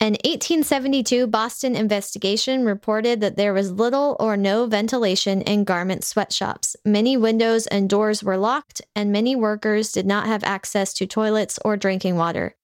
An 0.00 0.12
1872 0.12 1.26
Boston 1.26 1.74
investigation 1.74 2.64
reported 2.64 3.20
that 3.20 3.36
there 3.36 3.52
was 3.52 3.72
little 3.72 4.16
or 4.20 4.36
no 4.36 4.66
ventilation 4.66 5.42
in 5.42 5.64
garment 5.64 6.04
sweatshops. 6.04 6.76
Many 6.84 7.16
windows 7.16 7.66
and 7.66 7.90
doors 7.90 8.22
were 8.22 8.36
locked, 8.36 8.80
and 8.94 9.10
many 9.10 9.34
workers 9.34 9.90
did 9.90 10.06
not 10.06 10.28
have 10.28 10.44
access 10.44 10.94
to 10.94 11.06
toilets 11.06 11.58
or 11.64 11.76
drinking 11.76 12.14
water. 12.14 12.54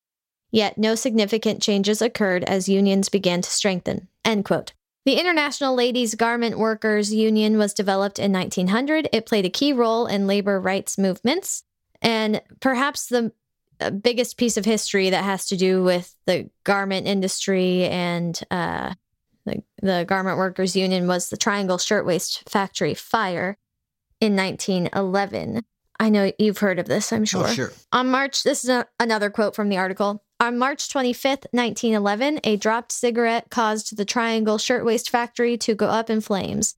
Yet 0.54 0.78
no 0.78 0.94
significant 0.94 1.60
changes 1.60 2.00
occurred 2.00 2.44
as 2.44 2.68
unions 2.68 3.08
began 3.08 3.42
to 3.42 3.50
strengthen. 3.50 4.06
End 4.24 4.44
quote. 4.44 4.72
The 5.04 5.18
International 5.18 5.74
Ladies 5.74 6.14
Garment 6.14 6.58
Workers 6.58 7.12
Union 7.12 7.58
was 7.58 7.74
developed 7.74 8.20
in 8.20 8.30
1900. 8.30 9.08
It 9.12 9.26
played 9.26 9.46
a 9.46 9.50
key 9.50 9.72
role 9.72 10.06
in 10.06 10.28
labor 10.28 10.60
rights 10.60 10.96
movements. 10.96 11.64
And 12.02 12.40
perhaps 12.60 13.08
the 13.08 13.32
uh, 13.80 13.90
biggest 13.90 14.36
piece 14.36 14.56
of 14.56 14.64
history 14.64 15.10
that 15.10 15.24
has 15.24 15.46
to 15.46 15.56
do 15.56 15.82
with 15.82 16.14
the 16.24 16.48
garment 16.62 17.08
industry 17.08 17.86
and 17.86 18.40
uh, 18.52 18.94
the, 19.46 19.60
the 19.82 20.04
Garment 20.06 20.38
Workers 20.38 20.76
Union 20.76 21.08
was 21.08 21.30
the 21.30 21.36
Triangle 21.36 21.78
Shirtwaist 21.78 22.48
Factory 22.48 22.94
fire 22.94 23.58
in 24.20 24.36
1911. 24.36 25.64
I 25.98 26.10
know 26.10 26.30
you've 26.38 26.58
heard 26.58 26.78
of 26.78 26.86
this, 26.86 27.12
I'm 27.12 27.24
sure. 27.24 27.48
Oh, 27.48 27.52
sure. 27.52 27.72
On 27.90 28.08
March, 28.08 28.44
this 28.44 28.62
is 28.62 28.70
a, 28.70 28.86
another 29.00 29.30
quote 29.30 29.56
from 29.56 29.68
the 29.68 29.78
article. 29.78 30.22
On 30.44 30.58
March 30.58 30.90
25th, 30.90 31.46
1911, 31.52 32.40
a 32.44 32.58
dropped 32.58 32.92
cigarette 32.92 33.48
caused 33.48 33.96
the 33.96 34.04
Triangle 34.04 34.58
Shirtwaist 34.58 35.08
Factory 35.08 35.56
to 35.56 35.74
go 35.74 35.86
up 35.86 36.10
in 36.10 36.20
flames. 36.20 36.76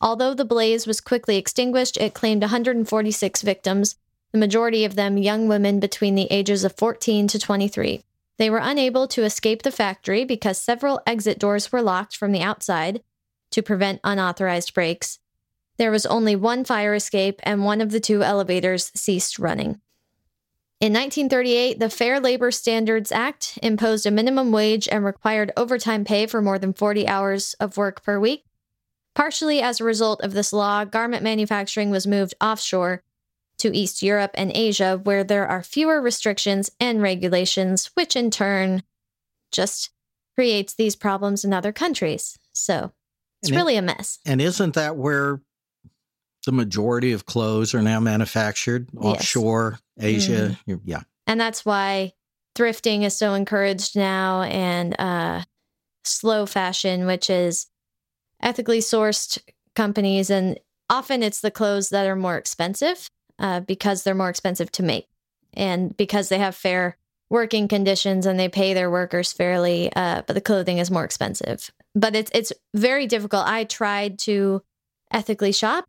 Although 0.00 0.34
the 0.34 0.44
blaze 0.44 0.84
was 0.84 1.00
quickly 1.00 1.36
extinguished, 1.36 1.96
it 1.96 2.12
claimed 2.12 2.42
146 2.42 3.42
victims, 3.42 3.94
the 4.32 4.38
majority 4.38 4.84
of 4.84 4.96
them 4.96 5.16
young 5.16 5.46
women 5.46 5.78
between 5.78 6.16
the 6.16 6.26
ages 6.28 6.64
of 6.64 6.76
14 6.76 7.28
to 7.28 7.38
23. 7.38 8.02
They 8.38 8.50
were 8.50 8.58
unable 8.60 9.06
to 9.06 9.22
escape 9.22 9.62
the 9.62 9.70
factory 9.70 10.24
because 10.24 10.60
several 10.60 11.00
exit 11.06 11.38
doors 11.38 11.70
were 11.70 11.82
locked 11.82 12.16
from 12.16 12.32
the 12.32 12.42
outside 12.42 13.00
to 13.52 13.62
prevent 13.62 14.00
unauthorized 14.02 14.74
breaks. 14.74 15.20
There 15.76 15.92
was 15.92 16.04
only 16.04 16.34
one 16.34 16.64
fire 16.64 16.94
escape, 16.94 17.38
and 17.44 17.64
one 17.64 17.80
of 17.80 17.92
the 17.92 18.00
two 18.00 18.24
elevators 18.24 18.90
ceased 18.96 19.38
running. 19.38 19.80
In 20.84 20.92
1938, 20.92 21.78
the 21.78 21.88
Fair 21.88 22.20
Labor 22.20 22.50
Standards 22.50 23.10
Act 23.10 23.58
imposed 23.62 24.04
a 24.04 24.10
minimum 24.10 24.52
wage 24.52 24.86
and 24.86 25.02
required 25.02 25.50
overtime 25.56 26.04
pay 26.04 26.26
for 26.26 26.42
more 26.42 26.58
than 26.58 26.74
40 26.74 27.08
hours 27.08 27.54
of 27.54 27.78
work 27.78 28.02
per 28.04 28.20
week. 28.20 28.44
Partially 29.14 29.62
as 29.62 29.80
a 29.80 29.84
result 29.84 30.20
of 30.20 30.34
this 30.34 30.52
law, 30.52 30.84
garment 30.84 31.22
manufacturing 31.22 31.88
was 31.88 32.06
moved 32.06 32.34
offshore 32.38 33.02
to 33.60 33.74
East 33.74 34.02
Europe 34.02 34.32
and 34.34 34.52
Asia, 34.54 35.00
where 35.02 35.24
there 35.24 35.48
are 35.48 35.62
fewer 35.62 36.02
restrictions 36.02 36.70
and 36.78 37.00
regulations, 37.00 37.90
which 37.94 38.14
in 38.14 38.30
turn 38.30 38.82
just 39.50 39.88
creates 40.34 40.74
these 40.74 40.96
problems 40.96 41.46
in 41.46 41.54
other 41.54 41.72
countries. 41.72 42.38
So 42.52 42.92
it's 43.40 43.48
And 43.48 43.54
it- 43.54 43.58
really 43.58 43.76
a 43.78 43.80
mess. 43.80 44.18
And 44.26 44.38
isn't 44.38 44.74
that 44.74 44.96
where 44.96 45.40
the 46.44 46.52
majority 46.52 47.12
of 47.12 47.26
clothes 47.26 47.74
are 47.74 47.82
now 47.82 48.00
manufactured 48.00 48.88
Yes. 48.92 49.02
Offshore 49.04 49.78
Asia? 49.98 50.58
You're- 50.66 50.80
Yeah. 50.84 51.02
and 51.26 51.40
that's 51.40 51.64
why 51.64 52.12
thrifting 52.54 53.02
is 53.02 53.16
so 53.16 53.34
encouraged 53.34 53.96
now 53.96 54.42
and 54.42 54.94
uh, 55.00 55.42
slow 56.04 56.46
fashion 56.46 57.06
which 57.06 57.28
is 57.30 57.66
ethically 58.40 58.80
sourced 58.80 59.38
companies 59.74 60.30
and 60.30 60.58
often 60.90 61.22
it's 61.22 61.40
the 61.40 61.50
clothes 61.50 61.88
that 61.88 62.06
are 62.06 62.16
more 62.16 62.36
expensive 62.36 63.08
uh, 63.38 63.60
because 63.60 64.02
they're 64.02 64.14
more 64.14 64.28
expensive 64.28 64.70
to 64.72 64.82
make 64.82 65.08
and 65.54 65.96
because 65.96 66.28
they 66.28 66.38
have 66.38 66.54
fair 66.54 66.96
working 67.30 67.66
conditions 67.68 68.26
and 68.26 68.38
they 68.38 68.48
pay 68.48 68.74
their 68.74 68.90
workers 68.90 69.32
fairly 69.32 69.90
uh, 69.96 70.22
but 70.26 70.34
the 70.34 70.40
clothing 70.40 70.78
is 70.78 70.90
more 70.90 71.04
expensive 71.04 71.70
but 71.94 72.14
it's 72.14 72.30
it's 72.34 72.52
very 72.74 73.06
difficult 73.06 73.46
i 73.46 73.64
tried 73.64 74.18
to 74.18 74.62
ethically 75.10 75.52
shop 75.52 75.86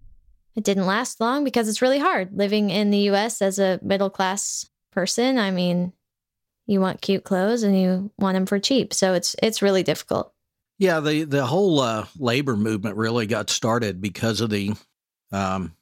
it 0.55 0.63
didn't 0.63 0.85
last 0.85 1.19
long 1.19 1.43
because 1.43 1.67
it's 1.67 1.81
really 1.81 1.99
hard 1.99 2.29
living 2.33 2.69
in 2.69 2.89
the 2.89 3.09
us 3.09 3.41
as 3.41 3.59
a 3.59 3.79
middle 3.81 4.09
class 4.09 4.69
person. 4.91 5.37
I 5.37 5.51
mean, 5.51 5.93
you 6.65 6.79
want 6.79 7.01
cute 7.01 7.23
clothes 7.23 7.63
and 7.63 7.79
you 7.79 8.11
want 8.17 8.35
them 8.35 8.45
for 8.45 8.59
cheap. 8.59 8.93
So 8.93 9.13
it's 9.13 9.35
it's 9.41 9.61
really 9.61 9.83
difficult. 9.83 10.33
Yeah, 10.77 10.99
the 10.99 11.23
the 11.23 11.45
whole 11.45 11.79
uh, 11.79 12.05
labor 12.17 12.55
movement 12.55 12.95
really 12.97 13.27
got 13.27 13.49
started 13.49 14.01
because 14.01 14.41
of 14.41 14.49
the 14.49 14.73
um, 15.31 15.73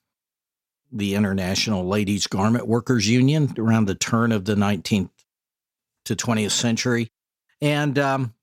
the 0.91 1.15
International 1.15 1.87
Ladies 1.87 2.27
Garment 2.27 2.67
Workers 2.67 3.07
Union 3.07 3.53
around 3.57 3.85
the 3.85 3.95
turn 3.95 4.31
of 4.31 4.45
the 4.45 4.55
19th 4.55 5.09
to 6.05 6.15
20th 6.15 6.51
century, 6.51 7.09
and 7.61 7.97
um, 7.97 8.33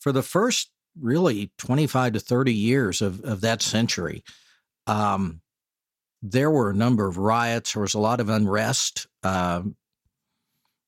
for 0.00 0.12
the 0.12 0.22
first 0.22 0.70
really 1.00 1.50
25 1.58 2.14
to 2.14 2.20
30 2.20 2.54
years 2.54 3.00
of 3.00 3.20
of 3.22 3.40
that 3.42 3.62
century, 3.62 4.24
um, 4.86 5.40
there 6.26 6.50
were 6.50 6.70
a 6.70 6.74
number 6.74 7.06
of 7.06 7.18
riots. 7.18 7.74
There 7.74 7.82
was 7.82 7.92
a 7.92 7.98
lot 8.00 8.18
of 8.18 8.30
unrest. 8.30 9.06
Uh, 9.22 9.62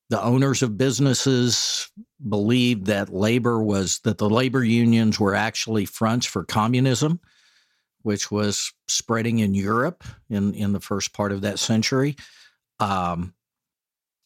the 0.08 0.22
owners 0.22 0.62
of 0.62 0.78
businesses 0.78 1.90
believed 2.26 2.86
that 2.86 3.12
labor 3.12 3.62
was 3.62 4.00
that 4.04 4.16
the 4.16 4.30
labor 4.30 4.64
unions 4.64 5.20
were 5.20 5.34
actually 5.34 5.84
fronts 5.84 6.24
for 6.24 6.44
communism, 6.44 7.20
which 8.02 8.30
was 8.30 8.72
spreading 8.88 9.40
in 9.40 9.54
Europe 9.54 10.04
in 10.30 10.54
in 10.54 10.72
the 10.72 10.80
first 10.80 11.12
part 11.12 11.32
of 11.32 11.42
that 11.42 11.58
century. 11.58 12.16
Um, 12.80 13.34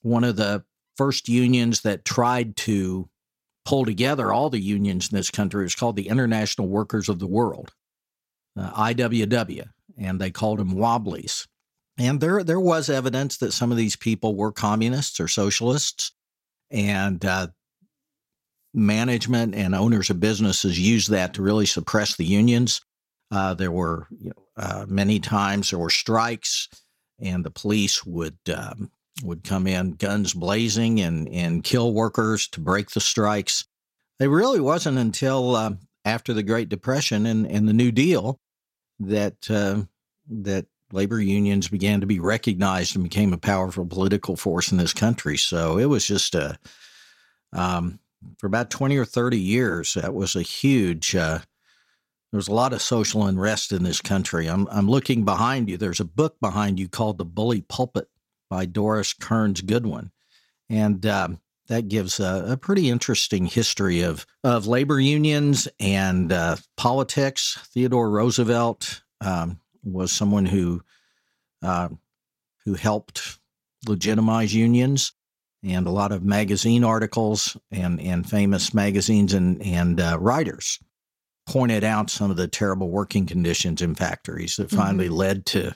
one 0.02 0.22
of 0.22 0.36
the 0.36 0.64
first 0.96 1.28
unions 1.28 1.80
that 1.80 2.04
tried 2.04 2.56
to 2.56 3.08
pull 3.64 3.84
together 3.84 4.32
all 4.32 4.48
the 4.48 4.60
unions 4.60 5.10
in 5.10 5.16
this 5.16 5.30
country 5.30 5.64
was 5.64 5.74
called 5.74 5.96
the 5.96 6.08
International 6.08 6.68
Workers 6.68 7.08
of 7.08 7.18
the 7.18 7.26
World, 7.26 7.72
uh, 8.56 8.70
IWW, 8.92 9.68
and 10.00 10.20
they 10.20 10.30
called 10.30 10.58
them 10.58 10.72
Wobblies. 10.72 11.46
And 11.98 12.20
there, 12.20 12.42
there 12.42 12.58
was 12.58 12.88
evidence 12.88 13.36
that 13.38 13.52
some 13.52 13.70
of 13.70 13.76
these 13.76 13.94
people 13.94 14.34
were 14.34 14.52
communists 14.52 15.20
or 15.20 15.28
socialists, 15.28 16.12
and 16.70 17.22
uh, 17.24 17.48
management 18.72 19.54
and 19.54 19.74
owners 19.74 20.08
of 20.08 20.18
businesses 20.18 20.78
used 20.78 21.10
that 21.10 21.34
to 21.34 21.42
really 21.42 21.66
suppress 21.66 22.16
the 22.16 22.24
unions. 22.24 22.80
Uh, 23.30 23.54
there 23.54 23.70
were 23.70 24.06
you 24.18 24.30
know, 24.30 24.44
uh, 24.56 24.86
many 24.88 25.20
times 25.20 25.70
there 25.70 25.78
were 25.78 25.90
strikes, 25.90 26.68
and 27.20 27.44
the 27.44 27.50
police 27.50 28.04
would 28.06 28.38
um, 28.54 28.90
would 29.22 29.44
come 29.44 29.66
in 29.66 29.92
guns 29.92 30.32
blazing 30.32 31.00
and 31.00 31.28
and 31.28 31.64
kill 31.64 31.92
workers 31.92 32.48
to 32.48 32.60
break 32.60 32.90
the 32.90 33.00
strikes. 33.00 33.66
It 34.18 34.26
really 34.26 34.60
wasn't 34.60 34.98
until 34.98 35.54
uh, 35.54 35.72
after 36.04 36.32
the 36.32 36.42
Great 36.42 36.68
Depression 36.68 37.26
and, 37.26 37.46
and 37.46 37.68
the 37.68 37.72
New 37.72 37.92
Deal 37.92 38.38
that 39.00 39.50
uh, 39.50 39.82
that 40.28 40.66
labor 40.92 41.20
unions 41.20 41.68
began 41.68 42.00
to 42.00 42.06
be 42.06 42.20
recognized 42.20 42.94
and 42.94 43.04
became 43.04 43.32
a 43.32 43.38
powerful 43.38 43.86
political 43.86 44.36
force 44.36 44.72
in 44.72 44.78
this 44.78 44.92
country. 44.92 45.36
So 45.36 45.78
it 45.78 45.86
was 45.86 46.06
just 46.06 46.34
a, 46.34 46.58
um, 47.52 47.98
for 48.38 48.46
about 48.46 48.70
20 48.70 48.96
or 48.96 49.04
30 49.04 49.38
years, 49.38 49.94
that 49.94 50.14
was 50.14 50.36
a 50.36 50.42
huge, 50.42 51.14
uh, 51.14 51.38
there 52.32 52.38
was 52.38 52.48
a 52.48 52.54
lot 52.54 52.72
of 52.72 52.82
social 52.82 53.26
unrest 53.26 53.72
in 53.72 53.82
this 53.82 54.00
country. 54.00 54.46
I'm, 54.46 54.66
I'm 54.70 54.88
looking 54.88 55.24
behind 55.24 55.68
you. 55.68 55.76
There's 55.76 56.00
a 56.00 56.04
book 56.04 56.38
behind 56.40 56.78
you 56.78 56.88
called 56.88 57.18
The 57.18 57.24
Bully 57.24 57.62
Pulpit 57.62 58.08
by 58.48 58.66
Doris 58.66 59.12
Kearns 59.12 59.60
Goodwin. 59.60 60.10
And 60.68 61.04
um, 61.06 61.40
that 61.70 61.86
gives 61.86 62.18
a, 62.18 62.46
a, 62.48 62.56
pretty 62.56 62.90
interesting 62.90 63.46
history 63.46 64.02
of, 64.02 64.26
of 64.42 64.66
labor 64.66 64.98
unions 64.98 65.68
and 65.78 66.32
uh, 66.32 66.56
politics. 66.76 67.60
Theodore 67.72 68.10
Roosevelt 68.10 69.02
um, 69.20 69.60
was 69.84 70.10
someone 70.10 70.46
who 70.46 70.82
uh, 71.62 71.88
who 72.64 72.74
helped 72.74 73.38
legitimize 73.86 74.52
unions, 74.52 75.12
and 75.62 75.86
a 75.86 75.92
lot 75.92 76.10
of 76.10 76.24
magazine 76.24 76.82
articles 76.82 77.56
and 77.70 78.00
and 78.00 78.28
famous 78.28 78.74
magazines 78.74 79.32
and 79.32 79.62
and 79.62 80.00
uh, 80.00 80.18
writers 80.20 80.80
pointed 81.46 81.84
out 81.84 82.10
some 82.10 82.32
of 82.32 82.36
the 82.36 82.48
terrible 82.48 82.90
working 82.90 83.26
conditions 83.26 83.80
in 83.80 83.94
factories 83.94 84.56
that 84.56 84.70
finally 84.70 85.06
mm-hmm. 85.06 85.14
led 85.14 85.46
to 85.46 85.72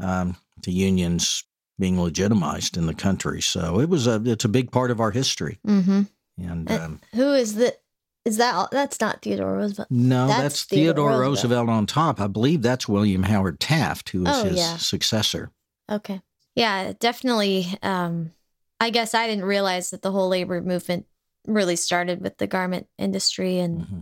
um, 0.00 0.36
to 0.62 0.70
unions 0.70 1.44
being 1.78 2.00
legitimized 2.00 2.76
in 2.76 2.86
the 2.86 2.94
country. 2.94 3.40
So 3.40 3.80
it 3.80 3.88
was 3.88 4.06
a 4.06 4.22
it's 4.24 4.44
a 4.44 4.48
big 4.48 4.70
part 4.70 4.90
of 4.90 5.00
our 5.00 5.10
history. 5.10 5.58
Mm-hmm. 5.66 6.02
And 6.38 6.70
um, 6.70 7.00
who 7.14 7.32
is 7.32 7.54
the 7.54 7.76
is 8.24 8.36
that 8.36 8.70
that's 8.70 9.00
not 9.00 9.22
Theodore 9.22 9.56
Roosevelt? 9.56 9.90
No, 9.90 10.28
that's, 10.28 10.42
that's 10.42 10.64
Theodore, 10.64 10.84
Theodore 10.84 11.20
Roosevelt. 11.20 11.66
Roosevelt. 11.66 11.68
on 11.68 11.86
top. 11.86 12.20
I 12.20 12.28
believe 12.28 12.62
that's 12.62 12.88
William 12.88 13.24
Howard 13.24 13.58
Taft, 13.58 14.10
who 14.10 14.22
is 14.22 14.36
oh, 14.36 14.44
his 14.44 14.58
yeah. 14.58 14.76
successor. 14.76 15.50
Okay. 15.90 16.22
Yeah, 16.54 16.92
definitely. 16.98 17.66
Um, 17.82 18.32
I 18.78 18.90
guess 18.90 19.14
I 19.14 19.26
didn't 19.26 19.44
realize 19.44 19.90
that 19.90 20.02
the 20.02 20.12
whole 20.12 20.28
labor 20.28 20.60
movement 20.60 21.06
really 21.46 21.76
started 21.76 22.20
with 22.20 22.38
the 22.38 22.46
garment 22.46 22.86
industry. 22.98 23.58
And 23.58 23.80
mm-hmm. 23.80 23.98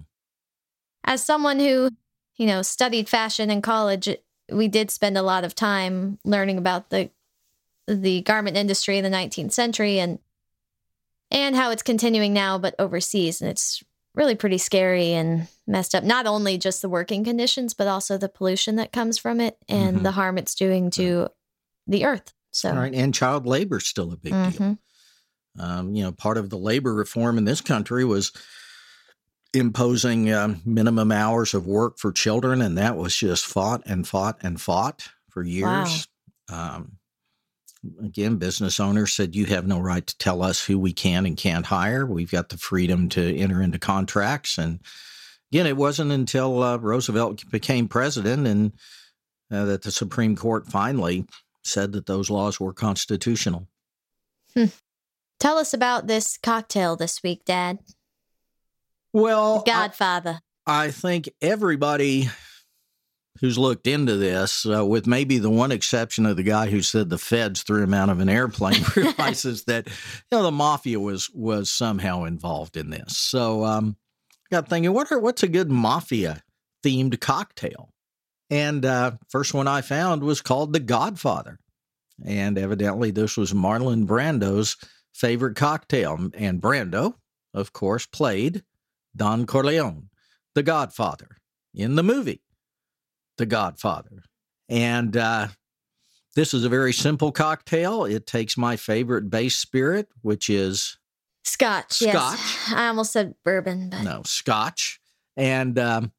as 1.05 1.25
someone 1.25 1.59
who, 1.59 1.91
you 2.37 2.47
know, 2.47 2.63
studied 2.63 3.09
fashion 3.09 3.51
in 3.51 3.63
college, 3.63 4.09
we 4.51 4.69
did 4.69 4.91
spend 4.91 5.17
a 5.17 5.23
lot 5.23 5.45
of 5.45 5.55
time 5.55 6.19
learning 6.25 6.59
about 6.59 6.91
the 6.91 7.11
the 7.95 8.23
garment 8.23 8.57
industry 8.57 8.99
in 8.99 9.05
the 9.05 9.11
19th 9.11 9.53
century 9.53 9.99
and 9.99 10.19
and 11.31 11.55
how 11.55 11.71
it's 11.71 11.83
continuing 11.83 12.33
now, 12.33 12.59
but 12.59 12.75
overseas. 12.79 13.41
And 13.41 13.51
it's 13.51 13.83
really 14.15 14.35
pretty 14.35 14.59
scary 14.59 15.13
and 15.13 15.47
messed 15.67 15.95
up. 15.95 16.03
Not 16.03 16.27
only 16.27 16.59
just 16.59 16.83
the 16.83 16.89
working 16.89 17.25
conditions, 17.25 17.75
but 17.75 17.87
also 17.87 18.19
the 18.19 18.29
pollution 18.29 18.77
that 18.77 18.93
comes 18.93 19.19
from 19.19 19.41
it 19.41 19.57
and 19.69 19.97
mm-hmm. 19.97 20.03
the 20.03 20.13
harm 20.13 20.39
it's 20.39 20.55
doing 20.55 20.91
to 20.93 21.29
the 21.87 22.05
earth. 22.05 22.33
So, 22.51 22.75
right, 22.75 22.93
and 22.93 23.15
child 23.15 23.47
labor 23.47 23.77
is 23.77 23.87
still 23.87 24.13
a 24.13 24.17
big 24.17 24.33
mm-hmm. 24.33 24.51
deal. 24.51 24.79
Um, 25.59 25.95
you 25.95 26.03
know, 26.03 26.13
part 26.13 26.37
of 26.37 26.51
the 26.51 26.59
labor 26.59 26.93
reform 26.93 27.39
in 27.39 27.45
this 27.45 27.61
country 27.61 28.05
was 28.05 28.33
imposing 29.55 30.31
uh, 30.31 30.55
minimum 30.65 31.13
hours 31.13 31.55
of 31.55 31.67
work 31.67 31.99
for 31.99 32.13
children, 32.13 32.61
and 32.61 32.79
that 32.79 32.97
was 32.97 33.15
just 33.15 33.47
fought 33.47 33.83
and 33.87 34.07
fought 34.07 34.39
and 34.43 34.61
fought 34.61 35.09
for 35.29 35.45
years. 35.45 36.09
Wow. 36.49 36.77
Um, 36.77 36.99
again, 38.03 38.37
business 38.37 38.81
owners 38.81 39.13
said, 39.13 39.35
You 39.35 39.47
have 39.47 39.67
no 39.67 39.81
right 39.81 40.07
to 40.07 40.19
tell 40.19 40.43
us 40.43 40.65
who 40.65 40.79
we 40.79 40.93
can 40.93 41.27
and 41.27 41.37
can't 41.37 41.67
hire. 41.67 42.07
We've 42.07 42.31
got 42.31 42.49
the 42.49 42.59
freedom 42.59 43.09
to 43.11 43.37
enter 43.37 43.63
into 43.63 43.79
contracts. 43.79 44.59
And 44.59 44.81
again, 45.53 45.67
it 45.67 45.77
wasn't 45.77 46.13
until 46.13 46.63
uh, 46.63 46.77
Roosevelt 46.77 47.49
became 47.51 47.89
president 47.89 48.47
and 48.47 48.73
uh, 49.51 49.65
that 49.65 49.83
the 49.83 49.91
Supreme 49.91 50.37
Court 50.37 50.67
finally 50.67 51.27
said 51.65 51.93
that 51.93 52.07
those 52.07 52.31
laws 52.31 52.61
were 52.61 52.73
constitutional. 52.73 53.69
Hmm. 54.55 54.67
Tell 55.39 55.59
us 55.59 55.73
about 55.73 56.07
this 56.07 56.37
cocktail 56.37 56.97
this 56.97 57.23
week, 57.23 57.45
Dad. 57.45 57.79
Well, 59.13 59.63
Godfather. 59.67 60.41
I, 60.67 60.85
I 60.85 60.91
think 60.91 61.31
everybody 61.41 62.29
who's 63.39 63.57
looked 63.57 63.87
into 63.87 64.17
this, 64.17 64.67
uh, 64.67 64.85
with 64.85 65.07
maybe 65.07 65.39
the 65.39 65.51
one 65.51 65.73
exception 65.73 66.27
of 66.27 66.37
the 66.37 66.43
guy 66.43 66.69
who 66.69 66.83
said 66.83 67.09
the 67.09 67.19
feds 67.19 67.63
threw 67.63 67.83
him 67.83 67.95
out 67.95 68.09
of 68.09 68.21
an 68.21 68.29
airplane, 68.29 68.83
realizes 68.97 69.65
that 69.65 69.87
you 69.87 69.93
know 70.33 70.43
the 70.43 70.51
mafia 70.51 70.99
was 70.99 71.31
was 71.31 71.71
somehow 71.71 72.25
involved 72.25 72.77
in 72.77 72.91
this. 72.91 73.17
So 73.17 73.65
um, 73.65 73.97
got 74.51 74.69
thinking, 74.69 74.93
what 74.93 75.11
are 75.13 75.19
what's 75.19 75.43
a 75.43 75.49
good 75.49 75.71
mafia 75.71 76.43
themed 76.85 77.21
cocktail? 77.21 77.91
And 78.51 78.85
uh, 78.85 79.13
first 79.29 79.55
one 79.55 79.69
I 79.69 79.81
found 79.81 80.23
was 80.23 80.43
called 80.43 80.73
the 80.73 80.81
Godfather, 80.81 81.59
and 82.25 82.59
evidently 82.59 83.11
this 83.11 83.37
was 83.37 83.53
Marlon 83.53 84.07
Brando's 84.07 84.77
favorite 85.15 85.57
cocktail. 85.57 86.31
And 86.35 86.61
Brando, 86.61 87.15
of 87.55 87.73
course, 87.73 88.07
played 88.07 88.65
Don 89.15 89.47
Corleone, 89.47 90.09
the 90.55 90.63
Godfather, 90.63 91.29
in 91.75 91.95
the 91.95 92.03
movie. 92.03 92.43
The 93.41 93.47
Godfather. 93.47 94.23
And 94.69 95.17
uh, 95.17 95.49
this 96.37 96.53
is 96.53 96.67
a 96.67 96.69
very 96.69 96.93
simple 96.93 97.33
cocktail. 97.33 98.05
It 98.05 98.27
takes 98.27 98.59
my 98.59 98.77
favorite 98.77 99.31
base 99.31 99.57
spirit, 99.57 100.09
which 100.21 100.51
is 100.51 100.99
Scotch. 101.43 101.95
Scotch. 101.95 102.13
Yes. 102.13 102.73
I 102.75 102.89
almost 102.89 103.13
said 103.13 103.35
bourbon. 103.43 103.89
But... 103.89 104.03
No, 104.03 104.21
Scotch. 104.27 105.01
And 105.39 105.79
um, 105.79 106.13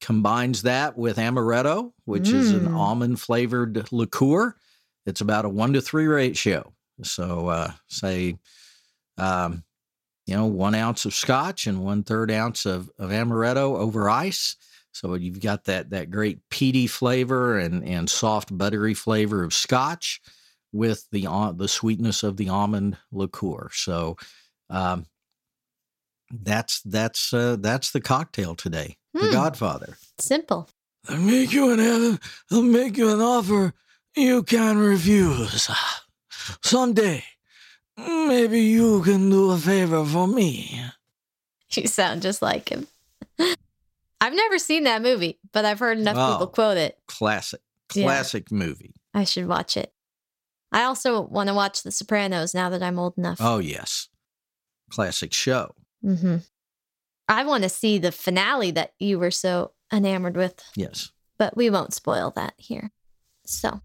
combines 0.00 0.62
that 0.62 0.98
with 0.98 1.16
amaretto, 1.16 1.92
which 2.06 2.24
mm. 2.24 2.34
is 2.34 2.50
an 2.50 2.66
mm. 2.66 2.76
almond 2.76 3.20
flavored 3.20 3.92
liqueur. 3.92 4.56
It's 5.06 5.20
about 5.20 5.44
a 5.44 5.48
one 5.48 5.74
to 5.74 5.80
three 5.80 6.08
ratio. 6.08 6.72
So, 7.04 7.46
uh, 7.50 7.70
say, 7.86 8.36
um, 9.16 9.62
you 10.26 10.34
know, 10.34 10.46
one 10.46 10.74
ounce 10.74 11.04
of 11.04 11.14
scotch 11.14 11.68
and 11.68 11.84
one 11.84 12.02
third 12.02 12.32
ounce 12.32 12.66
of, 12.66 12.90
of 12.98 13.10
amaretto 13.10 13.78
over 13.78 14.10
ice. 14.10 14.56
So 14.94 15.14
you've 15.14 15.40
got 15.40 15.64
that 15.64 15.90
that 15.90 16.10
great 16.10 16.40
peaty 16.50 16.86
flavor 16.86 17.58
and 17.58 17.86
and 17.86 18.08
soft 18.08 18.56
buttery 18.56 18.94
flavor 18.94 19.44
of 19.44 19.52
Scotch 19.52 20.20
with 20.72 21.06
the 21.12 21.26
uh, 21.26 21.52
the 21.52 21.68
sweetness 21.68 22.22
of 22.22 22.36
the 22.36 22.48
almond 22.48 22.96
liqueur. 23.12 23.70
So 23.72 24.16
um, 24.70 25.06
that's 26.30 26.80
that's 26.82 27.32
uh, 27.32 27.56
that's 27.58 27.90
the 27.90 28.00
cocktail 28.00 28.54
today. 28.54 28.96
Mm. 29.16 29.20
The 29.20 29.26
hmm. 29.26 29.32
Godfather. 29.32 29.96
Simple. 30.18 30.68
I'll 31.08 31.18
make 31.18 31.52
you 31.52 31.70
an 31.72 32.18
I'll 32.50 32.62
make 32.62 32.96
you 32.96 33.12
an 33.12 33.20
offer 33.20 33.74
you 34.16 34.42
can 34.42 34.78
refuse. 34.78 35.68
Someday, 36.62 37.24
Maybe 37.96 38.60
you 38.60 39.02
can 39.02 39.30
do 39.30 39.52
a 39.52 39.58
favor 39.58 40.04
for 40.04 40.26
me. 40.26 40.82
You 41.72 41.86
sound 41.86 42.22
just 42.22 42.42
like 42.42 42.68
him. 42.68 42.86
I've 44.24 44.34
never 44.34 44.58
seen 44.58 44.84
that 44.84 45.02
movie, 45.02 45.38
but 45.52 45.64
I've 45.64 45.78
heard 45.78 45.98
enough 45.98 46.14
people 46.14 46.46
Oh. 46.48 46.52
quote 46.52 46.76
it. 46.78 46.98
Classic, 47.08 47.60
Yeah. 47.94 48.04
classic 48.04 48.50
movie. 48.50 48.94
I 49.12 49.24
should 49.24 49.46
watch 49.46 49.76
it. 49.76 49.92
I 50.72 50.84
also 50.84 51.20
want 51.20 51.48
to 51.48 51.54
watch 51.54 51.82
The 51.82 51.90
Sopranos 51.92 52.54
now 52.54 52.70
that 52.70 52.82
I'm 52.82 52.98
old 52.98 53.18
enough. 53.18 53.38
Oh, 53.40 53.58
yes. 53.58 54.08
Classic 54.90 55.32
show. 55.32 55.74
Mm-hmm. 56.04 56.36
I 57.28 57.44
want 57.44 57.62
to 57.64 57.68
see 57.68 57.98
the 57.98 58.12
finale 58.12 58.70
that 58.72 58.92
you 58.98 59.18
were 59.18 59.30
so 59.30 59.72
enamored 59.92 60.36
with, 60.36 60.62
Yes. 60.74 61.10
but 61.38 61.56
we 61.56 61.70
won't 61.70 61.94
spoil 61.94 62.32
that 62.36 62.54
here. 62.56 62.90
So, 63.46 63.80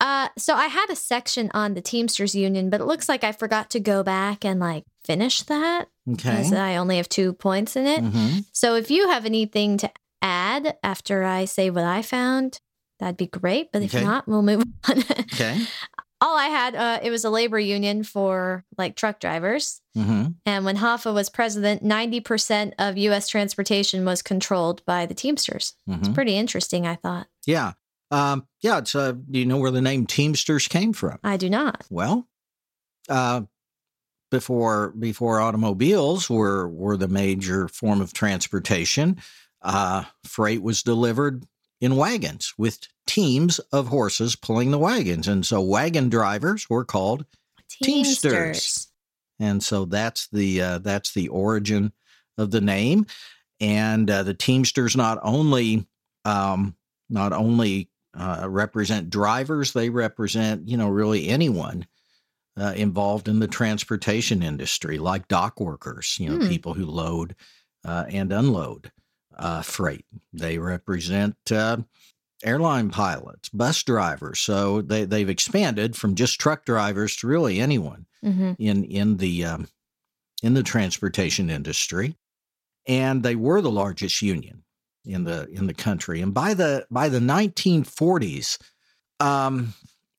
uh, 0.00 0.28
so 0.36 0.54
I 0.54 0.66
had 0.66 0.90
a 0.90 0.96
section 0.96 1.50
on 1.54 1.74
the 1.74 1.80
Teamsters 1.80 2.34
Union, 2.34 2.70
but 2.70 2.80
it 2.80 2.84
looks 2.86 3.08
like 3.08 3.24
I 3.24 3.32
forgot 3.32 3.70
to 3.70 3.80
go 3.80 4.02
back 4.02 4.44
and 4.44 4.60
like 4.60 4.84
finish 5.04 5.42
that 5.42 5.88
Okay. 6.10 6.30
because 6.30 6.52
I 6.52 6.76
only 6.76 6.96
have 6.98 7.08
two 7.08 7.32
points 7.32 7.76
in 7.76 7.86
it. 7.86 8.00
hmm 8.02 8.38
So 8.52 8.74
if 8.76 8.90
you 8.90 9.08
have 9.08 9.24
anything 9.26 9.78
to 9.78 9.90
add 10.22 10.76
after 10.82 11.24
I 11.24 11.44
say 11.44 11.70
what 11.70 11.84
I 11.84 12.02
found, 12.02 12.60
that'd 13.00 13.16
be 13.16 13.26
great. 13.26 13.72
But 13.72 13.82
if 13.82 13.94
Okay. 13.94 14.04
not, 14.04 14.26
we'll 14.28 14.42
move 14.42 14.62
on. 14.88 14.98
Okay. 15.32 15.58
All 16.20 16.36
I 16.38 16.46
had, 16.46 16.74
uh, 16.74 17.00
it 17.02 17.10
was 17.10 17.24
a 17.24 17.30
labor 17.30 17.58
union 17.58 18.02
for 18.02 18.64
like 18.78 18.96
truck 18.96 19.20
drivers. 19.20 19.80
hmm 19.94 20.26
And 20.46 20.64
when 20.64 20.76
Hoffa 20.78 21.12
was 21.12 21.28
president, 21.28 21.82
90% 21.84 22.72
of 22.78 22.96
US 22.96 23.28
transportation 23.28 24.04
was 24.06 24.22
controlled 24.22 24.82
by 24.86 25.04
the 25.06 25.14
Teamsters. 25.14 25.74
hmm 25.86 26.12
Pretty 26.14 26.36
interesting, 26.36 26.86
I 26.86 26.94
thought. 26.96 27.26
Yeah. 27.46 27.72
Um, 28.10 28.46
yeah. 28.60 28.78
It's, 28.78 28.94
uh, 28.94 29.12
do 29.12 29.38
you 29.38 29.44
know 29.44 29.58
where 29.58 29.70
the 29.72 29.82
name 29.82 30.06
Teamsters 30.06 30.68
came 30.68 30.92
from? 30.94 31.18
I 31.24 31.36
do 31.36 31.50
not. 31.50 31.84
Well, 31.90 32.26
uh, 33.08 33.42
before 34.30 34.90
before 34.98 35.40
automobiles 35.40 36.28
were 36.28 36.68
were 36.68 36.96
the 36.96 37.08
major 37.08 37.68
form 37.68 38.00
of 38.00 38.12
transportation, 38.12 39.16
uh, 39.62 40.04
freight 40.24 40.62
was 40.62 40.82
delivered 40.82 41.44
in 41.80 41.96
wagons 41.96 42.54
with 42.56 42.78
teams 43.06 43.58
of 43.72 43.88
horses 43.88 44.36
pulling 44.36 44.70
the 44.70 44.78
wagons, 44.78 45.28
and 45.28 45.44
so 45.44 45.60
wagon 45.60 46.08
drivers 46.08 46.68
were 46.68 46.84
called, 46.84 47.26
Teamsters. 47.68 48.88
and 49.38 49.62
so 49.62 49.84
that's 49.84 50.28
the 50.28 50.60
uh, 50.60 50.78
that's 50.78 51.12
the 51.12 51.28
origin 51.28 51.92
of 52.38 52.50
the 52.50 52.60
name. 52.60 53.06
And 53.60 54.10
uh, 54.10 54.24
the 54.24 54.34
Teamsters 54.34 54.96
not 54.96 55.18
only 55.22 55.86
um, 56.24 56.74
not 57.08 57.32
only 57.32 57.90
uh, 58.18 58.46
represent 58.48 59.10
drivers, 59.10 59.72
they 59.72 59.90
represent 59.90 60.68
you 60.68 60.76
know 60.76 60.88
really 60.88 61.28
anyone 61.28 61.86
uh, 62.58 62.72
involved 62.76 63.28
in 63.28 63.40
the 63.40 63.48
transportation 63.48 64.42
industry, 64.42 64.98
like 64.98 65.28
dock 65.28 65.60
workers, 65.60 66.16
you 66.20 66.28
know, 66.28 66.38
Hmm. 66.38 66.48
people 66.48 66.74
who 66.74 66.86
load 66.86 67.34
uh, 67.84 68.04
and 68.08 68.32
unload 68.32 68.92
uh, 69.36 69.62
freight. 69.62 70.06
They 70.32 70.58
represent 70.58 71.36
uh, 71.50 71.78
airline 72.44 72.90
pilots, 72.90 73.48
bus 73.48 73.82
drivers. 73.82 74.38
So 74.40 74.82
they 74.82 75.04
they've 75.04 75.28
expanded 75.28 75.96
from 75.96 76.14
just 76.14 76.40
truck 76.40 76.64
drivers 76.64 77.16
to 77.16 77.26
really 77.26 77.60
anyone 77.60 78.06
hmm 78.22 78.52
in 78.58 78.84
in 78.84 79.16
the 79.16 79.44
um, 79.44 79.68
in 80.42 80.54
the 80.54 80.62
transportation 80.62 81.50
industry, 81.50 82.16
and 82.86 83.22
they 83.22 83.34
were 83.34 83.60
the 83.60 83.70
largest 83.70 84.22
union 84.22 84.62
in 85.04 85.24
the 85.24 85.48
in 85.50 85.66
the 85.66 85.74
country. 85.74 86.20
And 86.20 86.32
by 86.32 86.54
the 86.54 86.86
by 86.90 87.08
the 87.08 87.20
1940s, 87.20 88.58
um, 89.20 89.74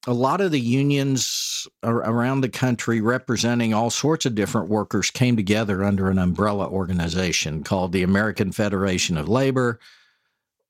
a 0.08 0.14
lot 0.14 0.42
of 0.42 0.52
the 0.52 0.60
unions 0.60 1.68
ar- 1.84 2.10
around 2.10 2.42
the 2.42 2.50
country 2.50 3.02
representing 3.02 3.74
all 3.74 3.90
sorts 3.90 4.26
of 4.26 4.36
different 4.36 4.70
workers 4.70 5.10
came 5.10 5.36
together 5.36 5.84
under 5.84 6.10
an 6.10 6.20
umbrella 6.20 6.68
organization 6.68 7.64
called 7.64 7.92
the 7.92 8.04
American 8.04 8.52
Federation 8.52 9.18
of 9.18 9.28
Labor, 9.28 9.80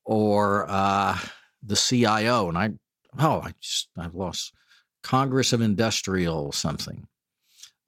or 0.05 0.65
uh, 0.69 1.17
the 1.63 1.75
CIO. 1.75 2.47
And 2.49 2.57
I 2.57 2.71
oh 3.19 3.41
I 3.43 3.53
just 3.59 3.89
I've 3.97 4.15
lost 4.15 4.53
Congress 5.03 5.53
of 5.53 5.61
Industrial 5.61 6.51
something 6.51 7.07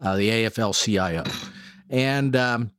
uh, 0.02 0.16
the 0.16 0.30
AFL-CIO, 0.30 1.24
and 1.90 2.36
um, 2.36 2.72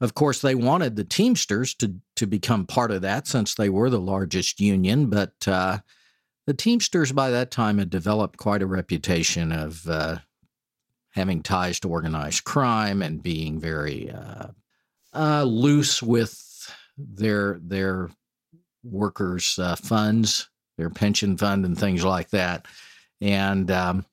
of 0.00 0.14
course 0.14 0.40
they 0.40 0.54
wanted 0.54 0.96
the 0.96 1.04
Teamsters 1.04 1.74
to 1.76 1.94
to 2.16 2.26
become 2.26 2.66
part 2.66 2.90
of 2.90 3.02
that 3.02 3.26
since 3.26 3.54
they 3.54 3.70
were 3.70 3.88
the 3.88 4.00
largest 4.00 4.60
union. 4.60 5.06
But 5.06 5.32
uh, 5.46 5.78
the 6.46 6.54
Teamsters 6.54 7.12
by 7.12 7.30
that 7.30 7.50
time 7.50 7.78
had 7.78 7.90
developed 7.90 8.38
quite 8.38 8.62
a 8.62 8.66
reputation 8.66 9.52
of 9.52 9.88
uh, 9.88 10.18
having 11.10 11.42
ties 11.42 11.78
to 11.80 11.88
organized 11.88 12.44
crime 12.44 13.02
and 13.02 13.22
being 13.22 13.60
very 13.60 14.10
uh, 14.10 14.48
uh, 15.14 15.44
loose 15.44 16.02
with 16.02 16.72
their 16.96 17.58
their 17.62 18.10
workers' 18.82 19.58
uh, 19.58 19.76
funds, 19.76 20.48
their 20.76 20.90
pension 20.90 21.36
fund, 21.36 21.64
and 21.64 21.78
things 21.78 22.04
like 22.04 22.30
that, 22.30 22.66
and. 23.20 23.70
Um, 23.70 24.06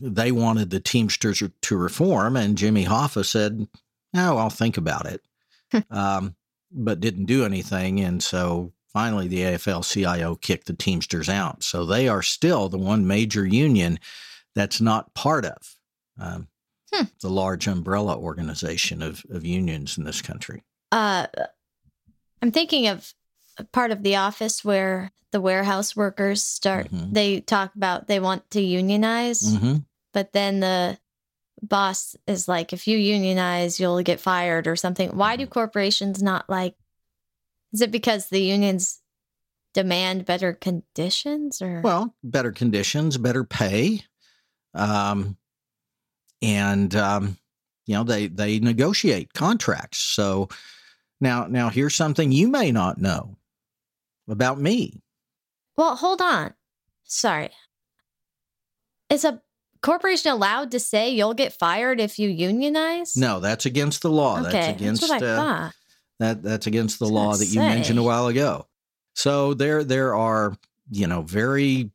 they 0.00 0.32
wanted 0.32 0.70
the 0.70 0.80
Teamsters 0.80 1.40
to 1.62 1.76
reform, 1.76 2.36
and 2.36 2.58
Jimmy 2.58 2.84
Hoffa 2.84 3.24
said, 3.24 3.68
"No, 4.12 4.38
I'll 4.38 4.50
think 4.50 4.76
about 4.76 5.06
it," 5.06 5.22
um, 5.90 6.34
but 6.72 7.00
didn't 7.00 7.26
do 7.26 7.44
anything. 7.44 8.00
And 8.00 8.20
so 8.22 8.73
finally, 8.94 9.28
the 9.28 9.40
AFL-CIO 9.42 10.36
kicked 10.36 10.66
the 10.66 10.72
Teamsters 10.72 11.28
out. 11.28 11.62
So 11.62 11.84
they 11.84 12.08
are 12.08 12.22
still 12.22 12.70
the 12.70 12.78
one 12.78 13.06
major 13.06 13.44
union 13.44 13.98
that's 14.54 14.80
not 14.80 15.12
part 15.14 15.44
of 15.44 15.58
um, 16.18 16.48
Hmm. 16.94 17.04
the 17.20 17.28
large 17.28 17.66
umbrella 17.66 18.16
organization 18.16 19.02
of, 19.02 19.24
of 19.28 19.44
unions 19.44 19.98
in 19.98 20.04
this 20.04 20.22
country. 20.22 20.62
Uh, 20.92 21.26
I'm 22.40 22.52
thinking 22.52 22.86
of 22.86 23.12
part 23.72 23.90
of 23.90 24.02
the 24.04 24.14
office 24.16 24.64
where 24.64 25.10
the 25.32 25.40
warehouse 25.40 25.96
workers 25.96 26.42
start. 26.44 26.92
Mhm. 26.92 27.12
They 27.12 27.40
talk 27.40 27.74
about 27.74 28.06
they 28.06 28.20
want 28.20 28.48
to 28.52 28.60
unionize, 28.60 29.56
hmm 29.56 29.78
but 30.12 30.32
then 30.32 30.60
the 30.60 30.96
boss 31.60 32.14
is 32.28 32.46
like, 32.46 32.72
if 32.72 32.86
you 32.86 32.96
unionize, 32.96 33.80
you'll 33.80 34.00
get 34.02 34.20
fired 34.20 34.68
or 34.68 34.76
something. 34.76 35.16
Why 35.16 35.34
do 35.34 35.46
corporations 35.48 36.22
not 36.22 36.48
like? 36.48 36.76
Is 37.74 37.80
it 37.80 37.90
because 37.90 38.28
the 38.28 38.38
unions 38.38 39.00
demand 39.72 40.24
better 40.24 40.52
conditions 40.52 41.60
or? 41.60 41.80
Well, 41.80 42.14
better 42.22 42.52
conditions, 42.52 43.18
better 43.18 43.42
pay, 43.42 44.04
um, 44.74 45.36
and 46.40 46.94
um, 46.94 47.36
you 47.86 47.96
know 47.96 48.04
they 48.04 48.28
they 48.28 48.60
negotiate 48.60 49.34
contracts. 49.34 49.98
So 49.98 50.48
now 51.20 51.48
now 51.48 51.68
here's 51.68 51.96
something 51.96 52.30
you 52.30 52.46
may 52.46 52.70
not 52.70 53.00
know 53.00 53.36
about 54.28 54.60
me. 54.60 55.02
Well, 55.76 55.96
hold 55.96 56.22
on. 56.22 56.54
Sorry. 57.02 57.50
Is 59.10 59.24
a 59.24 59.42
corporation 59.82 60.30
allowed 60.30 60.70
to 60.70 60.78
say 60.78 61.10
you'll 61.10 61.34
get 61.34 61.52
fired 61.52 62.00
if 62.00 62.20
you 62.20 62.28
unionize? 62.28 63.16
No, 63.16 63.40
that's 63.40 63.66
against 63.66 64.02
the 64.02 64.10
law. 64.10 64.38
Okay, 64.42 64.52
that's 64.52 64.80
against 64.80 65.00
that's 65.08 65.10
what 65.10 65.22
I 65.24 65.32
uh, 65.32 65.36
thought. 65.36 65.74
That 66.20 66.42
that's 66.42 66.66
against 66.66 66.98
the 66.98 67.08
law 67.08 67.34
that 67.34 67.46
you 67.46 67.60
mentioned 67.60 67.98
a 67.98 68.02
while 68.02 68.28
ago. 68.28 68.66
So 69.14 69.54
there 69.54 69.84
there 69.84 70.14
are 70.14 70.56
you 70.90 71.06
know 71.06 71.22
very 71.22 71.90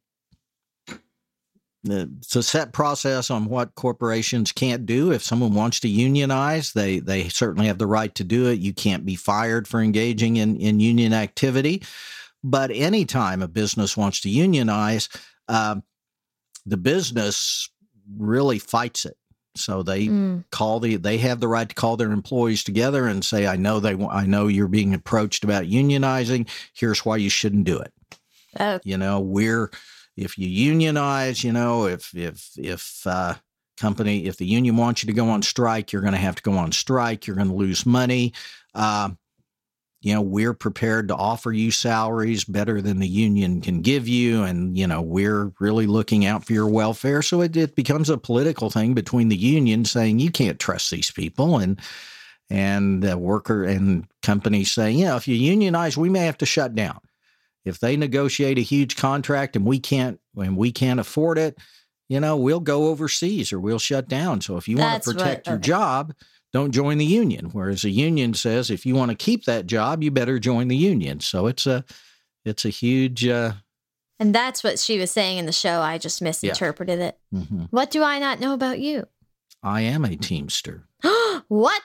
it's 1.85 2.35
a 2.35 2.43
set 2.43 2.73
process 2.73 3.31
on 3.31 3.45
what 3.45 3.75
corporations 3.75 4.51
can't 4.51 4.85
do. 4.85 5.11
If 5.13 5.23
someone 5.23 5.53
wants 5.53 5.79
to 5.81 5.87
unionize, 5.87 6.73
they 6.73 6.99
they 6.99 7.29
certainly 7.29 7.67
have 7.67 7.77
the 7.77 7.87
right 7.87 8.13
to 8.15 8.23
do 8.23 8.49
it. 8.49 8.59
You 8.59 8.73
can't 8.73 9.05
be 9.05 9.15
fired 9.15 9.67
for 9.67 9.79
engaging 9.79 10.37
in 10.37 10.57
in 10.57 10.79
union 10.79 11.13
activity. 11.13 11.83
But 12.43 12.71
anytime 12.71 13.41
a 13.41 13.47
business 13.47 13.97
wants 13.97 14.21
to 14.21 14.29
unionize, 14.29 15.09
um, 15.47 15.83
the 16.65 16.77
business 16.77 17.69
really 18.17 18.59
fights 18.59 19.05
it. 19.05 19.17
So 19.55 19.83
they 19.83 20.07
Mm, 20.07 20.45
call 20.51 20.79
the 20.79 20.95
they 20.95 21.17
have 21.17 21.39
the 21.39 21.47
right 21.47 21.67
to 21.67 21.75
call 21.75 21.97
their 21.97 22.11
employees 22.11 22.63
together 22.63 23.05
and 23.07 23.23
say 23.23 23.45
i 23.45 23.55
know 23.55 23.79
they 23.79 23.93
i 24.07 24.25
know 24.25 24.47
you're 24.47 24.67
being 24.67 24.93
approached 24.93 25.43
about 25.43 25.65
unionizing. 25.65 26.47
Here's 26.73 27.05
why 27.05 27.17
you 27.17 27.29
shouldn't 27.29 27.65
do 27.65 27.77
it. 27.79 27.93
Oh, 28.59 28.79
you 28.83 28.97
know 28.97 29.19
we're 29.19 29.69
if 30.17 30.37
you 30.37 30.47
unionize 30.47 31.43
you 31.43 31.51
know 31.51 31.85
if 31.85 32.15
if 32.15 32.49
if 32.57 33.05
uh 33.05 33.35
company 33.79 34.25
if 34.25 34.37
the 34.37 34.45
union 34.45 34.75
wants 34.75 35.03
you 35.03 35.07
to 35.07 35.13
go 35.13 35.29
on 35.29 35.41
strike 35.41 35.91
you're 35.93 36.01
going 36.01 36.13
to 36.13 36.19
have 36.19 36.35
to 36.35 36.43
go 36.43 36.53
on 36.53 36.71
strike. 36.71 37.25
You're 37.25 37.35
going 37.37 37.47
to 37.49 37.55
lose 37.55 37.85
money. 37.85 38.33
Uh, 38.75 39.11
you 40.01 40.13
know 40.13 40.21
we're 40.21 40.53
prepared 40.53 41.07
to 41.07 41.15
offer 41.15 41.51
you 41.51 41.71
salaries 41.71 42.43
better 42.43 42.81
than 42.81 42.99
the 42.99 43.07
union 43.07 43.61
can 43.61 43.81
give 43.81 44.07
you 44.07 44.43
and 44.43 44.77
you 44.77 44.87
know 44.87 45.01
we're 45.01 45.51
really 45.59 45.87
looking 45.87 46.25
out 46.25 46.45
for 46.45 46.53
your 46.53 46.67
welfare 46.67 47.21
so 47.21 47.41
it, 47.41 47.55
it 47.55 47.75
becomes 47.75 48.09
a 48.09 48.17
political 48.17 48.69
thing 48.69 48.93
between 48.93 49.29
the 49.29 49.37
union 49.37 49.85
saying 49.85 50.19
you 50.19 50.31
can't 50.31 50.59
trust 50.59 50.91
these 50.91 51.11
people 51.11 51.57
and 51.57 51.79
and 52.49 53.03
the 53.03 53.17
worker 53.17 53.63
and 53.63 54.05
companies 54.21 54.71
saying 54.71 54.97
you 54.97 55.05
know 55.05 55.15
if 55.15 55.27
you 55.27 55.35
unionize 55.35 55.97
we 55.97 56.09
may 56.09 56.25
have 56.25 56.37
to 56.37 56.45
shut 56.45 56.75
down 56.75 56.99
if 57.65 57.79
they 57.79 57.97
negotiate 57.97 58.57
a 58.57 58.61
huge 58.61 58.95
contract 58.95 59.55
and 59.55 59.65
we 59.65 59.79
can't 59.79 60.19
and 60.37 60.55
we 60.55 60.71
can't 60.71 60.99
afford 60.99 61.37
it 61.37 61.57
you 62.09 62.19
know, 62.19 62.35
we'll 62.35 62.59
go 62.59 62.87
overseas 62.87 63.53
or 63.53 63.59
we'll 63.59 63.79
shut 63.79 64.07
down. 64.09 64.41
So 64.41 64.57
if 64.57 64.67
you 64.67 64.77
want 64.77 65.03
to 65.03 65.13
protect 65.13 65.47
your 65.47 65.57
okay. 65.57 65.67
job, 65.67 66.13
don't 66.53 66.71
join 66.71 66.97
the 66.97 67.05
union. 67.05 67.49
Whereas 67.51 67.83
the 67.83 67.91
union 67.91 68.33
says 68.33 68.69
if 68.71 68.85
you 68.85 68.95
want 68.95 69.11
to 69.11 69.15
keep 69.17 69.45
that 69.45 69.67
job, 69.67 70.01
you 70.03 70.11
better 70.11 70.39
join 70.39 70.67
the 70.67 70.75
union. 70.77 71.19
So 71.19 71.47
it's 71.47 71.65
a 71.67 71.83
it's 72.45 72.65
a 72.65 72.69
huge 72.69 73.27
uh, 73.27 73.53
And 74.19 74.33
that's 74.33 74.63
what 74.63 74.79
she 74.79 74.97
was 74.99 75.11
saying 75.11 75.37
in 75.37 75.45
the 75.45 75.51
show. 75.51 75.81
I 75.81 75.97
just 75.97 76.21
misinterpreted 76.21 76.99
it. 76.99 77.17
mhm. 77.33 77.67
What 77.71 77.91
do 77.91 78.01
I 78.03 78.17
not 78.19 78.39
know 78.39 78.53
about 78.53 78.79
you? 78.79 79.05
I 79.61 79.81
am 79.81 80.05
a 80.05 80.15
Teamster. 80.15 80.85
what? 81.47 81.81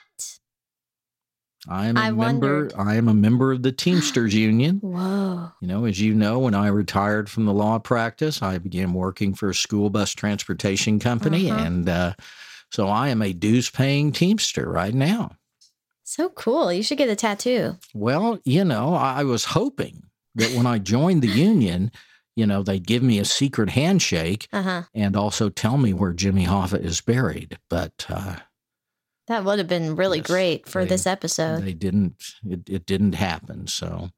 I 1.67 1.87
am 1.87 1.97
a 1.97 1.99
I 1.99 2.03
member. 2.11 2.17
wondered. 2.17 2.73
I 2.77 2.95
am 2.95 3.07
a 3.07 3.13
member 3.13 3.51
of 3.51 3.63
the 3.63 3.71
Teamsters 3.83 4.33
Union. 4.35 4.77
Whoa. 4.81 5.51
You 5.61 5.67
know, 5.67 5.85
as 5.85 5.99
you 5.99 6.13
know, 6.13 6.39
when 6.39 6.53
I 6.53 6.67
retired 6.67 7.29
from 7.29 7.45
the 7.45 7.53
law 7.53 7.79
practice, 7.79 8.41
I 8.43 8.59
began 8.59 8.93
working 8.93 9.33
for 9.33 9.49
a 9.49 9.55
school 9.55 9.89
bus 9.89 10.13
transportation 10.13 10.99
company, 10.99 11.49
Uh-huh. 11.49 11.63
and 11.63 11.89
uh, 11.89 12.13
so 12.71 12.87
I 12.87 13.09
am 13.09 13.21
a 13.21 13.33
dues-paying 13.33 14.11
Teamster 14.11 14.69
right 14.69 14.93
now. 14.93 15.31
So 16.03 16.29
cool. 16.29 16.71
You 16.71 16.83
should 16.83 16.97
get 16.97 17.09
a 17.09 17.15
tattoo. 17.15 17.77
Well, 17.93 18.39
you 18.45 18.63
know, 18.63 18.93
I 18.93 19.23
was 19.23 19.45
hoping 19.45 20.03
that 20.35 20.51
when 20.55 20.65
I 20.67 20.77
joined 20.77 21.21
the 21.23 21.27
union, 21.27 21.91
you 22.35 22.45
know, 22.45 22.61
they'd 22.63 22.85
give 22.85 23.01
me 23.01 23.17
a 23.19 23.25
secret 23.25 23.69
handshake 23.71 24.47
Uh 24.53 24.61
huh. 24.61 24.81
and 24.93 25.15
also 25.15 25.49
tell 25.49 25.77
me 25.77 25.93
where 25.93 26.13
Jimmy 26.13 26.45
Hoffa 26.45 26.79
is 26.79 27.01
buried, 27.01 27.57
but 27.69 28.05
uh, 28.09 28.35
That 29.27 29.45
would 29.45 29.57
have 29.57 29.67
been 29.67 29.95
really 29.95 30.19
Yes, 30.19 30.27
great 30.27 30.69
for 30.69 30.83
they- 30.83 30.89
this 30.89 31.07
episode. 31.07 31.63
they 31.63 31.73
didn't. 31.73 32.15
It, 32.47 32.69
it 32.69 32.85
didn't 32.85 33.13
happen. 33.15 33.65
So, 33.67 34.09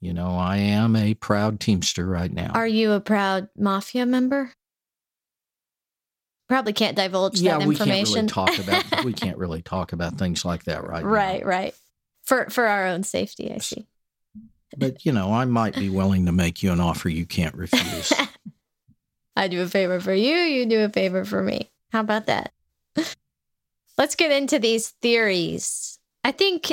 you 0.00 0.12
know, 0.12 0.36
I 0.36 0.58
am 0.58 0.94
a 0.94 1.14
proud 1.14 1.58
Teamster 1.58 2.06
right 2.06 2.32
now. 2.32 2.52
Are 2.54 2.68
you 2.68 2.92
a 2.92 3.00
proud 3.00 3.48
mafia 3.56 4.06
member? 4.06 4.52
Probably 6.48 6.72
can't 6.72 6.96
divulge 6.96 7.40
yeah, 7.40 7.58
that 7.58 7.68
we 7.68 7.76
can't 7.76 8.08
really 8.08 8.26
talk 8.26 8.58
about 8.58 8.84
we 9.04 9.12
can't 9.12 9.36
really 9.36 9.60
talk 9.60 9.92
about 9.92 10.16
things 10.16 10.46
like 10.46 10.64
that 10.64 10.82
right 10.82 11.04
now. 11.04 11.08
right, 11.10 11.44
right. 11.44 11.74
For 12.24 12.48
for 12.48 12.66
our 12.66 12.86
own 12.86 13.02
safety, 13.02 13.52
I 13.52 13.58
see. 13.58 13.86
But 14.76 15.04
you 15.04 15.12
know, 15.12 15.32
I 15.32 15.44
might 15.44 15.74
be 15.74 15.90
willing 15.90 16.24
to 16.26 16.32
make 16.32 16.62
you 16.62 16.72
an 16.72 16.80
offer 16.80 17.10
you 17.10 17.26
can't 17.26 17.54
refuse. 17.54 18.12
I 19.36 19.48
do 19.48 19.62
a 19.62 19.68
favor 19.68 20.00
for 20.00 20.14
you, 20.14 20.36
you 20.36 20.64
do 20.64 20.80
a 20.80 20.88
favor 20.88 21.24
for 21.24 21.42
me. 21.42 21.70
How 21.92 22.00
about 22.00 22.26
that? 22.26 22.52
Let's 23.98 24.14
get 24.14 24.32
into 24.32 24.58
these 24.58 24.88
theories. 24.88 25.98
I 26.24 26.32
think 26.32 26.72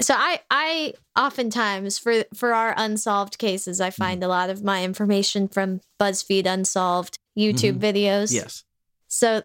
so 0.00 0.14
I 0.16 0.40
I 0.50 0.94
oftentimes 1.16 1.98
for 1.98 2.24
for 2.34 2.52
our 2.52 2.74
unsolved 2.76 3.38
cases, 3.38 3.80
I 3.80 3.90
hmm. 3.90 4.02
find 4.02 4.24
a 4.24 4.28
lot 4.28 4.50
of 4.50 4.64
my 4.64 4.82
information 4.82 5.46
from 5.46 5.82
BuzzFeed 6.00 6.46
unsolved 6.46 7.19
YouTube 7.38 7.78
videos. 7.78 8.32
yes. 8.32 8.64
So 9.08 9.42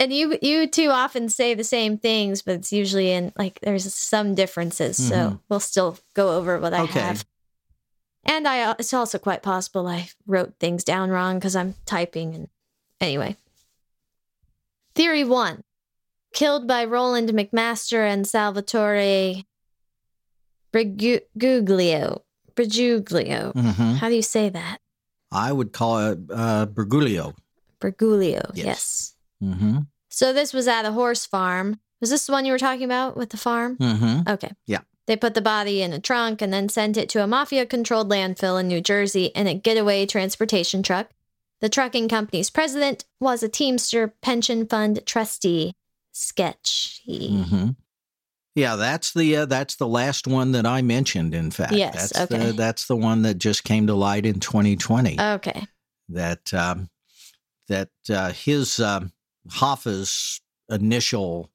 and 0.00 0.12
you 0.12 0.36
you 0.42 0.66
two 0.66 0.88
often 0.90 1.28
say 1.28 1.54
the 1.54 1.62
same 1.64 1.96
things, 1.98 2.42
but 2.42 2.54
it's 2.56 2.72
usually 2.72 3.10
in 3.12 3.32
like 3.38 3.60
there's 3.60 3.92
some 3.94 4.34
differences. 4.34 4.96
So 4.96 5.14
Mhm. 5.14 5.40
we'll 5.48 5.60
still 5.60 5.98
go 6.14 6.36
over 6.36 6.58
what 6.58 6.74
I 6.74 6.80
Okay. 6.82 7.00
have. 7.00 7.24
And 8.24 8.46
I 8.48 8.62
uh, 8.62 8.74
it's 8.78 8.92
also 8.94 9.18
quite 9.18 9.42
possible 9.42 9.86
I 9.86 10.08
wrote 10.26 10.54
things 10.60 10.84
down 10.84 11.10
wrong 11.10 11.38
because 11.38 11.54
I'm 11.56 11.74
typing 11.86 12.34
and 12.34 12.48
anyway. 13.00 13.36
Theory 14.94 15.24
one. 15.24 15.62
Killed 16.34 16.66
by 16.66 16.84
Roland 16.84 17.30
McMaster 17.30 18.06
and 18.06 18.26
Salvatore 18.26 19.44
Briguglio. 20.72 22.22
Briguglio. 22.54 23.52
hmm 23.52 23.92
How 23.94 24.08
do 24.08 24.14
you 24.14 24.22
say 24.22 24.48
that? 24.48 24.78
I 25.32 25.52
would 25.52 25.72
call 25.72 25.98
it 26.10 26.18
uh, 26.30 26.66
Bergoglio. 26.66 27.34
Briguglio. 27.80 28.50
Yes. 28.54 28.66
yes. 28.66 29.14
Mm-hmm. 29.42 29.78
So 30.08 30.32
this 30.32 30.52
was 30.52 30.68
at 30.68 30.84
a 30.84 30.92
horse 30.92 31.26
farm. 31.26 31.80
Was 32.00 32.10
this 32.10 32.26
the 32.26 32.32
one 32.32 32.44
you 32.44 32.52
were 32.52 32.58
talking 32.58 32.84
about 32.84 33.16
with 33.16 33.30
the 33.30 33.36
farm? 33.36 33.76
Mm-hmm. 33.76 34.28
Okay. 34.28 34.52
Yeah. 34.66 34.80
They 35.06 35.16
put 35.16 35.34
the 35.34 35.42
body 35.42 35.82
in 35.82 35.92
a 35.92 35.98
trunk 35.98 36.42
and 36.42 36.52
then 36.52 36.68
sent 36.68 36.96
it 36.96 37.08
to 37.10 37.22
a 37.22 37.26
mafia 37.26 37.66
controlled 37.66 38.10
landfill 38.10 38.60
in 38.60 38.68
New 38.68 38.80
Jersey 38.80 39.26
in 39.26 39.46
a 39.46 39.54
getaway 39.54 40.06
transportation 40.06 40.82
truck. 40.82 41.10
The 41.60 41.68
trucking 41.68 42.08
company's 42.08 42.50
president 42.50 43.04
was 43.20 43.42
a 43.42 43.48
Teamster 43.48 44.14
pension 44.20 44.66
fund 44.66 45.00
trustee. 45.06 45.74
Sketchy. 46.12 47.30
Mm-hmm. 47.30 47.68
Yeah, 48.54 48.76
that's 48.76 49.12
the 49.14 49.36
uh, 49.36 49.46
that's 49.46 49.76
the 49.76 49.86
last 49.88 50.26
one 50.26 50.52
that 50.52 50.66
I 50.66 50.82
mentioned. 50.82 51.34
In 51.34 51.50
fact, 51.50 51.72
Yes, 51.72 52.12
that's 52.12 52.32
okay. 52.32 52.46
the, 52.46 52.52
that's 52.52 52.86
the 52.86 52.96
one 52.96 53.22
that 53.22 53.38
just 53.38 53.64
came 53.64 53.86
to 53.86 53.94
light 53.94 54.26
in 54.26 54.40
2020. 54.40 55.18
Okay. 55.18 55.66
that 56.10 56.52
um, 56.52 56.90
that 57.68 57.88
uh, 58.10 58.32
his 58.32 58.78
um, 58.78 59.12
Hoffa's 59.48 60.40
initial 60.68 61.50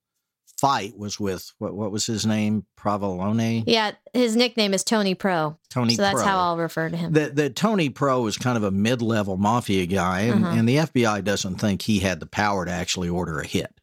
fight 0.60 0.98
was 0.98 1.20
with 1.20 1.52
what 1.60 1.76
what 1.76 1.92
was 1.92 2.08
his 2.08 2.26
name 2.26 2.66
Provolone 2.76 3.64
Yeah, 3.68 3.92
his 4.14 4.36
nickname 4.36 4.74
is 4.74 4.84
Tony 4.84 5.14
Pro. 5.14 5.56
Tony 5.70 5.94
so 5.94 6.02
that's 6.02 6.16
Pro. 6.16 6.24
how 6.26 6.40
I'll 6.40 6.58
refer 6.58 6.90
to 6.90 6.98
him. 6.98 7.14
that 7.14 7.36
that 7.36 7.56
Tony 7.56 7.90
Pro 7.90 8.26
is 8.26 8.38
kind 8.40 8.58
of 8.58 8.64
a 8.64 8.72
mid 8.72 9.04
level 9.04 9.38
mafia 9.38 9.86
guy, 9.86 10.22
and, 10.22 10.44
Uh-huh. 10.44 10.56
and 10.58 10.68
the 10.68 10.78
FBI 10.78 11.24
doesn't 11.24 11.58
think 11.58 11.84
he 11.84 12.00
had 12.00 12.20
the 12.20 12.26
power 12.26 12.66
to 12.66 12.72
actually 12.72 13.10
order 13.10 13.40
a 13.40 13.46
hit. 13.46 13.80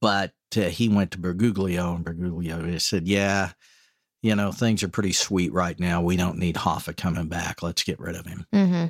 But 0.00 0.32
he 0.56 0.88
went 0.88 1.10
to 1.12 1.18
Briguglio, 1.18 1.96
and 1.96 2.04
Briguglio 2.04 2.80
said, 2.80 3.06
"Yeah, 3.06 3.52
you 4.22 4.34
know 4.34 4.52
things 4.52 4.82
are 4.82 4.88
pretty 4.88 5.12
sweet 5.12 5.52
right 5.52 5.78
now. 5.78 6.02
We 6.02 6.16
don't 6.16 6.38
need 6.38 6.56
Hoffa 6.56 6.96
coming 6.96 7.28
back. 7.28 7.62
Let's 7.62 7.84
get 7.84 8.00
rid 8.00 8.16
of 8.16 8.26
him." 8.26 8.46
hmm 8.52 8.86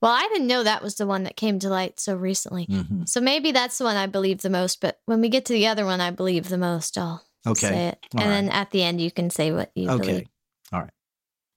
Well, 0.00 0.12
I 0.12 0.28
didn't 0.32 0.48
know 0.48 0.62
that 0.64 0.82
was 0.82 0.96
the 0.96 1.06
one 1.06 1.24
that 1.24 1.36
came 1.36 1.58
to 1.60 1.68
light 1.68 2.00
so 2.00 2.14
recently. 2.16 2.64
hmm 2.66 3.04
So 3.04 3.20
maybe 3.20 3.52
that's 3.52 3.78
the 3.78 3.84
one 3.84 3.96
I 3.96 4.06
believe 4.06 4.42
the 4.42 4.50
most. 4.50 4.80
But 4.80 5.00
when 5.06 5.20
we 5.20 5.28
get 5.28 5.44
to 5.46 5.52
the 5.52 5.66
other 5.68 5.84
one, 5.84 6.00
I 6.00 6.10
believe 6.10 6.48
the 6.48 6.58
most. 6.58 6.98
I'll 6.98 7.22
Okay. 7.46 7.68
say 7.68 7.88
it, 7.88 7.98
All 8.14 8.22
and 8.22 8.30
then 8.30 8.48
at 8.50 8.70
the 8.70 8.82
end 8.82 9.00
you 9.00 9.10
can 9.10 9.30
say 9.30 9.52
what 9.52 9.70
you 9.74 9.90
Okay. 9.90 10.02
believe. 10.04 10.28
All 10.72 10.80
right. 10.80 10.90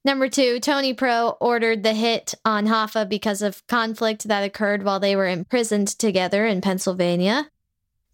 Number 0.03 0.30
two, 0.30 0.59
Tony 0.59 0.93
Pro 0.93 1.30
ordered 1.41 1.82
the 1.82 1.95
hit 1.95 2.36
on 2.45 2.67
Hoffa 2.67 3.09
because 3.09 3.41
of 3.41 3.65
conflict 3.65 4.28
that 4.28 4.43
occurred 4.43 4.84
while 4.84 4.99
they 4.99 5.15
were 5.15 5.28
imprisoned 5.28 5.88
together 5.88 6.45
in 6.45 6.61
Pennsylvania. 6.61 7.49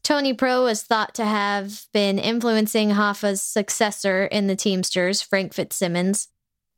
Tony 0.03 0.33
Pro 0.33 0.63
was 0.63 0.83
thought 0.83 1.13
to 1.15 1.25
have 1.25 1.85
been 1.93 2.17
influencing 2.17 2.91
Hoffa's 2.91 3.41
successor 3.41 4.25
in 4.25 4.47
the 4.47 4.55
Teamsters, 4.55 5.21
Frank 5.21 5.53
Fitzsimmons. 5.53 6.27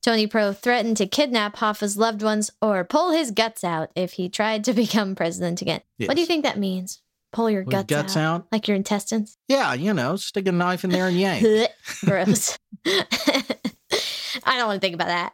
Tony 0.02 0.28
Pro 0.28 0.52
threatened 0.52 0.98
to 0.98 1.08
kidnap 1.08 1.56
Hoffa's 1.56 1.96
loved 1.96 2.22
ones 2.22 2.52
or 2.62 2.84
pull 2.84 3.12
his 3.12 3.32
guts 3.32 3.64
out 3.64 3.90
if 3.96 4.14
he 4.14 4.28
tried 4.28 4.66
to 4.66 4.74
become 4.84 5.16
president 5.16 5.62
again. 5.62 5.82
What 6.00 6.16
do 6.16 6.22
you 6.22 6.28
think 6.28 6.44
that 6.44 6.58
means? 6.60 7.02
Pull 7.32 7.50
your 7.50 7.64
guts, 7.64 7.88
guts 7.88 8.18
out. 8.18 8.36
out? 8.42 8.48
Like 8.52 8.68
your 8.68 8.76
intestines? 8.76 9.38
Yeah, 9.48 9.74
you 9.74 9.94
know, 9.94 10.18
stick 10.18 10.48
a 10.48 10.52
knife 10.52 10.84
in 10.84 10.90
there 10.92 11.08
and 11.08 11.18
yank. 11.18 11.70
Gross. 12.06 12.60
I 12.86 14.58
don't 14.58 14.68
want 14.68 14.82
to 14.82 14.86
think 14.86 14.96
about 14.96 15.08
that. 15.08 15.34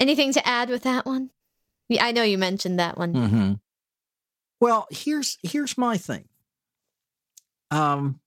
Anything 0.00 0.32
to 0.32 0.46
add 0.46 0.68
with 0.68 0.82
that 0.82 1.06
one? 1.06 1.30
Yeah, 1.88 2.04
I 2.04 2.12
know 2.12 2.22
you 2.24 2.36
mentioned 2.36 2.78
that 2.78 2.98
one. 2.98 3.14
hmm 3.14 3.52
Well, 4.60 4.86
here's 4.90 5.38
here's 5.42 5.78
my 5.78 5.96
thing. 5.96 6.28
Um, 7.70 8.20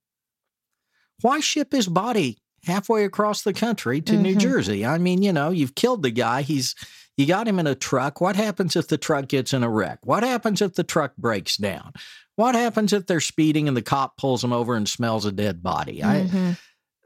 why 1.21 1.39
ship 1.39 1.71
his 1.71 1.87
body 1.87 2.37
halfway 2.65 3.03
across 3.05 3.43
the 3.43 3.53
country 3.53 4.01
to 4.01 4.17
New 4.17 4.35
Mhm. 4.35 4.39
Jersey? 4.39 4.85
I 4.85 4.97
mean, 4.97 5.21
you 5.21 5.33
know, 5.33 5.49
you've 5.51 5.75
killed 5.75 6.03
the 6.03 6.11
guy. 6.11 6.41
He's 6.41 6.75
you 7.17 7.25
got 7.27 7.47
him 7.47 7.59
in 7.59 7.67
a 7.67 7.75
truck. 7.75 8.21
What 8.21 8.35
happens 8.35 8.75
if 8.75 8.87
the 8.87 8.97
truck 8.97 9.27
gets 9.27 9.53
in 9.53 9.63
a 9.63 9.69
wreck? 9.69 9.99
What 10.03 10.23
happens 10.23 10.61
if 10.61 10.73
the 10.73 10.83
truck 10.83 11.15
breaks 11.17 11.57
down? 11.57 11.91
What 12.35 12.55
happens 12.55 12.93
if 12.93 13.05
they're 13.05 13.19
speeding 13.19 13.67
and 13.67 13.75
the 13.75 13.81
cop 13.81 14.17
pulls 14.17 14.41
them 14.41 14.53
over 14.53 14.75
and 14.75 14.87
smells 14.89 15.25
a 15.25 15.31
dead 15.31 15.61
body? 15.61 16.03
I 16.03 16.21
Mhm. 16.21 16.57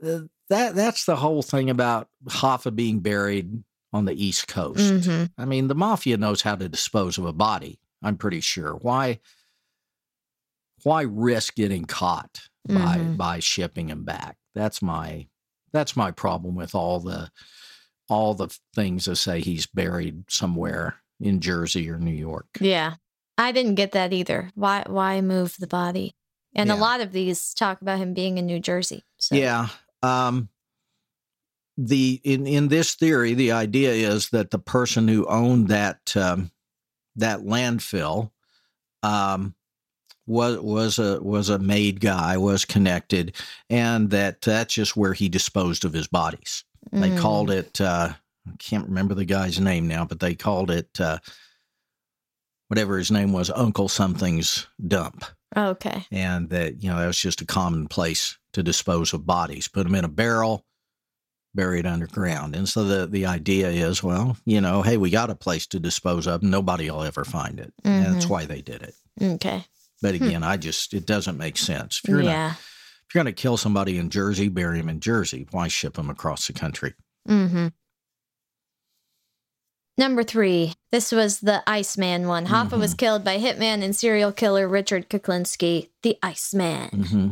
uh, 0.05 0.19
that 0.49 0.75
that's 0.75 1.05
the 1.05 1.15
whole 1.17 1.41
thing 1.41 1.69
about 1.69 2.07
Hoffa 2.27 2.73
being 2.73 2.99
buried 2.99 3.63
on 3.91 4.05
the 4.05 4.13
East 4.13 4.47
Coast. 4.47 4.79
Mhm. 4.79 5.31
I 5.37 5.45
mean, 5.45 5.67
the 5.67 5.75
mafia 5.75 6.17
knows 6.17 6.43
how 6.43 6.55
to 6.55 6.69
dispose 6.69 7.17
of 7.17 7.25
a 7.25 7.33
body. 7.33 7.79
I'm 8.03 8.17
pretty 8.17 8.41
sure. 8.41 8.73
Why? 8.75 9.19
Why 10.85 11.01
risk 11.01 11.55
getting 11.55 11.85
caught 11.85 12.47
by 12.67 12.97
Mhm. 12.99 13.17
by 13.17 13.39
shipping 13.39 13.89
him 13.89 14.03
back? 14.03 14.37
That's 14.53 14.81
my 14.83 15.27
that's 15.73 15.95
my 15.97 16.11
problem 16.11 16.53
with 16.55 16.75
all 16.75 16.99
the 16.99 17.31
all 18.07 18.35
the 18.35 18.55
things 18.75 19.05
that 19.05 19.15
say 19.15 19.41
he's 19.41 19.65
buried 19.65 20.25
somewhere 20.29 21.01
in 21.19 21.41
Jersey 21.41 21.89
or 21.89 21.97
New 21.97 22.13
York. 22.13 22.45
Yeah. 22.59 22.95
I 23.37 23.51
didn't 23.51 23.75
get 23.75 23.93
that 23.93 24.13
either. 24.13 24.51
Why 24.53 24.83
why 24.85 25.21
move 25.21 25.55
the 25.57 25.65
body? 25.67 26.15
And 26.53 26.71
a 26.71 26.75
lot 26.75 27.01
of 27.01 27.11
these 27.13 27.53
talk 27.55 27.81
about 27.81 27.97
him 27.99 28.13
being 28.13 28.37
in 28.37 28.45
New 28.45 28.59
Jersey. 28.59 29.03
So 29.17 29.35
Yeah. 29.35 29.69
Um, 30.03 30.49
the 31.77 32.21
in 32.23 32.45
in 32.45 32.67
this 32.67 32.93
theory, 32.93 33.33
the 33.33 33.51
idea 33.51 33.91
is 33.91 34.29
that 34.29 34.51
the 34.51 34.59
person 34.59 35.07
who 35.07 35.25
owned 35.25 35.67
that 35.69 36.15
um, 36.15 36.51
that 37.15 37.39
landfill 37.39 38.31
um, 39.03 39.54
was 40.27 40.57
was 40.59 40.99
a 40.99 41.21
was 41.21 41.49
a 41.49 41.59
made 41.59 41.99
guy, 41.99 42.37
was 42.37 42.65
connected, 42.65 43.35
and 43.69 44.09
that 44.11 44.41
that's 44.41 44.73
just 44.73 44.97
where 44.97 45.13
he 45.13 45.29
disposed 45.29 45.85
of 45.85 45.93
his 45.93 46.07
bodies. 46.07 46.63
They 46.91 47.09
Mm. 47.11 47.17
called 47.19 47.49
it. 47.51 47.79
Uh, 47.81 48.13
I 48.47 48.51
can't 48.59 48.87
remember 48.87 49.13
the 49.15 49.25
guy's 49.25 49.59
name 49.59 49.87
now, 49.87 50.05
but 50.05 50.19
they 50.19 50.35
called 50.35 50.69
it 50.71 50.99
uh, 51.01 51.17
whatever 52.67 52.97
his 52.97 53.11
name 53.11 53.31
was, 53.33 53.49
Uncle 53.51 53.87
Something's 53.89 54.67
dump. 54.87 55.25
Okay. 55.55 56.05
And 56.11 56.49
that, 56.49 56.83
you 56.83 56.89
know, 56.89 56.99
that 56.99 57.07
was 57.07 57.17
just 57.19 57.41
a 57.41 57.45
common 57.45 57.87
place 57.87 58.37
to 58.53 58.61
dispose 58.63 59.13
of 59.13 59.25
bodies. 59.25 59.67
Put 59.67 59.83
them 59.85 59.95
in 59.95 60.03
a 60.05 60.09
barrel, 60.09 60.65
buried 61.53 61.85
underground. 61.85 62.55
And 62.55 62.67
so 62.67 62.83
the, 62.83 63.07
the 63.07 63.25
idea 63.25 63.69
is, 63.69 64.03
well, 64.03 64.37
you 64.45 64.59
know, 64.61 64.81
hey, 64.81 64.97
we 64.97 65.09
got 65.09 65.29
a 65.29 65.35
place 65.35 65.65
to 65.67 65.79
dispose 65.79 66.27
of. 66.27 66.43
Nobody 66.43 66.89
will 66.89 67.03
ever 67.03 67.23
find 67.23 67.59
it. 67.59 67.73
And 67.83 68.05
that's 68.15 68.25
Mhm. 68.25 68.29
why 68.29 68.45
they 68.45 68.61
did 68.61 68.81
it. 68.81 68.95
Okay. 69.21 69.65
But 70.05 70.15
Hmm. 70.17 70.23
again, 70.25 70.43
I 70.43 70.57
just, 70.57 70.93
it 70.93 71.07
doesn't 71.07 71.37
make 71.37 71.57
sense. 71.57 71.99
If 72.03 72.09
you're 72.09 72.19
gonna, 72.19 72.29
Yeah. 72.29 72.51
if 72.51 73.13
you're 73.15 73.23
going 73.23 73.33
to 73.33 73.41
kill 73.41 73.57
somebody 73.57 73.97
in 73.97 74.09
Jersey, 74.11 74.49
bury 74.49 74.79
him 74.79 74.87
in 74.89 74.99
Jersey. 74.99 75.47
Why 75.49 75.67
ship 75.67 75.97
him 75.97 76.09
across 76.11 76.45
the 76.45 76.53
country? 76.53 76.93
Mm-hmm. 77.27 77.67
Number 79.97 80.23
three. 80.23 80.73
This 80.91 81.11
was 81.11 81.39
the 81.39 81.63
Iceman 81.67 82.27
one. 82.27 82.45
Hoffa 82.47 82.77
was 82.77 82.93
Mhm. 82.93 82.97
killed 82.97 83.23
by 83.23 83.39
hitman 83.39 83.81
and 83.83 83.95
serial 83.95 84.31
killer 84.31 84.67
Richard 84.67 85.09
Kuklinski, 85.09 85.89
the 86.03 86.17
Iceman. 86.21 86.89
hmm 87.03 87.29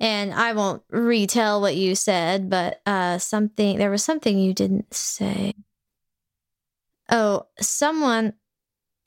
And 0.00 0.32
I 0.32 0.52
won't 0.52 0.84
retell 0.90 1.60
what 1.60 1.74
you 1.76 1.94
said, 1.96 2.48
but 2.48 2.80
uh 2.86 3.18
something 3.18 3.78
there 3.78 3.90
was 3.90 4.04
something 4.04 4.38
you 4.38 4.52
didn't 4.54 4.94
say. 4.94 5.54
Oh, 7.10 7.46
someone 7.60 8.34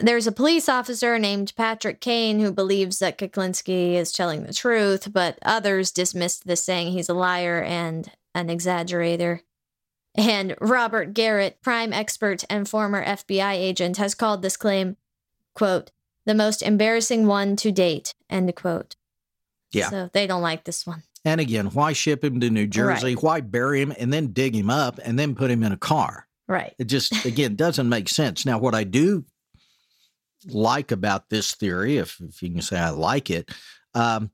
there's 0.01 0.27
a 0.27 0.31
police 0.31 0.67
officer 0.67 1.17
named 1.17 1.53
Patrick 1.55 2.01
Kane 2.01 2.39
who 2.39 2.51
believes 2.51 2.99
that 2.99 3.17
Kuklinski 3.17 3.93
is 3.93 4.11
telling 4.11 4.43
the 4.43 4.53
truth, 4.53 5.11
but 5.11 5.39
others 5.43 5.91
dismissed 5.91 6.45
this 6.45 6.63
saying 6.63 6.91
he's 6.91 7.09
a 7.09 7.13
liar 7.13 7.61
and 7.61 8.11
an 8.35 8.47
exaggerator. 8.47 9.41
And 10.15 10.55
Robert 10.59 11.13
Garrett, 11.13 11.61
prime 11.61 11.93
expert 11.93 12.43
and 12.49 12.67
former 12.67 13.03
FBI 13.03 13.53
agent, 13.53 13.97
has 13.97 14.13
called 14.13 14.41
this 14.41 14.57
claim, 14.57 14.97
quote, 15.55 15.91
the 16.25 16.35
most 16.35 16.61
embarrassing 16.61 17.27
one 17.27 17.55
to 17.57 17.71
date, 17.71 18.13
end 18.29 18.53
quote. 18.55 18.95
Yeah. 19.71 19.89
So 19.89 20.09
they 20.13 20.27
don't 20.27 20.41
like 20.41 20.65
this 20.65 20.85
one. 20.85 21.03
And 21.23 21.39
again, 21.39 21.67
why 21.67 21.93
ship 21.93 22.23
him 22.23 22.39
to 22.39 22.49
New 22.49 22.67
Jersey? 22.67 23.13
Why 23.13 23.41
bury 23.41 23.81
him 23.81 23.93
and 23.97 24.11
then 24.11 24.27
dig 24.27 24.55
him 24.55 24.69
up 24.69 24.99
and 25.03 25.17
then 25.17 25.35
put 25.35 25.51
him 25.51 25.63
in 25.63 25.71
a 25.71 25.77
car? 25.77 26.27
Right. 26.47 26.73
It 26.77 26.85
just, 26.85 27.25
again, 27.25 27.55
doesn't 27.55 27.87
make 27.87 28.09
sense. 28.09 28.45
Now, 28.45 28.57
what 28.57 28.75
I 28.75 28.83
do 28.83 29.23
like 30.47 30.91
about 30.91 31.29
this 31.29 31.53
theory, 31.53 31.97
if, 31.97 32.19
if 32.21 32.41
you 32.41 32.49
can 32.51 32.61
say 32.61 32.77
I 32.79 32.89
like 32.89 33.29
it, 33.29 33.49
um, 33.93 34.31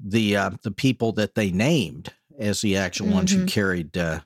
the 0.00 0.36
uh, 0.36 0.50
the 0.62 0.70
people 0.70 1.12
that 1.12 1.34
they 1.34 1.50
named 1.50 2.12
as 2.38 2.60
the 2.60 2.76
actual 2.76 3.08
ones 3.08 3.32
who 3.32 3.40
Mhm. 3.44 3.48
carried 3.48 3.96
uh, 3.98 4.20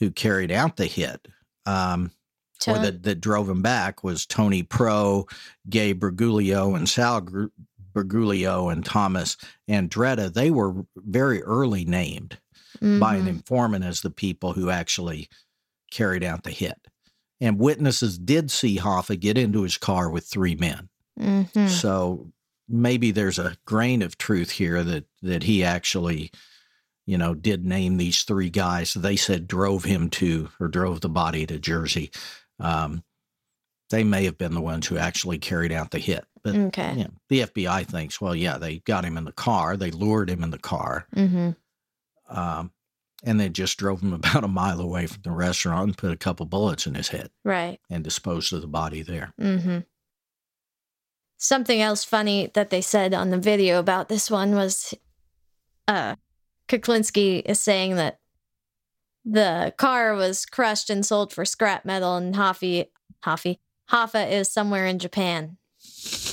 who 0.00 0.10
carried 0.10 0.50
out 0.50 0.76
the 0.76 0.86
hit, 0.86 1.28
um, 1.66 2.10
or 2.66 2.78
that, 2.82 3.02
that 3.04 3.20
drove 3.20 3.48
him 3.48 3.62
back 3.62 4.02
was 4.02 4.26
Tony 4.26 4.62
Pro, 4.64 5.26
Gay 5.70 5.94
Briguglio, 5.94 6.76
and 6.76 6.88
Sal 6.88 7.20
Gr- 7.20 7.46
Briguglio 7.94 8.72
and 8.72 8.84
Thomas 8.84 9.36
Andretta. 9.70 10.32
They 10.34 10.50
were 10.50 10.84
very 10.96 11.40
early 11.42 11.84
named 11.84 12.38
by 12.98 13.14
an 13.16 13.28
informant 13.28 13.84
as 13.84 14.00
the 14.00 14.10
people 14.10 14.52
who 14.52 14.68
actually 14.68 15.28
carried 15.92 16.24
out 16.24 16.42
the 16.42 16.50
hit. 16.50 16.76
And 17.40 17.58
witnesses 17.58 18.18
did 18.18 18.50
see 18.50 18.78
Hoffa 18.78 19.18
get 19.18 19.36
into 19.36 19.62
his 19.62 19.76
car 19.76 20.08
with 20.10 20.26
three 20.26 20.54
men. 20.54 20.88
Mhm. 21.18 21.68
So 21.68 22.32
maybe 22.68 23.10
there's 23.10 23.38
a 23.38 23.56
grain 23.64 24.02
of 24.02 24.16
truth 24.18 24.50
here 24.50 24.82
that 24.84 25.04
that 25.22 25.42
he 25.42 25.62
actually, 25.64 26.30
you 27.06 27.18
know, 27.18 27.34
did 27.34 27.64
name 27.64 27.96
these 27.96 28.22
three 28.22 28.50
guys. 28.50 28.94
They 28.94 29.16
said 29.16 29.46
drove 29.46 29.84
him 29.84 30.10
to 30.10 30.48
or 30.60 30.68
drove 30.68 31.00
the 31.00 31.08
body 31.08 31.46
to 31.46 31.58
Jersey. 31.58 32.10
Um, 32.58 33.02
they 33.90 34.04
may 34.04 34.24
have 34.24 34.38
been 34.38 34.54
the 34.54 34.60
ones 34.60 34.86
who 34.86 34.96
actually 34.96 35.38
carried 35.38 35.72
out 35.72 35.90
the 35.90 35.98
hit. 35.98 36.24
But 36.42 36.56
Okay. 36.56 36.94
yeah, 36.96 37.06
the 37.28 37.40
FBI 37.42 37.84
thinks, 37.84 38.20
well, 38.20 38.34
yeah, 38.34 38.58
they 38.58 38.78
got 38.80 39.04
him 39.04 39.16
in 39.16 39.24
the 39.24 39.32
car. 39.32 39.76
They 39.76 39.90
lured 39.90 40.30
him 40.30 40.42
in 40.42 40.50
the 40.50 40.58
car 40.58 41.06
hmm 41.14 41.50
um, 42.28 42.70
and 43.24 43.40
they 43.40 43.48
just 43.48 43.76
drove 43.78 44.00
him 44.02 44.12
about 44.20 44.44
a 44.44 44.48
mile 44.48 44.80
away 44.80 45.06
from 45.06 45.22
the 45.22 45.30
restaurant 45.30 45.84
and 45.88 45.98
put 45.98 46.12
a 46.12 46.16
couple 46.16 46.46
bullets 46.46 46.86
in 46.86 46.94
his 46.94 47.08
head 47.08 47.30
Right. 47.44 47.80
and 47.90 48.04
disposed 48.04 48.52
of 48.52 48.60
the 48.60 48.66
body 48.68 49.02
there. 49.02 49.32
hmm 49.38 49.78
Something 51.36 51.82
else 51.82 52.04
funny 52.04 52.50
that 52.54 52.70
they 52.70 52.80
said 52.80 53.12
on 53.12 53.30
the 53.30 53.38
video 53.38 53.78
about 53.78 54.08
this 54.08 54.30
one 54.30 54.54
was 54.54 54.94
uh 55.88 56.16
Kuklinski 56.68 57.42
is 57.44 57.60
saying 57.60 57.96
that 57.96 58.18
the 59.26 59.74
car 59.76 60.14
was 60.14 60.46
crushed 60.46 60.88
and 60.90 61.04
sold 61.04 61.32
for 61.32 61.44
scrap 61.44 61.84
metal 61.84 62.16
and 62.16 62.34
Hafi 62.34 62.86
Hafi 63.24 63.58
Hoffa 63.90 64.30
is 64.30 64.50
somewhere 64.50 64.86
in 64.86 64.98
Japan. 64.98 65.58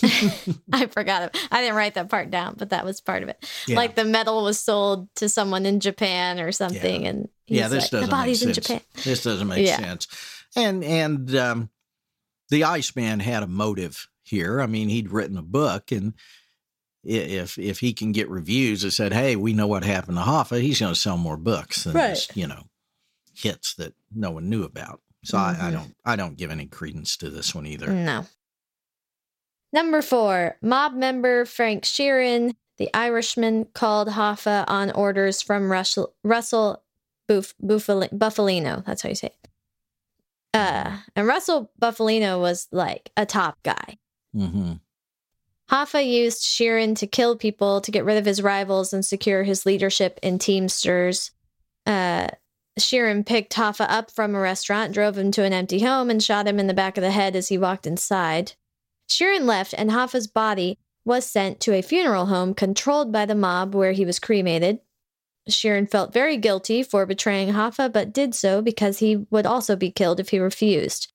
I 0.73 0.87
forgot 0.87 1.23
it. 1.23 1.37
I 1.51 1.61
didn't 1.61 1.75
write 1.75 1.93
that 1.95 2.09
part 2.09 2.29
down, 2.31 2.55
but 2.57 2.69
that 2.69 2.85
was 2.85 3.01
part 3.01 3.23
of 3.23 3.29
it. 3.29 3.45
Yeah. 3.67 3.75
Like 3.77 3.95
the 3.95 4.05
medal 4.05 4.43
was 4.43 4.59
sold 4.59 5.07
to 5.15 5.29
someone 5.29 5.65
in 5.65 5.79
Japan 5.79 6.39
or 6.39 6.51
something, 6.51 7.05
and 7.05 7.29
he's 7.45 7.57
yeah, 7.57 7.67
this 7.67 7.83
like, 7.85 7.91
doesn't 7.91 8.09
the 8.09 8.15
body's 8.15 8.41
in 8.41 8.49
make 8.49 8.55
sense. 8.55 8.67
Japan. 8.67 8.81
This 9.03 9.23
doesn't 9.23 9.47
make 9.47 9.65
Yeah. 9.67 9.77
sense. 9.77 10.07
And 10.55 10.83
and 10.83 11.35
um, 11.35 11.69
the 12.49 12.63
Iceman 12.63 13.19
had 13.19 13.43
a 13.43 13.47
motive 13.47 14.07
here. 14.23 14.61
I 14.61 14.65
mean, 14.67 14.89
he'd 14.89 15.11
written 15.11 15.37
a 15.37 15.41
book, 15.43 15.91
and 15.91 16.13
if 17.03 17.57
if 17.57 17.79
he 17.79 17.93
can 17.93 18.11
get 18.11 18.29
reviews 18.29 18.81
that 18.83 18.91
said, 18.91 19.13
"Hey, 19.13 19.35
we 19.35 19.53
know 19.53 19.67
what 19.67 19.83
happened 19.83 20.17
to 20.17 20.23
Hoffa," 20.23 20.61
he's 20.61 20.79
going 20.79 20.93
to 20.93 20.99
sell 20.99 21.17
more 21.17 21.37
books 21.37 21.83
than 21.83 21.93
Right. 21.93 22.09
just, 22.15 22.35
you 22.35 22.47
know 22.47 22.63
hits 23.33 23.73
that 23.75 23.93
no 24.13 24.29
one 24.29 24.49
knew 24.49 24.63
about. 24.63 24.99
So 25.23 25.37
I, 25.37 25.51
I 25.51 25.53
Mhm. 25.69 25.71
don't 25.71 25.95
I 26.05 26.15
don't 26.17 26.37
give 26.37 26.51
any 26.51 26.65
credence 26.65 27.15
to 27.17 27.29
this 27.29 27.55
one 27.55 27.65
either. 27.65 27.87
No. 27.87 28.25
Number 29.73 30.01
four, 30.01 30.57
mob 30.61 30.93
member 30.93 31.45
Frank 31.45 31.83
Sheeran, 31.83 32.55
the 32.77 32.89
Irishman, 32.93 33.65
called 33.73 34.09
Hoffa 34.09 34.65
on 34.67 34.91
orders 34.91 35.41
from 35.41 35.71
Russell, 35.71 36.13
Russell 36.23 36.83
Bufali- 37.29 38.11
Bufalino. 38.11 38.83
That's 38.85 39.01
how 39.01 39.09
you 39.09 39.15
say 39.15 39.27
it. 39.27 39.47
Uh, 40.53 40.97
and 41.15 41.27
Russell 41.27 41.71
Bufalino 41.81 42.41
was 42.41 42.67
like 42.71 43.11
a 43.15 43.25
top 43.25 43.63
guy. 43.63 43.97
hmm 44.33 44.73
Hoffa 45.69 46.05
used 46.05 46.43
Sheeran 46.43 46.97
to 46.97 47.07
kill 47.07 47.37
people 47.37 47.79
to 47.79 47.91
get 47.91 48.03
rid 48.03 48.17
of 48.17 48.25
his 48.25 48.41
rivals 48.41 48.91
and 48.91 49.05
secure 49.05 49.43
his 49.43 49.65
leadership 49.65 50.19
in 50.21 50.37
Teamsters. 50.37 51.31
Uh, 51.85 52.27
Sheeran 52.77 53.25
picked 53.25 53.53
Hoffa 53.53 53.85
up 53.87 54.11
from 54.11 54.35
a 54.35 54.39
restaurant, 54.41 54.93
drove 54.93 55.17
him 55.17 55.31
to 55.31 55.43
an 55.45 55.53
empty 55.53 55.79
home, 55.79 56.09
and 56.09 56.21
shot 56.21 56.45
him 56.45 56.59
in 56.59 56.67
the 56.67 56.73
back 56.73 56.97
of 56.97 57.03
the 57.03 57.11
head 57.11 57.37
as 57.37 57.47
he 57.47 57.57
walked 57.57 57.87
inside. 57.87 58.51
Sheeran 59.11 59.45
left, 59.45 59.73
and 59.77 59.91
Hoffa's 59.91 60.27
body 60.27 60.77
was 61.03 61.25
sent 61.25 61.59
to 61.61 61.73
a 61.73 61.81
funeral 61.81 62.27
home 62.27 62.53
controlled 62.53 63.11
by 63.11 63.25
the 63.25 63.35
mob 63.35 63.75
where 63.75 63.91
he 63.91 64.05
was 64.05 64.19
cremated. 64.19 64.79
Sheeran 65.49 65.89
felt 65.89 66.13
very 66.13 66.37
guilty 66.37 66.83
for 66.83 67.05
betraying 67.05 67.53
Hoffa, 67.53 67.91
but 67.91 68.13
did 68.13 68.35
so 68.35 68.61
because 68.61 68.99
he 68.99 69.25
would 69.29 69.45
also 69.45 69.75
be 69.75 69.91
killed 69.91 70.19
if 70.19 70.29
he 70.29 70.39
refused. 70.39 71.11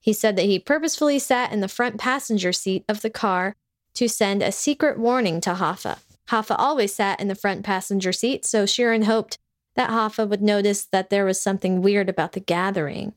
He 0.00 0.12
said 0.12 0.36
that 0.36 0.46
he 0.46 0.58
purposefully 0.58 1.18
sat 1.18 1.52
in 1.52 1.60
the 1.60 1.68
front 1.68 1.98
passenger 1.98 2.52
seat 2.52 2.84
of 2.88 3.02
the 3.02 3.10
car 3.10 3.56
to 3.94 4.08
send 4.08 4.42
a 4.42 4.52
secret 4.52 4.98
warning 4.98 5.40
to 5.42 5.54
Hoffa. 5.54 5.98
Hoffa 6.28 6.54
always 6.58 6.94
sat 6.94 7.20
in 7.20 7.28
the 7.28 7.34
front 7.34 7.64
passenger 7.64 8.12
seat, 8.12 8.44
so 8.44 8.64
Sheeran 8.64 9.04
hoped 9.04 9.38
that 9.76 9.90
Hoffa 9.90 10.28
would 10.28 10.42
notice 10.42 10.86
that 10.86 11.10
there 11.10 11.24
was 11.24 11.40
something 11.40 11.82
weird 11.82 12.08
about 12.08 12.32
the 12.32 12.40
gathering. 12.40 13.14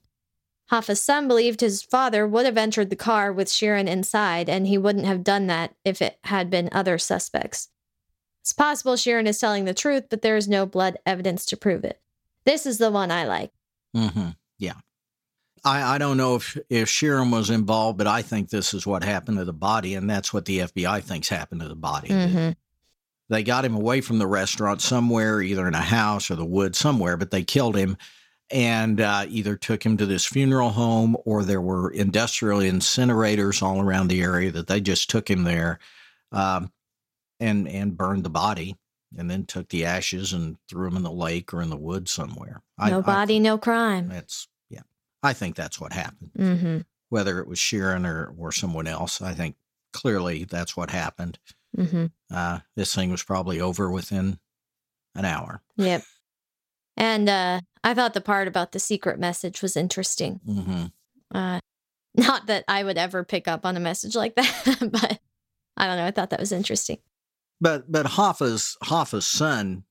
Hoffa's 0.67 1.01
son 1.01 1.27
believed 1.27 1.61
his 1.61 1.81
father 1.83 2.25
would 2.27 2.45
have 2.45 2.57
entered 2.57 2.89
the 2.89 2.95
car 2.95 3.31
with 3.31 3.47
Sheeran 3.47 3.87
inside, 3.87 4.49
and 4.49 4.65
he 4.65 4.77
wouldn't 4.77 5.05
have 5.05 5.23
done 5.23 5.47
that 5.47 5.75
if 5.83 6.01
it 6.01 6.17
had 6.23 6.49
been 6.49 6.69
other 6.71 6.97
suspects. 6.97 7.69
It's 8.41 8.53
possible 8.53 8.93
Sheeran 8.95 9.27
is 9.27 9.39
telling 9.39 9.65
the 9.65 9.73
truth, 9.73 10.05
but 10.09 10.21
there 10.21 10.37
is 10.37 10.47
no 10.47 10.65
blood 10.65 10.97
evidence 11.05 11.45
to 11.47 11.57
prove 11.57 11.83
it. 11.83 11.99
This 12.45 12.65
is 12.65 12.77
the 12.77 12.91
one 12.91 13.11
I 13.11 13.25
like. 13.25 13.51
hmm 13.95 14.29
Yeah. 14.57 14.73
I, 15.65 15.95
I 15.95 15.97
don't 15.97 16.17
know 16.17 16.35
if, 16.35 16.57
if 16.69 16.89
Sheeran 16.89 17.31
was 17.31 17.49
involved, 17.49 17.97
but 17.97 18.07
I 18.07 18.21
think 18.21 18.49
this 18.49 18.73
is 18.73 18.85
what 18.85 19.03
happened 19.03 19.37
to 19.37 19.45
the 19.45 19.53
body, 19.53 19.95
and 19.95 20.09
that's 20.09 20.33
what 20.33 20.45
the 20.45 20.59
FBI 20.59 21.03
thinks 21.03 21.29
happened 21.29 21.61
to 21.61 21.69
the 21.69 21.75
body. 21.75 22.09
Mhm. 22.09 22.55
They 23.29 23.43
got 23.43 23.63
him 23.63 23.75
away 23.75 24.01
from 24.01 24.19
the 24.19 24.27
restaurant 24.27 24.81
somewhere, 24.81 25.41
either 25.41 25.65
in 25.67 25.73
a 25.73 25.81
house 25.81 26.29
or 26.29 26.35
the 26.35 26.45
woods 26.45 26.77
somewhere, 26.77 27.15
but 27.15 27.31
they 27.31 27.43
killed 27.43 27.77
him 27.77 27.97
and 28.53 29.01
uh, 29.01 29.25
either 29.27 29.55
took 29.57 29.83
him 29.83 29.97
to 29.97 30.05
this 30.05 30.25
funeral 30.25 30.69
home 30.69 31.17
or 31.25 31.43
there 31.43 31.59
were 31.61 31.89
industrial 31.89 32.59
incinerators 32.59 33.63
all 33.63 33.81
around 33.81 34.07
the 34.09 34.21
area 34.21 34.51
that 34.51 34.67
they 34.67 34.79
just 34.79 35.09
took 35.09 35.27
him 35.29 35.43
there 35.43 35.79
um, 36.31 36.71
and 37.39 37.67
and 37.67 37.97
burned 37.97 38.23
the 38.23 38.29
body 38.29 38.77
and 39.17 39.29
then 39.29 39.45
took 39.45 39.69
the 39.69 39.83
ashes 39.85 40.33
and 40.33 40.57
threw 40.69 40.87
them 40.87 40.97
in 40.97 41.03
the 41.03 41.11
lake 41.11 41.51
or 41.53 41.61
in 41.63 41.69
the 41.71 41.77
woods 41.77 42.11
somewhere. 42.11 42.61
No 42.79 43.01
body, 43.01 43.39
no 43.39 43.57
crime. 43.57 44.07
that's 44.07 44.47
yeah. 44.69 44.81
I 45.23 45.33
think 45.33 45.55
that's 45.55 45.79
what 45.81 45.91
happened. 45.91 46.31
hmm 46.35 46.77
Whether 47.09 47.39
it 47.39 47.47
was 47.47 47.57
Sheeran 47.59 48.05
or 48.07 48.33
or 48.37 48.51
someone 48.51 48.87
else, 48.87 49.19
I 49.21 49.33
think 49.33 49.55
clearly 49.93 50.43
that's 50.45 50.77
what 50.77 50.91
happened. 50.91 51.39
hmm 51.75 52.05
Uh, 52.31 52.59
this 52.75 52.93
thing 52.93 53.09
was 53.09 53.23
probably 53.23 53.59
over 53.59 53.89
within 53.89 54.37
an 55.15 55.25
hour. 55.25 55.61
Yep. 55.77 56.03
And 56.97 57.27
uh, 57.29 57.61
I 57.83 57.93
thought 57.93 58.13
the 58.13 58.21
part 58.21 58.47
about 58.47 58.71
the 58.71 58.79
secret 58.79 59.19
message 59.19 59.61
was 59.61 59.75
interesting. 59.77 60.39
hmm 60.45 60.85
Uh, 61.33 61.59
Not 62.15 62.45
that 62.45 62.63
I 62.67 62.83
would 62.83 62.97
ever 62.97 63.23
pick 63.23 63.47
up 63.47 63.65
on 63.65 63.75
a 63.75 63.79
message 63.79 64.15
like 64.15 64.35
that, 64.35 64.77
but 64.91 65.19
I 65.75 65.87
don't 65.87 65.97
know. 65.97 66.05
I 66.05 66.11
thought 66.11 66.29
that 66.29 66.39
was 66.39 66.51
interesting. 66.51 66.99
But 67.59 67.91
but 67.91 68.05
Hoffa's 68.05 68.77
Hoffa's 68.83 69.25
son, 69.27 69.83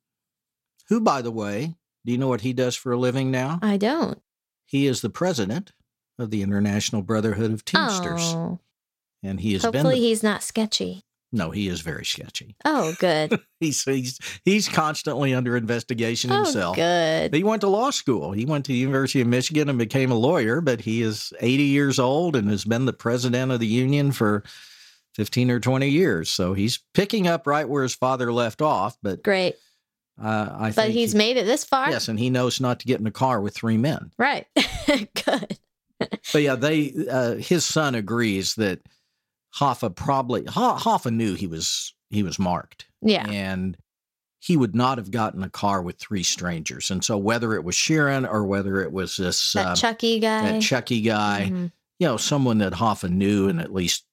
who 0.89 1.01
by 1.01 1.23
the 1.23 1.31
way, 1.33 1.75
do 2.05 2.13
you 2.13 2.19
know 2.19 2.29
what 2.29 2.43
he 2.43 2.53
does 2.53 2.77
for 2.77 2.93
a 2.93 2.97
living 2.99 3.31
now? 3.31 3.59
I 3.63 3.77
don't. 3.77 4.21
He 4.67 4.87
is 4.87 5.01
the 5.01 5.11
president 5.11 5.73
of 6.19 6.31
the 6.31 6.43
International 6.43 7.03
Brotherhood 7.03 7.51
of 7.53 7.65
Teamsters, 7.65 8.21
Oh, 8.23 8.61
and 9.23 9.41
he 9.41 9.55
has 9.55 9.65
hopefully 9.65 9.83
been. 9.83 9.91
The, 9.91 9.97
he's 10.07 10.23
not 10.23 10.43
sketchy. 10.43 11.03
No, 11.33 11.51
he 11.51 11.69
is 11.69 11.81
very 11.81 12.05
sketchy. 12.05 12.55
Oh, 12.65 12.95
good. 12.99 13.41
He's 13.61 13.83
he's 13.85 14.19
he's 14.45 14.69
constantly 14.69 15.33
under 15.35 15.57
investigation 15.57 16.33
oh, 16.33 16.37
himself. 16.45 16.77
good. 16.77 17.33
He 17.35 17.45
went 17.45 17.61
to 17.63 17.69
law 17.69 17.91
school. 17.91 18.33
He 18.33 18.45
went 18.45 18.65
to 18.67 18.73
the 18.73 18.79
University 18.79 19.21
of 19.21 19.29
Michigan 19.29 19.69
and 19.69 19.79
became 19.79 20.11
a 20.11 20.17
lawyer, 20.17 20.61
but 20.61 20.81
he 20.81 21.01
is 21.01 21.33
80 21.41 21.63
years 21.63 21.99
old 22.01 22.35
and 22.37 22.51
has 22.51 22.65
been 22.65 22.85
the 22.87 22.93
president 22.93 23.53
of 23.53 23.61
the 23.61 23.67
union 23.69 24.11
for 24.11 24.43
15 25.15 25.51
or 25.53 25.61
20 25.61 25.89
years. 25.89 26.31
So 26.31 26.55
he's 26.55 26.81
picking 26.93 27.29
up 27.29 27.47
right 27.47 27.69
where 27.69 27.85
his 27.85 27.95
father 27.95 28.33
left 28.33 28.61
off. 28.63 28.97
But 29.01 29.23
Great. 29.23 29.55
uh, 30.21 30.49
I 30.59 30.69
But 30.71 30.75
think 30.75 30.95
he's 30.95 31.13
he- 31.13 31.19
made 31.19 31.37
it 31.37 31.47
this 31.47 31.63
far. 31.65 31.89
yes, 31.91 32.09
and 32.09 32.19
he 32.19 32.31
knows 32.31 32.61
not 32.61 32.81
to 32.81 32.87
get 32.87 32.99
in 32.99 33.07
a 33.07 33.11
car 33.13 33.41
with 33.41 33.55
three 33.55 33.77
men. 33.79 34.11
Right. 34.19 34.47
good. 34.87 35.57
But 36.33 36.43
yeah, 36.43 36.57
they 36.57 36.93
uh, 37.09 37.35
his 37.37 37.65
son 37.65 37.95
agrees 37.95 38.57
that 38.57 38.81
Hoffa 39.59 39.95
probably 39.95 40.43
Hoffa 40.43 41.13
knew 41.13 41.35
he 41.35 41.47
was 41.47 41.95
he 42.11 42.23
was 42.23 42.39
marked. 42.39 42.87
Yeah. 43.01 43.27
and 43.29 43.77
he 44.39 44.57
would 44.57 44.75
not 44.75 44.99
have 44.99 45.11
gotten 45.13 45.43
a 45.45 45.49
car 45.51 45.81
with 45.83 45.99
three 45.99 46.23
strangers. 46.25 46.91
And 46.91 47.05
so 47.05 47.17
whether 47.17 47.55
it 47.55 47.63
was 47.65 47.77
Sheeran 47.77 48.29
or 48.29 48.45
whether 48.45 48.81
it 48.83 48.91
was 48.93 49.17
this 49.17 49.53
That 49.53 49.67
uh, 49.67 49.75
Chucky 49.77 50.19
guy. 50.19 50.43
that 50.53 50.63
Chucky 50.63 51.01
guy, 51.01 51.49
Mhm. 51.53 51.73
you 52.01 52.07
know, 52.09 52.17
someone 52.17 52.59
that 52.59 52.73
Hoffa 52.73 53.09
knew 53.09 53.49
and 53.49 53.61
at 53.61 53.73
least 53.73 54.05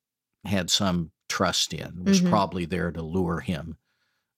had 0.45 0.69
some 0.69 1.11
trust 1.29 1.73
in, 1.73 2.03
was 2.03 2.21
Mhm. 2.21 2.29
probably 2.29 2.65
there 2.65 2.91
to 2.91 3.01
lure 3.01 3.39
him 3.39 3.77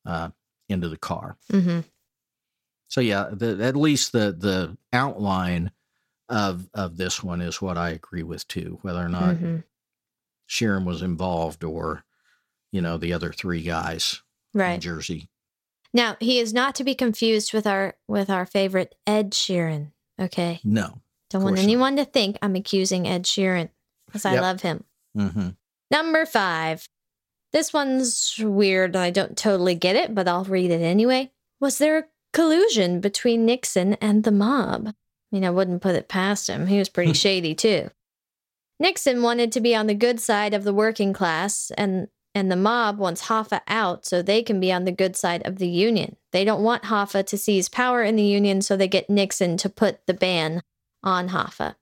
uh, 0.06 0.30
into 0.70 0.88
the 0.90 0.98
car. 0.98 1.38
Mhm. 1.52 1.84
So 2.88 3.02
yeah, 3.02 3.30
the, 3.32 3.62
at 3.64 3.76
least 3.76 4.12
the 4.14 4.32
the 4.38 4.78
outline 4.94 5.72
of 6.30 6.70
of 6.74 6.96
this 6.98 7.22
one 7.22 7.42
is 7.42 7.62
what 7.62 7.78
I 7.78 7.90
agree 7.90 8.24
with 8.24 8.48
too. 8.48 8.80
Whether 8.82 9.00
or 9.06 9.10
not 9.10 9.36
Sheeran 10.52 10.84
was 10.86 11.02
involved 11.02 11.64
or 11.64 12.04
you 12.74 12.82
know 12.82 12.98
the 12.98 13.14
other 13.14 13.32
three 13.32 13.62
guys 13.62 14.22
in 14.54 14.60
Right. 14.60 14.82
Jersey. 14.82 15.30
Now 15.94 16.18
he 16.20 16.40
is 16.40 16.54
not 16.54 16.76
to 16.76 16.84
be 16.84 16.94
confused 16.94 17.54
with 17.54 17.66
our 17.66 17.96
with 18.08 18.30
our 18.30 18.46
favorite 18.46 18.94
Ed 19.08 19.32
Sheeran. 19.32 19.92
Okay. 20.20 20.60
No. 20.66 21.02
Don't 21.30 21.44
want 21.44 21.56
course 21.56 21.60
not. 21.62 21.72
anyone 21.72 21.96
to 21.96 22.04
think 22.06 22.38
I'm 22.42 22.56
accusing 22.58 23.08
Ed 23.08 23.24
Sheeran 23.24 23.70
because 24.08 24.26
I 24.26 24.34
Yep. 24.34 24.42
love 24.42 24.62
him. 24.62 24.84
hmm 25.16 25.50
Number 25.90 26.26
five. 26.26 26.86
This 27.54 27.74
one's 27.74 28.36
weird. 28.40 28.96
I 28.96 29.10
don't 29.10 29.38
totally 29.38 29.76
get 29.76 29.96
it, 29.98 30.14
but 30.16 30.28
I'll 30.28 30.46
read 30.46 30.72
it 30.72 30.82
anyway. 30.82 31.32
Was 31.60 31.78
there 31.78 31.98
a 31.98 32.04
collusion 32.34 33.02
between 33.02 33.46
Nixon 33.46 33.96
and 33.96 34.24
the 34.24 34.32
mob? 34.32 34.88
I 34.88 34.94
mean, 35.34 35.44
I 35.44 35.50
wouldn't 35.50 35.82
put 35.82 35.96
it 35.96 36.08
past 36.08 36.48
him. 36.50 36.68
He 36.68 36.78
was 36.80 36.88
pretty 36.90 37.12
shady 37.26 37.54
too. 37.56 37.90
Nixon 38.82 39.22
wanted 39.22 39.52
to 39.52 39.62
be 39.62 39.76
on 39.76 39.86
the 39.86 39.94
good 39.94 40.20
side 40.20 40.56
of 40.56 40.64
the 40.64 40.74
working 40.74 41.14
class, 41.14 41.72
and 41.78 42.08
and 42.34 42.52
the 42.52 42.56
mob 42.56 42.98
wants 42.98 43.28
Hoffa 43.28 43.62
out 43.68 44.08
so 44.08 44.24
they 44.24 44.42
can 44.42 44.60
be 44.60 44.72
on 44.72 44.86
the 44.86 44.92
good 44.92 45.16
side 45.16 45.46
of 45.46 45.60
the 45.60 45.68
union. 45.68 46.16
They 46.32 46.44
don't 46.44 46.64
want 46.64 46.86
Hoffa 46.86 47.24
to 47.28 47.38
seize 47.38 47.70
power 47.70 48.02
in 48.02 48.16
the 48.16 48.24
union, 48.24 48.64
so 48.64 48.76
they 48.76 48.88
get 48.88 49.08
Nixon 49.08 49.56
to 49.58 49.70
put 49.70 50.08
the 50.08 50.16
ban 50.16 50.64
on 51.04 51.30
Hoffa. 51.30 51.76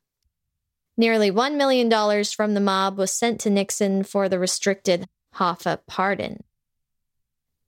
Nearly 0.98 1.32
$1 1.32 1.56
million 1.56 1.90
from 2.26 2.54
the 2.54 2.60
mob 2.60 2.98
was 2.98 3.14
sent 3.14 3.40
to 3.42 3.50
Nixon 3.50 4.04
for 4.04 4.28
the 4.28 4.40
restricted 4.40 5.08
Hoffa 5.36 5.80
pardon. 5.88 6.44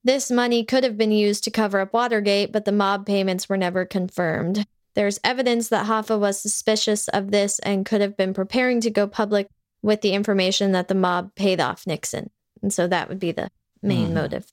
This 0.04 0.30
money 0.30 0.66
could 0.66 0.84
have 0.84 0.98
been 0.98 1.12
used 1.12 1.46
to 1.46 1.52
cover 1.52 1.80
up 1.80 1.94
Watergate, 1.94 2.52
but 2.52 2.66
the 2.66 2.74
mob 2.74 3.06
payments 3.06 3.48
were 3.48 3.58
never 3.58 3.86
confirmed. 3.86 4.66
There's 4.96 5.20
evidence 5.24 5.70
that 5.70 5.86
Hoffa 5.88 6.20
was 6.20 6.40
suspicious 6.42 7.08
of 7.10 7.32
this 7.32 7.60
and 7.60 7.86
could 7.86 8.02
have 8.02 8.18
been 8.18 8.34
preparing 8.34 8.82
to 8.82 8.90
go 8.90 9.08
public 9.08 9.48
with 9.82 10.02
the 10.02 10.14
information 10.14 10.74
that 10.74 10.88
the 10.90 10.96
mob 10.96 11.34
paid 11.36 11.60
off 11.60 11.88
Nixon. 11.88 12.30
And 12.62 12.74
so 12.74 12.88
that 12.88 13.10
would 13.10 13.20
be 13.20 13.32
the 13.32 13.50
main 13.82 14.10
Mhm. 14.10 14.14
motive. 14.14 14.52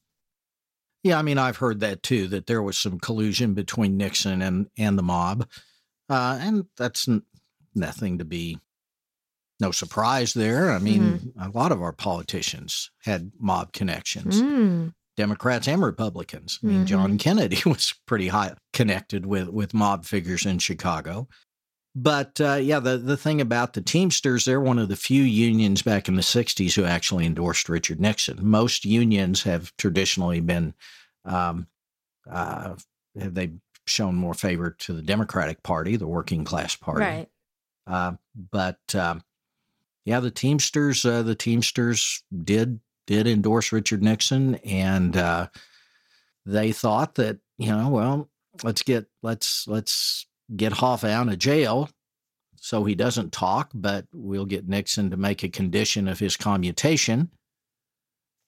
Yeah, 1.03 1.19
I 1.19 1.23
mean, 1.23 1.39
I've 1.39 1.59
heard 1.59 1.81
that 1.81 2.03
too, 2.03 2.27
that 2.29 2.47
there 2.47 2.63
was 2.63 2.79
some 2.79 2.99
collusion 2.99 3.55
between 3.55 3.97
Nixon 3.97 4.41
and, 4.43 4.69
and 4.79 4.99
the 4.99 5.03
mob. 5.03 5.49
Uh, 6.09 6.39
and 6.41 6.65
that's 6.77 7.07
n- 7.09 7.23
nothing 7.75 8.19
to 8.19 8.25
be, 8.25 8.59
no 9.61 9.71
surprise 9.71 10.35
there. 10.35 10.71
I 10.73 10.79
mean, 10.79 11.33
a 11.41 11.49
lot 11.51 11.73
of 11.73 11.83
our 11.83 11.93
politicians 11.93 12.91
had 13.05 13.33
mob 13.39 13.73
connections, 13.73 14.41
Mm. 14.41 14.95
Democrats 15.19 15.67
and 15.67 15.83
Republicans. 15.83 16.61
I 16.63 16.67
mean, 16.69 16.87
John 16.87 17.19
Kennedy 17.19 17.61
was 17.67 17.93
pretty 18.07 18.29
high 18.29 18.55
connected 18.73 19.27
with, 19.27 19.49
with 19.49 19.75
mob 19.75 20.05
figures 20.05 20.47
in 20.47 20.61
Chicago. 20.61 21.29
But 21.97 22.41
uh, 22.41 22.55
yeah, 22.55 22.79
the, 22.79 22.97
the 22.97 23.17
thing 23.17 23.41
about 23.41 23.73
the 23.73 23.81
Teamsters, 23.81 24.45
they're 24.45 24.61
one 24.61 24.79
of 24.79 24.89
the 24.89 24.95
few 24.95 25.25
unions 25.25 25.83
back 25.83 26.07
in 26.07 26.15
the 26.15 26.23
60s 26.23 26.75
who 26.75 26.85
actually 26.85 27.27
endorsed 27.27 27.69
Richard 27.69 28.01
Nixon. 28.01 28.39
Most 28.41 28.85
unions 28.85 29.43
have 29.43 29.77
traditionally 29.77 30.39
been, 30.39 30.75
um, 31.25 31.67
uh, 32.31 32.75
have 33.21 33.35
they 33.35 33.51
shown 33.87 34.15
more 34.15 34.35
favor 34.35 34.71
to 34.71 34.93
the 34.93 35.03
Democratic 35.03 35.65
Party, 35.65 35.97
the 35.97 36.07
working 36.07 36.45
class 36.45 36.77
party. 36.77 37.01
Right. 37.01 37.29
Uh, 37.89 38.13
but 38.53 38.95
um, 38.95 39.25
yeah, 40.05 40.21
the 40.21 40.31
Teamsters, 40.31 41.05
uh, 41.05 41.23
the 41.23 41.35
Teamsters 41.35 42.23
did 42.45 42.79
did 43.09 43.27
endorse 43.27 43.73
Richard 43.73 44.03
Nixon, 44.03 44.57
and 44.57 45.17
uh, 45.17 45.49
they 46.47 46.71
thought 46.73 47.15
that 47.17 47.39
you 47.57 47.71
know, 47.71 47.89
well, 47.89 48.29
let's 48.63 48.83
get 48.83 49.07
let's 49.23 49.67
let's 49.67 50.27
get 50.55 50.73
Hoffa 50.75 51.11
out 51.11 51.29
of 51.29 51.39
jail 51.39 51.91
so 52.57 52.85
he 52.85 52.95
doesn't 52.95 53.33
talk, 53.33 53.71
but 53.75 54.07
we'll 54.13 54.45
get 54.45 54.69
Nixon 54.69 55.11
to 55.11 55.17
make 55.17 55.43
a 55.43 55.49
condition 55.49 56.07
of 56.07 56.19
his 56.19 56.37
commutation 56.37 57.31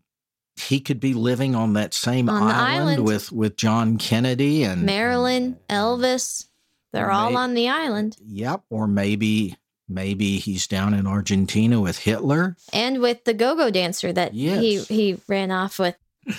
he 0.56 0.80
could 0.80 1.00
be 1.00 1.14
living 1.14 1.56
on 1.56 1.74
that 1.74 1.94
same 1.94 2.30
On 2.30 2.44
island, 2.44 2.56
island. 2.90 3.06
with 3.06 3.32
with 3.32 3.56
John 3.58 3.98
Kennedy 3.98 4.64
and 4.64 4.84
Marilyn, 4.84 5.58
Elvis, 5.70 6.48
they're 6.92 7.12
all 7.12 7.32
May- 7.32 7.38
on 7.38 7.54
the 7.54 7.70
island. 7.70 8.18
Yep, 8.26 8.64
or 8.70 8.88
maybe 8.88 9.56
maybe 9.88 10.38
he's 10.38 10.68
down 10.68 10.94
in 10.94 11.06
Argentina 11.08 11.80
with 11.82 12.00
Hitler. 12.00 12.56
And 12.72 13.00
with 13.02 13.24
the 13.26 13.34
go-go 13.34 13.70
dancer 13.70 14.12
that 14.14 14.34
Yes. 14.34 14.88
he, 14.88 14.96
he 14.96 15.18
ran 15.28 15.52
off 15.52 15.80
with. 15.80 15.96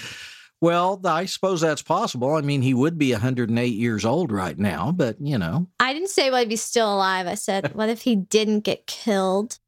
Well, 0.60 0.98
I 1.04 1.26
suppose 1.26 1.60
that's 1.60 1.82
possible. 1.82 2.36
I 2.36 2.40
mean, 2.40 2.62
he 2.62 2.72
would 2.72 2.96
be 2.96 3.12
108 3.12 3.66
years 3.66 4.02
old 4.06 4.32
right 4.32 4.56
now, 4.58 4.92
but 4.92 5.16
you 5.20 5.36
know, 5.36 5.66
I 5.78 5.92
didn't 5.92 6.08
say 6.08 6.30
what 6.30 6.44
if 6.44 6.48
he's 6.48 6.62
still 6.62 6.94
alive. 6.94 7.26
I 7.26 7.34
said, 7.34 7.74
what 7.74 7.90
if 7.90 8.00
he 8.00 8.16
didn't 8.16 8.60
get 8.60 8.86
killed? 8.86 9.58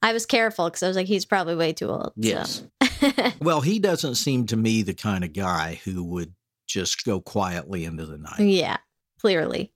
I 0.00 0.14
was 0.14 0.24
careful 0.24 0.66
because 0.66 0.82
I 0.82 0.88
was 0.88 0.96
like, 0.96 1.08
he's 1.08 1.26
probably 1.26 1.56
way 1.56 1.74
too 1.74 1.90
old. 1.90 2.12
so. 2.14 2.20
yes. 2.20 2.62
Well, 3.42 3.60
he 3.60 3.78
doesn't 3.78 4.14
seem 4.14 4.46
to 4.46 4.56
me 4.56 4.80
the 4.80 4.94
kind 4.94 5.24
of 5.24 5.34
guy 5.34 5.78
who 5.84 6.02
would 6.04 6.32
just 6.66 7.04
go 7.04 7.20
quietly 7.20 7.84
into 7.84 8.06
the 8.06 8.16
night. 8.16 8.40
yeah, 8.40 8.78
clearly. 9.20 9.74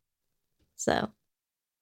So 0.77 1.11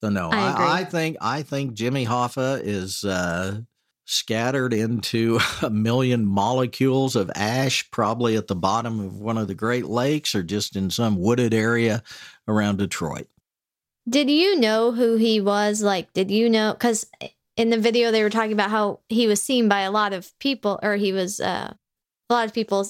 So 0.02 0.10
no, 0.10 0.30
I. 0.30 0.36
I, 0.36 0.80
I 0.80 0.84
think 0.84 1.16
I 1.20 1.42
think 1.42 1.74
Jimmy 1.74 2.06
Hoffa 2.06 2.60
is 2.62 3.04
uh, 3.04 3.60
scattered 4.04 4.72
into 4.72 5.38
a 5.62 5.70
million 5.70 6.24
molecules 6.24 7.16
of 7.16 7.30
ash, 7.34 7.90
probably 7.90 8.36
at 8.36 8.46
the 8.46 8.56
bottom 8.56 9.00
of 9.00 9.18
one 9.18 9.38
of 9.38 9.48
the 9.48 9.54
Great 9.54 9.86
Lakes, 9.86 10.34
or 10.34 10.42
just 10.42 10.76
in 10.76 10.90
some 10.90 11.16
wooded 11.16 11.52
area 11.52 12.02
around 12.46 12.78
Detroit. 12.78 13.28
Did 14.08 14.30
you 14.30 14.58
know 14.58 14.92
who 14.92 15.16
he 15.16 15.40
was? 15.40 15.82
Like, 15.82 16.12
did 16.12 16.30
you 16.30 16.48
know? 16.48 16.72
Because 16.72 17.06
in 17.56 17.70
the 17.70 17.78
video, 17.78 18.10
they 18.10 18.22
were 18.22 18.30
talking 18.30 18.52
about 18.52 18.70
how 18.70 19.00
he 19.08 19.26
was 19.26 19.42
seen 19.42 19.68
by 19.68 19.80
a 19.80 19.90
lot 19.90 20.12
of 20.12 20.36
people, 20.38 20.78
or 20.82 20.96
he 20.96 21.12
was, 21.12 21.40
uh, 21.40 21.74
a 22.30 22.32
lot 22.32 22.46
of 22.46 22.54
people 22.54 22.88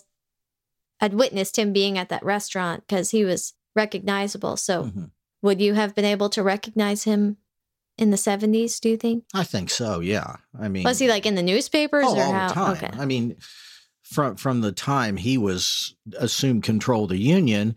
had 1.00 1.14
witnessed 1.14 1.58
him 1.58 1.72
being 1.72 1.96
at 1.96 2.10
that 2.10 2.24
restaurant 2.24 2.84
because 2.86 3.10
he 3.10 3.24
was 3.24 3.54
recognizable. 3.74 4.56
So, 4.56 4.84
Mhm. 4.84 5.10
Would 5.42 5.60
you 5.60 5.74
have 5.74 5.94
been 5.94 6.04
able 6.04 6.28
to 6.30 6.42
recognize 6.42 7.04
him 7.04 7.36
in 7.96 8.10
the 8.10 8.16
70s, 8.16 8.80
do 8.80 8.88
you 8.88 8.96
think? 8.96 9.24
I 9.34 9.42
think 9.42 9.70
so. 9.70 10.00
Yeah, 10.00 10.36
I 10.58 10.68
mean, 10.68 10.84
Was 10.84 10.98
he 10.98 11.08
like 11.08 11.26
in 11.26 11.34
the 11.34 11.42
newspapers 11.42 12.04
oh, 12.06 12.16
or 12.16 12.22
all 12.22 12.32
how? 12.32 12.48
the 12.48 12.54
time? 12.54 12.76
Okay. 12.76 12.90
I 12.98 13.04
mean, 13.04 13.36
from 14.02 14.36
from 14.36 14.60
the 14.60 14.72
time 14.72 15.16
he 15.16 15.36
was 15.36 15.94
assumed 16.18 16.62
control 16.62 17.04
of 17.04 17.10
the 17.10 17.18
Union. 17.18 17.76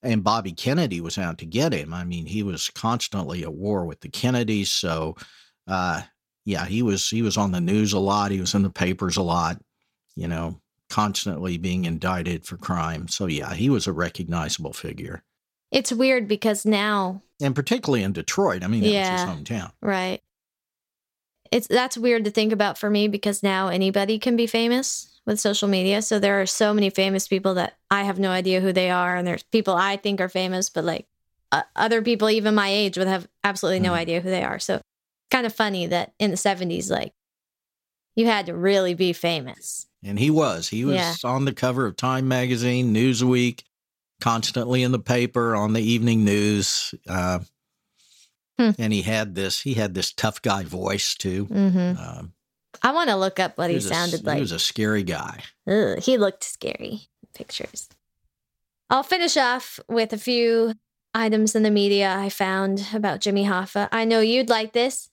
And 0.00 0.22
Bobby 0.22 0.52
Kennedy 0.52 1.00
was 1.00 1.18
out 1.18 1.38
to 1.38 1.44
get 1.44 1.72
him. 1.72 1.92
I 1.92 2.04
mean, 2.04 2.24
he 2.24 2.44
was 2.44 2.70
constantly 2.70 3.42
at 3.42 3.52
war 3.52 3.84
with 3.84 4.00
the 4.00 4.08
Kennedys. 4.08 4.70
So, 4.70 5.16
uh, 5.66 6.02
yeah, 6.44 6.66
he 6.66 6.82
was 6.82 7.08
he 7.08 7.20
was 7.20 7.36
on 7.36 7.50
the 7.50 7.60
news 7.60 7.92
a 7.92 7.98
lot. 7.98 8.30
He 8.30 8.38
was 8.38 8.54
in 8.54 8.62
the 8.62 8.70
papers 8.70 9.16
a 9.16 9.22
lot. 9.22 9.60
You 10.14 10.28
know, 10.28 10.60
constantly 10.88 11.58
being 11.58 11.84
indicted 11.84 12.46
for 12.46 12.56
crime. 12.56 13.08
So, 13.08 13.26
yeah, 13.26 13.54
he 13.54 13.70
was 13.70 13.88
a 13.88 13.92
recognizable 13.92 14.72
figure, 14.72 15.24
It's 15.70 15.92
weird 15.92 16.28
because 16.28 16.64
now, 16.64 17.22
and 17.40 17.54
particularly 17.54 18.02
in 18.02 18.12
Detroit. 18.12 18.62
I 18.64 18.66
mean, 18.68 18.82
Yeah. 18.82 19.12
his 19.26 19.30
hometown. 19.36 19.72
right? 19.82 20.20
It's 21.50 21.66
that's 21.66 21.96
weird 21.96 22.24
to 22.24 22.30
think 22.30 22.52
about 22.52 22.76
for 22.78 22.90
me 22.90 23.08
because 23.08 23.42
now 23.42 23.68
anybody 23.68 24.18
can 24.18 24.36
be 24.36 24.46
famous 24.46 25.18
with 25.24 25.40
social 25.40 25.68
media. 25.68 26.02
So 26.02 26.18
there 26.18 26.40
are 26.40 26.46
so 26.46 26.74
many 26.74 26.90
famous 26.90 27.26
people 27.28 27.54
that 27.54 27.76
I 27.90 28.02
have 28.04 28.18
no 28.18 28.30
idea 28.30 28.60
who 28.60 28.72
they 28.72 28.90
are, 28.90 29.16
and 29.16 29.26
there's 29.26 29.42
people 29.44 29.74
I 29.74 29.96
think 29.96 30.20
are 30.20 30.28
famous, 30.28 30.68
but 30.70 30.84
like 30.84 31.06
uh, 31.50 31.62
other 31.74 32.02
people 32.02 32.28
even 32.28 32.54
my 32.54 32.68
age 32.68 32.98
would 32.98 33.06
have 33.06 33.26
absolutely 33.44 33.80
no 33.80 33.92
Mhm. 33.92 33.96
idea 33.96 34.20
who 34.20 34.28
they 34.28 34.44
are. 34.44 34.58
So 34.58 34.82
kind 35.30 35.46
of 35.46 35.54
funny 35.54 35.86
that 35.86 36.12
in 36.18 36.30
the 36.30 36.36
70s 36.36 36.90
like 36.90 37.12
you 38.14 38.26
had 38.26 38.46
to 38.46 38.54
really 38.54 38.92
be 38.94 39.12
famous. 39.14 39.86
And 40.02 40.18
he 40.18 40.30
was. 40.30 40.68
He 40.68 40.84
was 40.84 40.96
Yeah. 40.96 41.14
on 41.24 41.44
the 41.46 41.52
cover 41.54 41.86
of 41.86 41.96
Time 41.96 42.28
magazine, 42.28 42.92
Newsweek, 42.92 43.62
constantly 44.20 44.82
in 44.82 44.92
the 44.92 44.98
paper, 44.98 45.54
on 45.56 45.72
the 45.72 45.82
evening 45.82 46.24
news. 46.24 46.94
Uh, 47.08 47.40
Hmm. 48.60 48.70
And 48.76 48.92
he 48.92 49.02
had 49.02 49.36
this. 49.36 49.60
He 49.60 49.74
had 49.74 49.94
this 49.94 50.12
tough 50.12 50.42
guy 50.42 50.64
voice 50.64 51.14
too. 51.14 51.44
hmm 51.44 51.92
Um, 51.96 52.32
I 52.82 52.90
want 52.90 53.08
to 53.08 53.14
look 53.14 53.38
up 53.38 53.56
what 53.56 53.70
he, 53.70 53.76
a- 53.76 53.80
sounded 53.80 54.24
like. 54.26 54.34
He 54.34 54.40
was 54.40 54.50
a 54.50 54.58
scary 54.58 55.04
guy. 55.04 55.44
Ugh, 55.70 56.00
he 56.00 56.18
looked 56.18 56.42
scary 56.42 57.02
pictures. 57.36 57.88
I'll 58.90 59.04
finish 59.04 59.36
off 59.36 59.78
with 59.88 60.12
a 60.12 60.18
few 60.18 60.74
items 61.14 61.54
in 61.54 61.62
the 61.62 61.70
media 61.70 62.12
I 62.16 62.30
found 62.30 62.84
about 62.92 63.20
Jimmy 63.20 63.44
Hoffa. 63.44 63.88
I 63.92 64.04
know 64.04 64.18
you'd 64.18 64.48
like 64.48 64.72
this. 64.72 65.08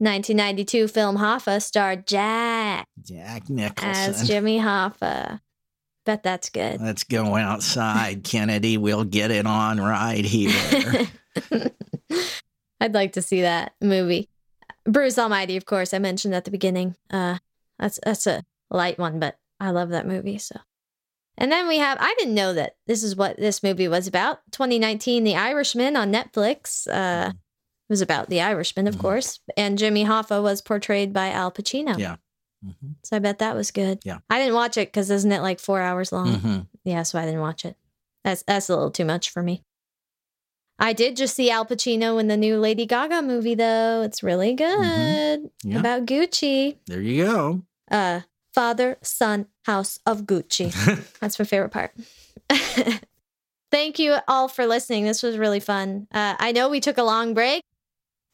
1992 0.00 0.88
film 0.88 1.16
Hoffa 1.16 1.62
starred 1.62 2.06
Jack 2.06 2.86
Jack 3.02 3.48
Nicholson. 3.48 3.88
as. 3.88 4.26
Jimmy 4.28 4.58
Hoffa. 4.58 5.40
Bet 6.04 6.22
that's 6.22 6.50
good. 6.50 6.80
Let's 6.80 7.04
go 7.04 7.34
outside, 7.36 8.24
Kennedy. 8.24 8.76
We'll 8.76 9.04
get 9.04 9.30
it 9.30 9.46
on 9.46 9.80
right 9.80 10.24
here. 10.24 11.06
I'd 12.80 12.94
like 12.94 13.12
to 13.14 13.22
see 13.22 13.40
that 13.42 13.74
movie. 13.80 14.28
Bruce 14.84 15.18
Almighty, 15.18 15.56
of 15.56 15.64
course, 15.64 15.94
I 15.94 15.98
mentioned 15.98 16.34
at 16.34 16.44
the 16.44 16.50
beginning. 16.50 16.94
Uh, 17.10 17.38
that's 17.78 17.98
that's 18.04 18.26
a 18.26 18.42
light 18.70 18.98
one, 18.98 19.18
but 19.18 19.38
I 19.58 19.70
love 19.70 19.90
that 19.90 20.06
movie. 20.06 20.36
So, 20.38 20.56
and 21.38 21.50
then 21.50 21.68
we 21.68 21.78
have 21.78 21.96
I 22.00 22.14
didn't 22.18 22.34
know 22.34 22.52
that 22.52 22.76
this 22.86 23.02
is 23.02 23.16
what 23.16 23.38
this 23.38 23.62
movie 23.62 23.88
was 23.88 24.06
about. 24.06 24.40
2019, 24.52 25.24
The 25.24 25.36
Irishman 25.36 25.96
on 25.96 26.12
Netflix. 26.12 26.86
Uh, 26.86 27.30
it 27.30 27.92
was 27.92 28.02
about 28.02 28.28
the 28.28 28.40
Irishman, 28.42 28.86
of 28.86 28.96
Mhm. 28.96 29.00
course, 29.00 29.40
and 29.56 29.78
Jimmy 29.78 30.04
Hoffa 30.04 30.42
was 30.42 30.60
portrayed 30.60 31.12
by 31.12 31.30
Al 31.30 31.50
Pacino. 31.52 31.98
Yeah. 31.98 32.16
Mhm. 32.64 32.94
So 33.02 33.16
I 33.16 33.18
bet 33.18 33.38
that 33.40 33.54
was 33.54 33.70
good. 33.70 34.00
Yeah. 34.04 34.18
I 34.30 34.38
didn't 34.38 34.54
watch 34.54 34.76
it 34.76 34.88
because 34.88 35.10
isn't 35.10 35.30
it 35.32 35.42
like 35.42 35.60
four 35.60 35.80
hours 35.80 36.12
long? 36.12 36.28
Mhm. 36.36 36.66
Yeah, 36.84 37.02
so 37.02 37.18
I 37.18 37.24
didn't 37.24 37.40
watch 37.40 37.64
it. 37.64 37.76
That's 38.24 38.42
that's 38.42 38.68
a 38.68 38.74
little 38.74 38.90
too 38.90 39.04
much 39.04 39.30
for 39.30 39.42
me. 39.42 39.62
I 40.78 40.92
did 40.92 41.16
just 41.16 41.36
see 41.36 41.50
Al 41.50 41.64
Pacino 41.66 42.18
in 42.18 42.26
the 42.28 42.36
new 42.36 42.58
Lady 42.58 42.84
Gaga 42.86 43.22
movie 43.22 43.54
though. 43.54 44.02
It's 44.02 44.22
really 44.22 44.54
good. 44.54 45.50
Yeah. 45.62 45.78
About 45.78 46.06
Gucci. 46.06 46.78
There 46.86 47.00
you 47.00 47.24
go. 47.24 47.62
Uh 47.90 48.20
Father, 48.52 48.98
Son, 49.02 49.46
House 49.64 49.98
of 50.06 50.22
Gucci. 50.22 50.72
That's 51.20 51.38
my 51.38 51.44
favorite 51.44 51.70
part. 51.70 51.92
Thank 53.70 53.98
you 53.98 54.16
all 54.28 54.46
for 54.48 54.66
listening. 54.66 55.04
This 55.04 55.22
was 55.22 55.36
really 55.36 55.58
fun. 55.58 56.06
Uh, 56.12 56.36
I 56.38 56.52
know 56.52 56.68
we 56.68 56.78
took 56.80 56.96
a 56.98 57.02
long 57.02 57.34
break. 57.34 57.62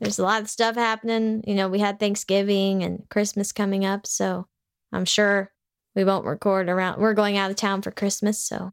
There's 0.01 0.19
a 0.19 0.23
lot 0.23 0.41
of 0.43 0.49
stuff 0.51 0.77
happening. 0.77 1.45
You 1.47 1.55
know, 1.55 1.69
we 1.69 1.79
had 1.79 2.01
Thanksgiving 2.01 2.83
and 2.83 3.05
Christmas 3.11 3.53
coming 3.53 3.85
up. 3.85 4.07
So 4.07 4.47
I'm 4.93 5.05
sure 5.05 5.53
we 5.95 6.05
won't 6.05 6.25
record 6.25 6.69
around. 6.69 7.01
We're 7.01 7.15
going 7.15 7.37
out 7.37 7.51
of 7.51 7.57
town 7.57 7.83
for 7.83 7.91
Christmas. 7.91 8.39
So 8.39 8.73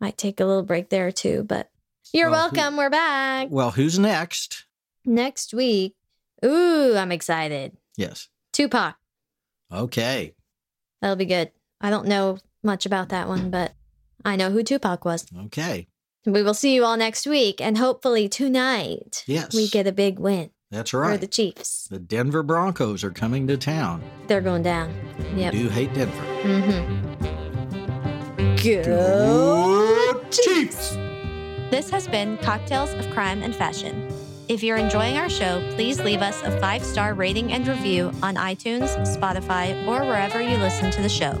might 0.00 0.18
take 0.18 0.40
a 0.40 0.44
little 0.44 0.62
break 0.62 0.90
there 0.90 1.10
too. 1.10 1.42
But 1.44 1.70
you're 2.12 2.30
Well, 2.30 2.50
who- 2.50 2.56
welcome. 2.56 2.76
We're 2.76 2.90
back 2.90 3.48
well, 3.50 3.70
who's 3.72 3.98
next? 3.98 4.66
next 5.04 5.54
week. 5.54 5.94
Ooh, 6.44 6.94
I'm 6.96 7.12
excited. 7.12 7.76
Yes. 7.96 8.28
Tupac. 8.52 8.96
Okay. 9.72 10.34
That'll 11.00 11.16
be 11.16 11.24
good. 11.26 11.50
I 11.80 11.90
don't 11.90 12.06
know 12.06 12.38
much 12.62 12.86
about 12.86 13.08
that 13.10 13.28
one, 13.28 13.50
but 13.50 13.74
I 14.24 14.36
know 14.36 14.50
who 14.50 14.62
Tupac 14.62 15.04
was. 15.04 15.26
Okay. 15.46 15.88
We 16.26 16.42
will 16.42 16.54
see 16.54 16.74
you 16.74 16.84
all 16.84 16.96
next 16.96 17.26
week, 17.26 17.60
and 17.60 17.78
hopefully 17.78 18.28
tonight 18.28 19.24
Yes. 19.26 19.54
we 19.54 19.68
get 19.68 19.86
a 19.86 19.92
big 19.92 20.18
win 20.18 20.50
That's 20.70 20.90
for 20.90 21.00
right. 21.00 21.20
the 21.20 21.26
Chiefs. 21.26 21.88
The 21.88 21.98
Denver 21.98 22.42
Broncos 22.42 23.02
are 23.02 23.10
coming 23.10 23.46
to 23.46 23.56
town. 23.56 24.02
They're 24.26 24.42
going 24.42 24.62
down. 24.62 24.94
Yep. 25.34 25.52
Do 25.52 25.68
hate 25.70 25.94
Denver. 25.94 26.24
Mm-hmm. 26.42 27.16
Go. 28.56 30.12
Good 30.12 30.32
Chiefs. 30.32 30.96
This 31.70 31.88
has 31.90 32.06
been 32.08 32.36
Cocktails 32.38 32.92
of 32.94 33.08
Crime 33.10 33.42
and 33.42 33.54
Fashion. 33.54 34.12
If 34.48 34.62
you're 34.62 34.76
enjoying 34.76 35.16
our 35.16 35.28
show, 35.28 35.62
please 35.74 36.00
leave 36.00 36.20
us 36.22 36.42
a 36.42 36.58
five 36.60 36.84
star 36.84 37.14
rating 37.14 37.52
and 37.52 37.66
review 37.66 38.12
on 38.22 38.36
iTunes, 38.36 38.94
Spotify, 39.06 39.86
or 39.86 40.04
wherever 40.04 40.40
you 40.40 40.56
listen 40.58 40.90
to 40.90 41.02
the 41.02 41.08
show. 41.08 41.32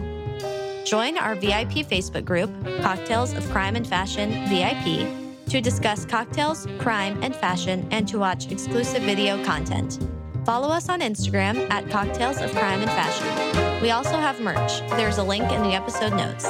Join 0.84 1.18
our 1.18 1.34
VIP 1.34 1.86
Facebook 1.86 2.24
group, 2.24 2.50
Cocktails 2.80 3.34
of 3.34 3.48
Crime 3.50 3.76
and 3.76 3.86
Fashion 3.86 4.30
VIP, 4.48 5.27
to 5.48 5.60
discuss 5.60 6.04
cocktails, 6.04 6.66
crime, 6.78 7.18
and 7.22 7.34
fashion, 7.34 7.86
and 7.90 8.06
to 8.08 8.18
watch 8.18 8.50
exclusive 8.50 9.02
video 9.02 9.42
content. 9.44 9.98
Follow 10.44 10.68
us 10.68 10.88
on 10.88 11.00
Instagram 11.00 11.70
at 11.70 11.90
Cocktails 11.90 12.40
of 12.40 12.50
Crime 12.52 12.80
and 12.80 12.90
Fashion. 12.90 13.82
We 13.82 13.90
also 13.90 14.16
have 14.16 14.40
merch. 14.40 14.80
There's 14.90 15.18
a 15.18 15.22
link 15.22 15.50
in 15.52 15.62
the 15.62 15.74
episode 15.74 16.14
notes. 16.14 16.44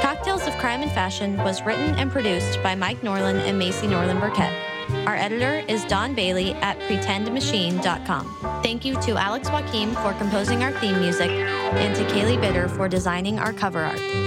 Cocktails 0.00 0.46
of 0.46 0.56
Crime 0.58 0.82
and 0.82 0.92
Fashion 0.92 1.36
was 1.38 1.62
written 1.62 1.94
and 1.96 2.10
produced 2.10 2.62
by 2.62 2.74
Mike 2.74 3.00
Norlin 3.00 3.40
and 3.40 3.58
Macy 3.58 3.86
Norlin 3.88 4.20
Burkett. 4.20 4.52
Our 5.06 5.16
editor 5.16 5.64
is 5.68 5.84
Don 5.86 6.14
Bailey 6.14 6.52
at 6.54 6.78
pretendmachine.com. 6.80 8.62
Thank 8.62 8.84
you 8.84 9.00
to 9.02 9.16
Alex 9.16 9.50
Joaquim 9.50 9.92
for 9.96 10.12
composing 10.14 10.62
our 10.62 10.72
theme 10.72 11.00
music 11.00 11.30
and 11.30 11.96
to 11.96 12.04
Kaylee 12.14 12.40
Bitter 12.40 12.68
for 12.68 12.88
designing 12.88 13.38
our 13.38 13.52
cover 13.52 13.80
art. 13.80 14.25